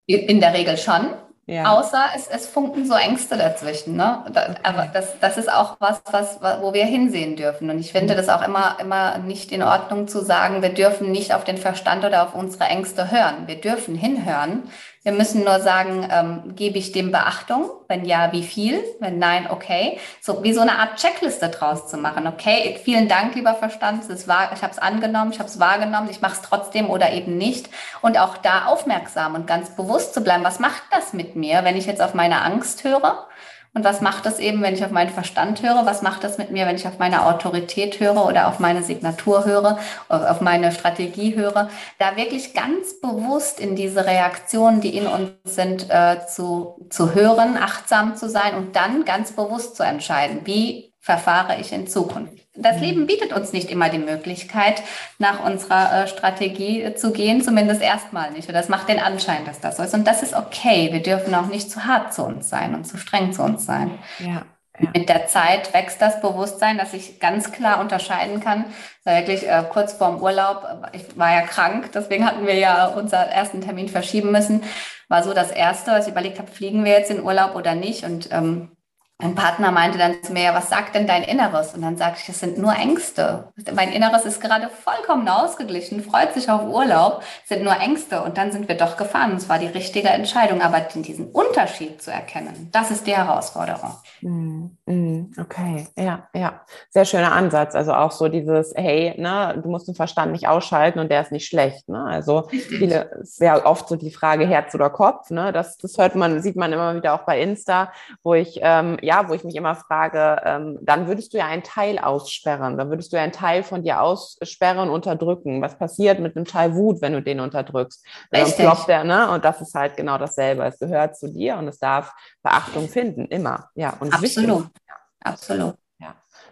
In 0.05 0.39
der 0.39 0.53
Regel 0.53 0.77
schon. 0.77 1.15
Ja. 1.47 1.77
Außer 1.77 2.05
es, 2.15 2.27
es 2.27 2.47
funken 2.47 2.87
so 2.87 2.95
Ängste 2.95 3.37
dazwischen. 3.37 3.95
Ne? 3.95 4.25
Da. 4.33 4.55
Aber 4.63 4.87
das, 4.91 5.19
das 5.19 5.37
ist 5.37 5.51
auch 5.51 5.77
was, 5.79 6.01
was, 6.09 6.39
wo 6.41 6.73
wir 6.73 6.85
hinsehen 6.85 7.35
dürfen. 7.35 7.69
Und 7.69 7.79
ich 7.79 7.91
finde 7.91 8.15
das 8.15 8.29
auch 8.29 8.41
immer, 8.41 8.77
immer 8.79 9.19
nicht 9.19 9.51
in 9.51 9.61
Ordnung 9.61 10.07
zu 10.07 10.23
sagen, 10.23 10.63
wir 10.63 10.73
dürfen 10.73 11.11
nicht 11.11 11.33
auf 11.35 11.43
den 11.43 11.57
Verstand 11.57 12.03
oder 12.03 12.23
auf 12.23 12.33
unsere 12.33 12.63
Ängste 12.65 13.11
hören. 13.11 13.47
Wir 13.47 13.61
dürfen 13.61 13.95
hinhören. 13.95 14.63
Wir 15.05 15.11
müssen 15.11 15.43
nur 15.43 15.59
sagen, 15.59 16.09
ähm, 16.11 16.55
gebe 16.55 16.79
ich 16.79 16.91
dem 16.91 17.11
Beachtung? 17.11 17.69
Wenn 17.87 18.05
ja, 18.05 18.31
wie 18.31 18.41
viel? 18.41 18.83
Wenn 18.99 19.19
nein, 19.19 19.47
okay. 19.51 19.99
So 20.19 20.41
wie 20.41 20.51
so 20.51 20.61
eine 20.61 20.79
Art 20.79 20.95
Checkliste 20.95 21.49
draus 21.49 21.87
zu 21.87 21.97
machen. 21.97 22.25
Okay, 22.25 22.79
vielen 22.83 23.07
Dank, 23.07 23.35
lieber 23.35 23.53
Verstand. 23.53 24.09
Es 24.09 24.27
war, 24.27 24.51
ich 24.55 24.63
habe 24.63 24.73
es 24.73 24.79
angenommen, 24.79 25.31
ich 25.31 25.37
habe 25.37 25.47
es 25.47 25.59
wahrgenommen, 25.59 26.09
ich 26.09 26.21
mache 26.21 26.33
es 26.33 26.41
trotzdem 26.41 26.89
oder 26.89 27.11
eben 27.11 27.37
nicht. 27.37 27.69
Und 28.01 28.17
auch 28.17 28.37
da 28.37 28.65
aufmerksam 28.65 29.35
und 29.35 29.45
ganz 29.45 29.75
bewusst 29.75 30.15
zu 30.15 30.23
bleiben. 30.23 30.43
Was 30.43 30.57
macht 30.59 30.81
das 30.89 31.13
mit 31.13 31.35
mir, 31.35 31.63
wenn 31.63 31.77
ich 31.77 31.85
jetzt 31.85 32.01
auf 32.01 32.15
meine 32.15 32.41
Angst 32.41 32.83
höre? 32.83 33.27
Und 33.75 33.83
was 33.83 33.99
macht 33.99 34.25
das 34.25 34.39
eben, 34.39 34.61
wenn 34.61 34.73
ich 34.73 34.85
auf 34.85 34.91
meinen 34.91 35.09
Verstand 35.09 35.61
höre? 35.61 35.85
Was 35.85 36.01
macht 36.01 36.23
das 36.23 36.37
mit 36.37 36.49
mir, 36.49 36.65
wenn 36.65 36.77
ich 36.77 36.87
auf 36.87 36.97
meine 36.97 37.25
Autorität 37.25 37.99
höre 37.99 38.25
oder 38.25 38.47
auf 38.47 38.59
meine 38.59 38.83
Signatur 38.83 39.43
höre, 39.43 39.77
auf 40.07 40.39
meine 40.39 40.71
Strategie 40.71 41.35
höre? 41.35 41.69
Da 41.99 42.15
wirklich 42.15 42.53
ganz 42.53 43.01
bewusst 43.01 43.59
in 43.59 43.75
diese 43.75 44.05
Reaktionen, 44.05 44.79
die 44.79 44.95
in 44.95 45.07
uns 45.07 45.31
sind, 45.43 45.89
äh, 45.89 46.25
zu, 46.25 46.87
zu 46.89 47.13
hören, 47.13 47.57
achtsam 47.57 48.15
zu 48.15 48.29
sein 48.29 48.55
und 48.55 48.77
dann 48.77 49.03
ganz 49.03 49.33
bewusst 49.33 49.75
zu 49.75 49.83
entscheiden, 49.83 50.41
wie 50.45 50.94
verfahre 51.05 51.57
ich 51.61 51.71
in 51.71 51.85
Zukunft. 51.85 52.33
Das 52.55 52.79
Leben 52.79 53.05
bietet 53.05 53.31
uns 53.31 53.53
nicht 53.53 53.69
immer 53.69 53.89
die 53.89 53.99
Möglichkeit, 53.99 54.81
nach 55.19 55.45
unserer 55.45 56.05
äh, 56.05 56.07
Strategie 56.07 56.81
äh, 56.81 56.95
zu 56.95 57.11
gehen, 57.11 57.43
zumindest 57.43 57.83
erstmal 57.83 58.31
nicht. 58.31 58.47
Und 58.47 58.55
das 58.55 58.69
macht 58.69 58.89
den 58.89 58.99
Anschein, 58.99 59.45
dass 59.45 59.59
das 59.59 59.77
so 59.77 59.83
ist. 59.83 59.93
Und 59.93 60.07
das 60.07 60.23
ist 60.23 60.33
okay. 60.33 60.89
Wir 60.91 61.03
dürfen 61.03 61.35
auch 61.35 61.45
nicht 61.45 61.69
zu 61.69 61.85
hart 61.85 62.11
zu 62.11 62.23
uns 62.23 62.49
sein 62.49 62.73
und 62.73 62.85
zu 62.85 62.97
streng 62.97 63.33
zu 63.33 63.43
uns 63.43 63.67
sein. 63.67 63.99
Ja. 64.17 64.47
Ja. 64.79 64.89
Mit 64.95 65.07
der 65.07 65.27
Zeit 65.27 65.75
wächst 65.75 66.01
das 66.01 66.19
Bewusstsein, 66.21 66.79
dass 66.79 66.95
ich 66.95 67.19
ganz 67.19 67.51
klar 67.51 67.79
unterscheiden 67.79 68.39
kann. 68.39 68.65
Wirklich 69.03 69.47
äh, 69.47 69.63
kurz 69.69 69.93
vorm 69.93 70.19
Urlaub, 70.23 70.89
ich 70.91 71.15
war 71.19 71.31
ja 71.31 71.41
krank, 71.41 71.91
deswegen 71.93 72.25
hatten 72.25 72.47
wir 72.47 72.55
ja 72.55 72.87
unseren 72.87 73.29
ersten 73.29 73.61
Termin 73.61 73.89
verschieben 73.89 74.31
müssen. 74.31 74.63
War 75.07 75.21
so 75.21 75.35
das 75.35 75.51
Erste, 75.51 75.91
was 75.91 76.07
ich 76.07 76.11
überlegt 76.11 76.39
habe, 76.39 76.51
fliegen 76.51 76.83
wir 76.83 76.93
jetzt 76.93 77.11
in 77.11 77.21
Urlaub 77.21 77.53
oder 77.55 77.75
nicht? 77.75 78.03
Und 78.05 78.29
ähm, 78.31 78.74
mein 79.17 79.33
Partner 79.33 79.71
meinte 79.71 79.97
dann 79.97 80.21
zu 80.21 80.33
mir, 80.33 80.43
ja, 80.43 80.53
was 80.53 80.69
sagt 80.69 80.93
denn 80.93 81.07
dein 81.07 81.23
Inneres? 81.23 81.73
Und 81.73 81.81
dann 81.83 81.95
sagte 81.95 82.19
ich, 82.19 82.27
das 82.27 82.41
sind 82.41 82.57
nur 82.57 82.75
Ängste. 82.75 83.47
Mein 83.73 83.93
Inneres 83.93 84.25
ist 84.25 84.41
gerade 84.41 84.69
vollkommen 84.69 85.29
ausgeglichen, 85.29 86.03
freut 86.03 86.33
sich 86.33 86.51
auf 86.51 86.63
Urlaub, 86.67 87.23
sind 87.45 87.63
nur 87.63 87.79
Ängste. 87.79 88.21
Und 88.23 88.37
dann 88.37 88.51
sind 88.51 88.67
wir 88.67 88.75
doch 88.75 88.97
gefahren. 88.97 89.31
Und 89.31 89.37
es 89.37 89.47
war 89.47 89.57
die 89.57 89.67
richtige 89.67 90.09
Entscheidung. 90.09 90.61
Aber 90.61 90.81
diesen 90.81 91.27
Unterschied 91.27 92.01
zu 92.01 92.11
erkennen, 92.11 92.67
das 92.73 92.91
ist 92.91 93.07
die 93.07 93.15
Herausforderung. 93.15 93.93
Mm, 94.19 94.65
mm, 94.85 95.33
okay, 95.39 95.87
ja, 95.97 96.27
ja. 96.35 96.61
Sehr 96.89 97.05
schöner 97.05 97.31
Ansatz. 97.31 97.73
Also 97.73 97.93
auch 97.93 98.11
so 98.11 98.27
dieses, 98.27 98.73
hey, 98.75 99.15
ne, 99.17 99.57
du 99.63 99.69
musst 99.69 99.87
den 99.87 99.95
Verstand 99.95 100.33
nicht 100.33 100.49
ausschalten 100.49 100.99
und 100.99 101.09
der 101.09 101.21
ist 101.21 101.31
nicht 101.31 101.47
schlecht. 101.47 101.87
Ne? 101.87 102.03
Also 102.03 102.49
viele, 102.49 103.09
sehr 103.21 103.65
oft 103.65 103.87
so 103.87 103.95
die 103.95 104.11
Frage 104.11 104.45
Herz 104.45 104.75
oder 104.75 104.89
Kopf. 104.89 105.29
Ne? 105.29 105.53
Das, 105.53 105.77
das 105.77 105.97
hört 105.97 106.15
man, 106.15 106.41
sieht 106.41 106.57
man 106.57 106.73
immer 106.73 106.95
wieder 106.95 107.13
auch 107.13 107.23
bei 107.25 107.39
Insta, 107.39 107.93
wo 108.21 108.33
ich 108.33 108.59
ähm, 108.61 108.97
ja, 109.05 109.29
wo 109.29 109.33
ich 109.33 109.43
mich 109.43 109.55
immer 109.55 109.75
frage, 109.75 110.41
ähm, 110.43 110.79
dann 110.81 111.07
würdest 111.07 111.33
du 111.33 111.37
ja 111.37 111.45
einen 111.45 111.63
Teil 111.63 111.99
aussperren, 111.99 112.77
dann 112.77 112.89
würdest 112.89 113.13
du 113.13 113.17
ja 113.17 113.23
einen 113.23 113.31
Teil 113.31 113.63
von 113.63 113.83
dir 113.83 114.01
aussperren, 114.01 114.89
unterdrücken. 114.89 115.61
Was 115.61 115.77
passiert 115.77 116.19
mit 116.19 116.35
einem 116.35 116.45
Teil 116.45 116.75
Wut, 116.75 117.01
wenn 117.01 117.13
du 117.13 117.21
den 117.21 117.39
unterdrückst? 117.39 118.05
Dann 118.31 118.51
ploppt 118.51 118.87
der, 118.87 119.03
ne? 119.03 119.29
Und 119.31 119.45
das 119.45 119.61
ist 119.61 119.73
halt 119.75 119.95
genau 119.95 120.17
dasselbe. 120.17 120.65
Es 120.65 120.79
gehört 120.79 121.17
zu 121.17 121.31
dir 121.31 121.57
und 121.57 121.67
es 121.67 121.79
darf 121.79 122.13
Beachtung 122.43 122.89
finden, 122.89 123.25
immer. 123.25 123.69
Ja, 123.75 123.93
und 123.99 124.13
absolut. 124.13 124.69
Ja. 124.87 124.95
Absolut. 125.25 125.75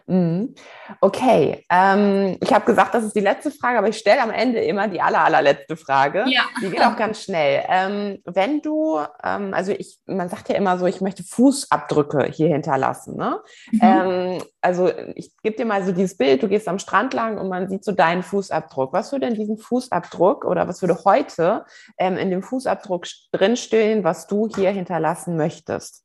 Mhm. 0.06 0.54
Okay, 1.00 1.64
ähm, 1.70 2.38
ich 2.42 2.54
habe 2.54 2.66
gesagt, 2.66 2.94
das 2.94 3.06
ist 3.06 3.16
die 3.16 3.22
letzte 3.22 3.52
Frage, 3.52 3.78
aber 3.78 3.88
ich 3.88 3.98
stelle 3.98 4.22
am 4.22 4.32
Ende 4.32 4.60
immer 4.60 4.88
die 4.88 5.02
aller, 5.02 5.24
allerletzte 5.24 5.78
Frage. 5.78 6.26
Ja. 6.28 6.42
Die 6.62 6.70
geht 6.70 6.82
auch 6.82 6.98
ganz 6.98 7.24
schnell. 7.24 7.64
Ähm, 7.68 8.20
wenn 8.26 8.62
du, 8.62 9.00
ähm, 9.24 9.54
also 9.54 9.72
ich, 9.72 10.00
man 10.06 10.30
sagt 10.30 10.50
ja 10.50 10.56
immer 10.56 10.78
so, 10.78 10.86
ich 10.86 11.02
möchte 11.02 11.24
Fußabdrücke 11.24 12.26
hier 12.32 12.50
hinterlassen. 12.50 13.16
Ne? 13.16 13.40
Mhm. 13.72 13.80
Ähm, 13.82 14.44
also 14.62 14.92
ich 15.16 15.32
gebe 15.42 15.56
dir 15.56 15.66
mal 15.66 15.84
so 15.84 15.92
dieses 15.92 16.18
Bild, 16.18 16.44
du 16.44 16.50
gehst 16.50 16.68
am 16.68 16.80
Strand 16.80 17.14
lang 17.14 17.38
und 17.38 17.48
man 17.48 17.70
sieht 17.70 17.86
so 17.86 17.92
deinen 17.92 18.24
Fußabdruck. 18.24 18.94
Was 18.94 19.12
würde 19.12 19.28
in 19.28 19.36
diesem 19.36 19.58
Fußabdruck 19.58 20.46
oder 20.46 20.68
was 20.68 20.82
würde 20.82 21.04
heute 21.06 21.66
ähm, 21.98 22.18
in 22.18 22.30
dem 22.30 22.44
Fußabdruck 22.44 23.06
drinstehen, 23.32 24.04
was 24.04 24.28
du 24.28 24.50
hier 24.54 24.72
hinterlassen 24.72 25.38
möchtest? 25.38 26.04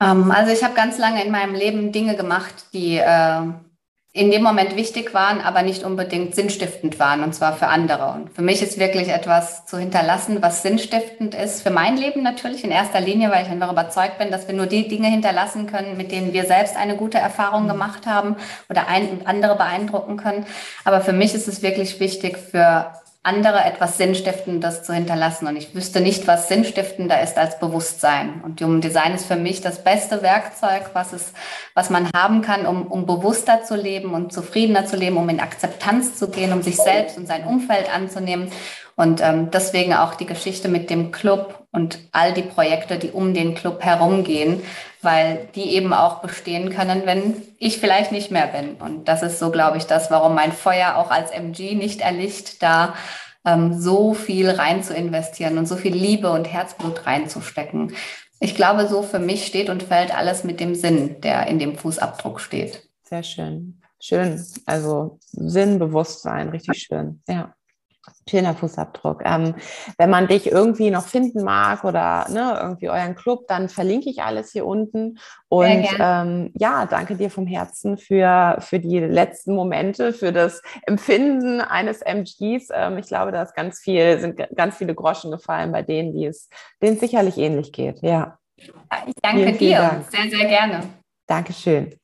Ähm, 0.00 0.30
also 0.30 0.52
ich 0.52 0.64
habe 0.64 0.74
ganz 0.74 0.98
lange 0.98 1.24
in 1.24 1.30
meinem 1.30 1.54
Leben 1.54 1.92
Dinge 1.92 2.16
gemacht, 2.16 2.54
die 2.72 2.96
äh, 2.96 3.42
in 4.12 4.32
dem 4.32 4.42
Moment 4.42 4.74
wichtig 4.74 5.14
waren, 5.14 5.40
aber 5.40 5.62
nicht 5.62 5.84
unbedingt 5.84 6.34
sinnstiftend 6.34 6.98
waren, 6.98 7.22
und 7.22 7.32
zwar 7.32 7.52
für 7.52 7.68
andere. 7.68 8.10
Und 8.10 8.30
für 8.30 8.42
mich 8.42 8.60
ist 8.60 8.76
wirklich 8.76 9.08
etwas 9.08 9.66
zu 9.66 9.78
hinterlassen, 9.78 10.42
was 10.42 10.62
sinnstiftend 10.62 11.36
ist, 11.36 11.62
für 11.62 11.70
mein 11.70 11.96
Leben 11.96 12.24
natürlich 12.24 12.64
in 12.64 12.72
erster 12.72 13.00
Linie, 13.00 13.30
weil 13.30 13.44
ich 13.44 13.50
einfach 13.52 13.70
überzeugt 13.70 14.18
bin, 14.18 14.32
dass 14.32 14.48
wir 14.48 14.54
nur 14.56 14.66
die 14.66 14.88
Dinge 14.88 15.06
hinterlassen 15.06 15.68
können, 15.68 15.96
mit 15.96 16.10
denen 16.10 16.32
wir 16.32 16.44
selbst 16.44 16.76
eine 16.76 16.96
gute 16.96 17.18
Erfahrung 17.18 17.68
gemacht 17.68 18.04
haben 18.04 18.34
oder 18.68 18.88
ein, 18.88 19.24
andere 19.26 19.54
beeindrucken 19.54 20.16
können. 20.16 20.44
Aber 20.84 21.02
für 21.02 21.12
mich 21.12 21.32
ist 21.32 21.46
es 21.46 21.62
wirklich 21.62 22.00
wichtig, 22.00 22.36
für 22.36 22.90
andere 23.22 23.64
etwas 23.64 23.98
Sinnstiftendes 23.98 24.82
zu 24.82 24.94
hinterlassen. 24.94 25.46
Und 25.46 25.56
ich 25.56 25.74
wüsste 25.74 26.00
nicht, 26.00 26.26
was 26.26 26.48
sinnstiftender 26.48 27.22
ist 27.22 27.36
als 27.36 27.58
Bewusstsein. 27.58 28.40
Und 28.42 28.60
Human 28.62 28.80
Design 28.80 29.14
ist 29.14 29.26
für 29.26 29.36
mich 29.36 29.60
das 29.60 29.84
beste 29.84 30.22
Werkzeug, 30.22 30.90
was 30.94 31.12
es, 31.12 31.34
was 31.74 31.90
man 31.90 32.08
haben 32.14 32.40
kann, 32.40 32.64
um, 32.64 32.86
um 32.86 33.04
bewusster 33.04 33.62
zu 33.62 33.76
leben 33.76 34.14
und 34.14 34.32
zufriedener 34.32 34.86
zu 34.86 34.96
leben, 34.96 35.18
um 35.18 35.28
in 35.28 35.40
Akzeptanz 35.40 36.16
zu 36.16 36.30
gehen, 36.30 36.52
um 36.54 36.62
sich 36.62 36.76
selbst 36.76 37.18
und 37.18 37.26
sein 37.26 37.44
Umfeld 37.44 37.94
anzunehmen. 37.94 38.50
Und 39.00 39.22
ähm, 39.22 39.50
deswegen 39.50 39.94
auch 39.94 40.14
die 40.14 40.26
Geschichte 40.26 40.68
mit 40.68 40.90
dem 40.90 41.10
Club 41.10 41.66
und 41.72 42.00
all 42.12 42.34
die 42.34 42.42
Projekte, 42.42 42.98
die 42.98 43.12
um 43.12 43.32
den 43.32 43.54
Club 43.54 43.82
herumgehen, 43.82 44.60
weil 45.00 45.48
die 45.54 45.74
eben 45.74 45.94
auch 45.94 46.20
bestehen 46.20 46.68
können, 46.68 47.06
wenn 47.06 47.40
ich 47.56 47.78
vielleicht 47.78 48.12
nicht 48.12 48.30
mehr 48.30 48.48
bin. 48.48 48.74
Und 48.74 49.08
das 49.08 49.22
ist 49.22 49.38
so, 49.38 49.50
glaube 49.50 49.78
ich, 49.78 49.84
das, 49.84 50.10
warum 50.10 50.34
mein 50.34 50.52
Feuer 50.52 50.96
auch 50.96 51.10
als 51.10 51.30
MG 51.30 51.76
nicht 51.76 52.02
erlicht, 52.02 52.62
da 52.62 52.92
ähm, 53.46 53.80
so 53.80 54.12
viel 54.12 54.50
rein 54.50 54.82
zu 54.82 54.92
investieren 54.92 55.56
und 55.56 55.64
so 55.64 55.76
viel 55.76 55.94
Liebe 55.94 56.30
und 56.30 56.44
Herzblut 56.44 57.06
reinzustecken. 57.06 57.94
Ich 58.38 58.54
glaube, 58.54 58.86
so 58.86 59.00
für 59.00 59.18
mich 59.18 59.46
steht 59.46 59.70
und 59.70 59.82
fällt 59.82 60.14
alles 60.14 60.44
mit 60.44 60.60
dem 60.60 60.74
Sinn, 60.74 61.22
der 61.22 61.46
in 61.46 61.58
dem 61.58 61.74
Fußabdruck 61.78 62.38
steht. 62.38 62.86
Sehr 63.04 63.22
schön. 63.22 63.80
Schön. 63.98 64.44
Also 64.66 65.18
Sinnbewusstsein, 65.32 66.50
richtig 66.50 66.82
schön. 66.82 67.22
Ja. 67.26 67.54
Schöner 68.30 68.54
Fußabdruck. 68.54 69.22
Ähm, 69.24 69.54
wenn 69.98 70.08
man 70.08 70.28
dich 70.28 70.50
irgendwie 70.50 70.90
noch 70.90 71.06
finden 71.06 71.42
mag 71.42 71.84
oder 71.84 72.26
ne, 72.30 72.58
irgendwie 72.62 72.88
euren 72.88 73.16
Club, 73.16 73.48
dann 73.48 73.68
verlinke 73.68 74.08
ich 74.08 74.22
alles 74.22 74.52
hier 74.52 74.64
unten. 74.64 75.18
Und 75.48 75.88
ähm, 75.98 76.52
ja, 76.56 76.86
danke 76.86 77.16
dir 77.16 77.28
vom 77.28 77.46
Herzen 77.46 77.98
für, 77.98 78.56
für 78.60 78.78
die 78.78 79.00
letzten 79.00 79.54
Momente, 79.54 80.12
für 80.12 80.32
das 80.32 80.62
Empfinden 80.86 81.60
eines 81.60 82.02
MGs. 82.02 82.68
Ähm, 82.72 82.98
ich 82.98 83.08
glaube, 83.08 83.32
da 83.32 83.42
ist 83.42 83.54
ganz 83.54 83.80
viel, 83.80 84.20
sind 84.20 84.40
ganz 84.54 84.76
viele 84.76 84.94
Groschen 84.94 85.32
gefallen 85.32 85.72
bei 85.72 85.82
denen, 85.82 86.12
die 86.14 86.26
es, 86.26 86.48
denen 86.80 86.94
es 86.94 87.00
sicherlich 87.00 87.36
ähnlich 87.36 87.72
geht. 87.72 88.00
Ja. 88.02 88.38
Ich 88.56 89.14
danke 89.22 89.38
vielen, 89.38 89.54
vielen 89.56 89.58
dir. 89.58 89.78
Dank. 89.78 90.10
Sehr, 90.10 90.38
sehr 90.38 90.48
gerne. 90.48 90.82
Dankeschön. 91.26 91.99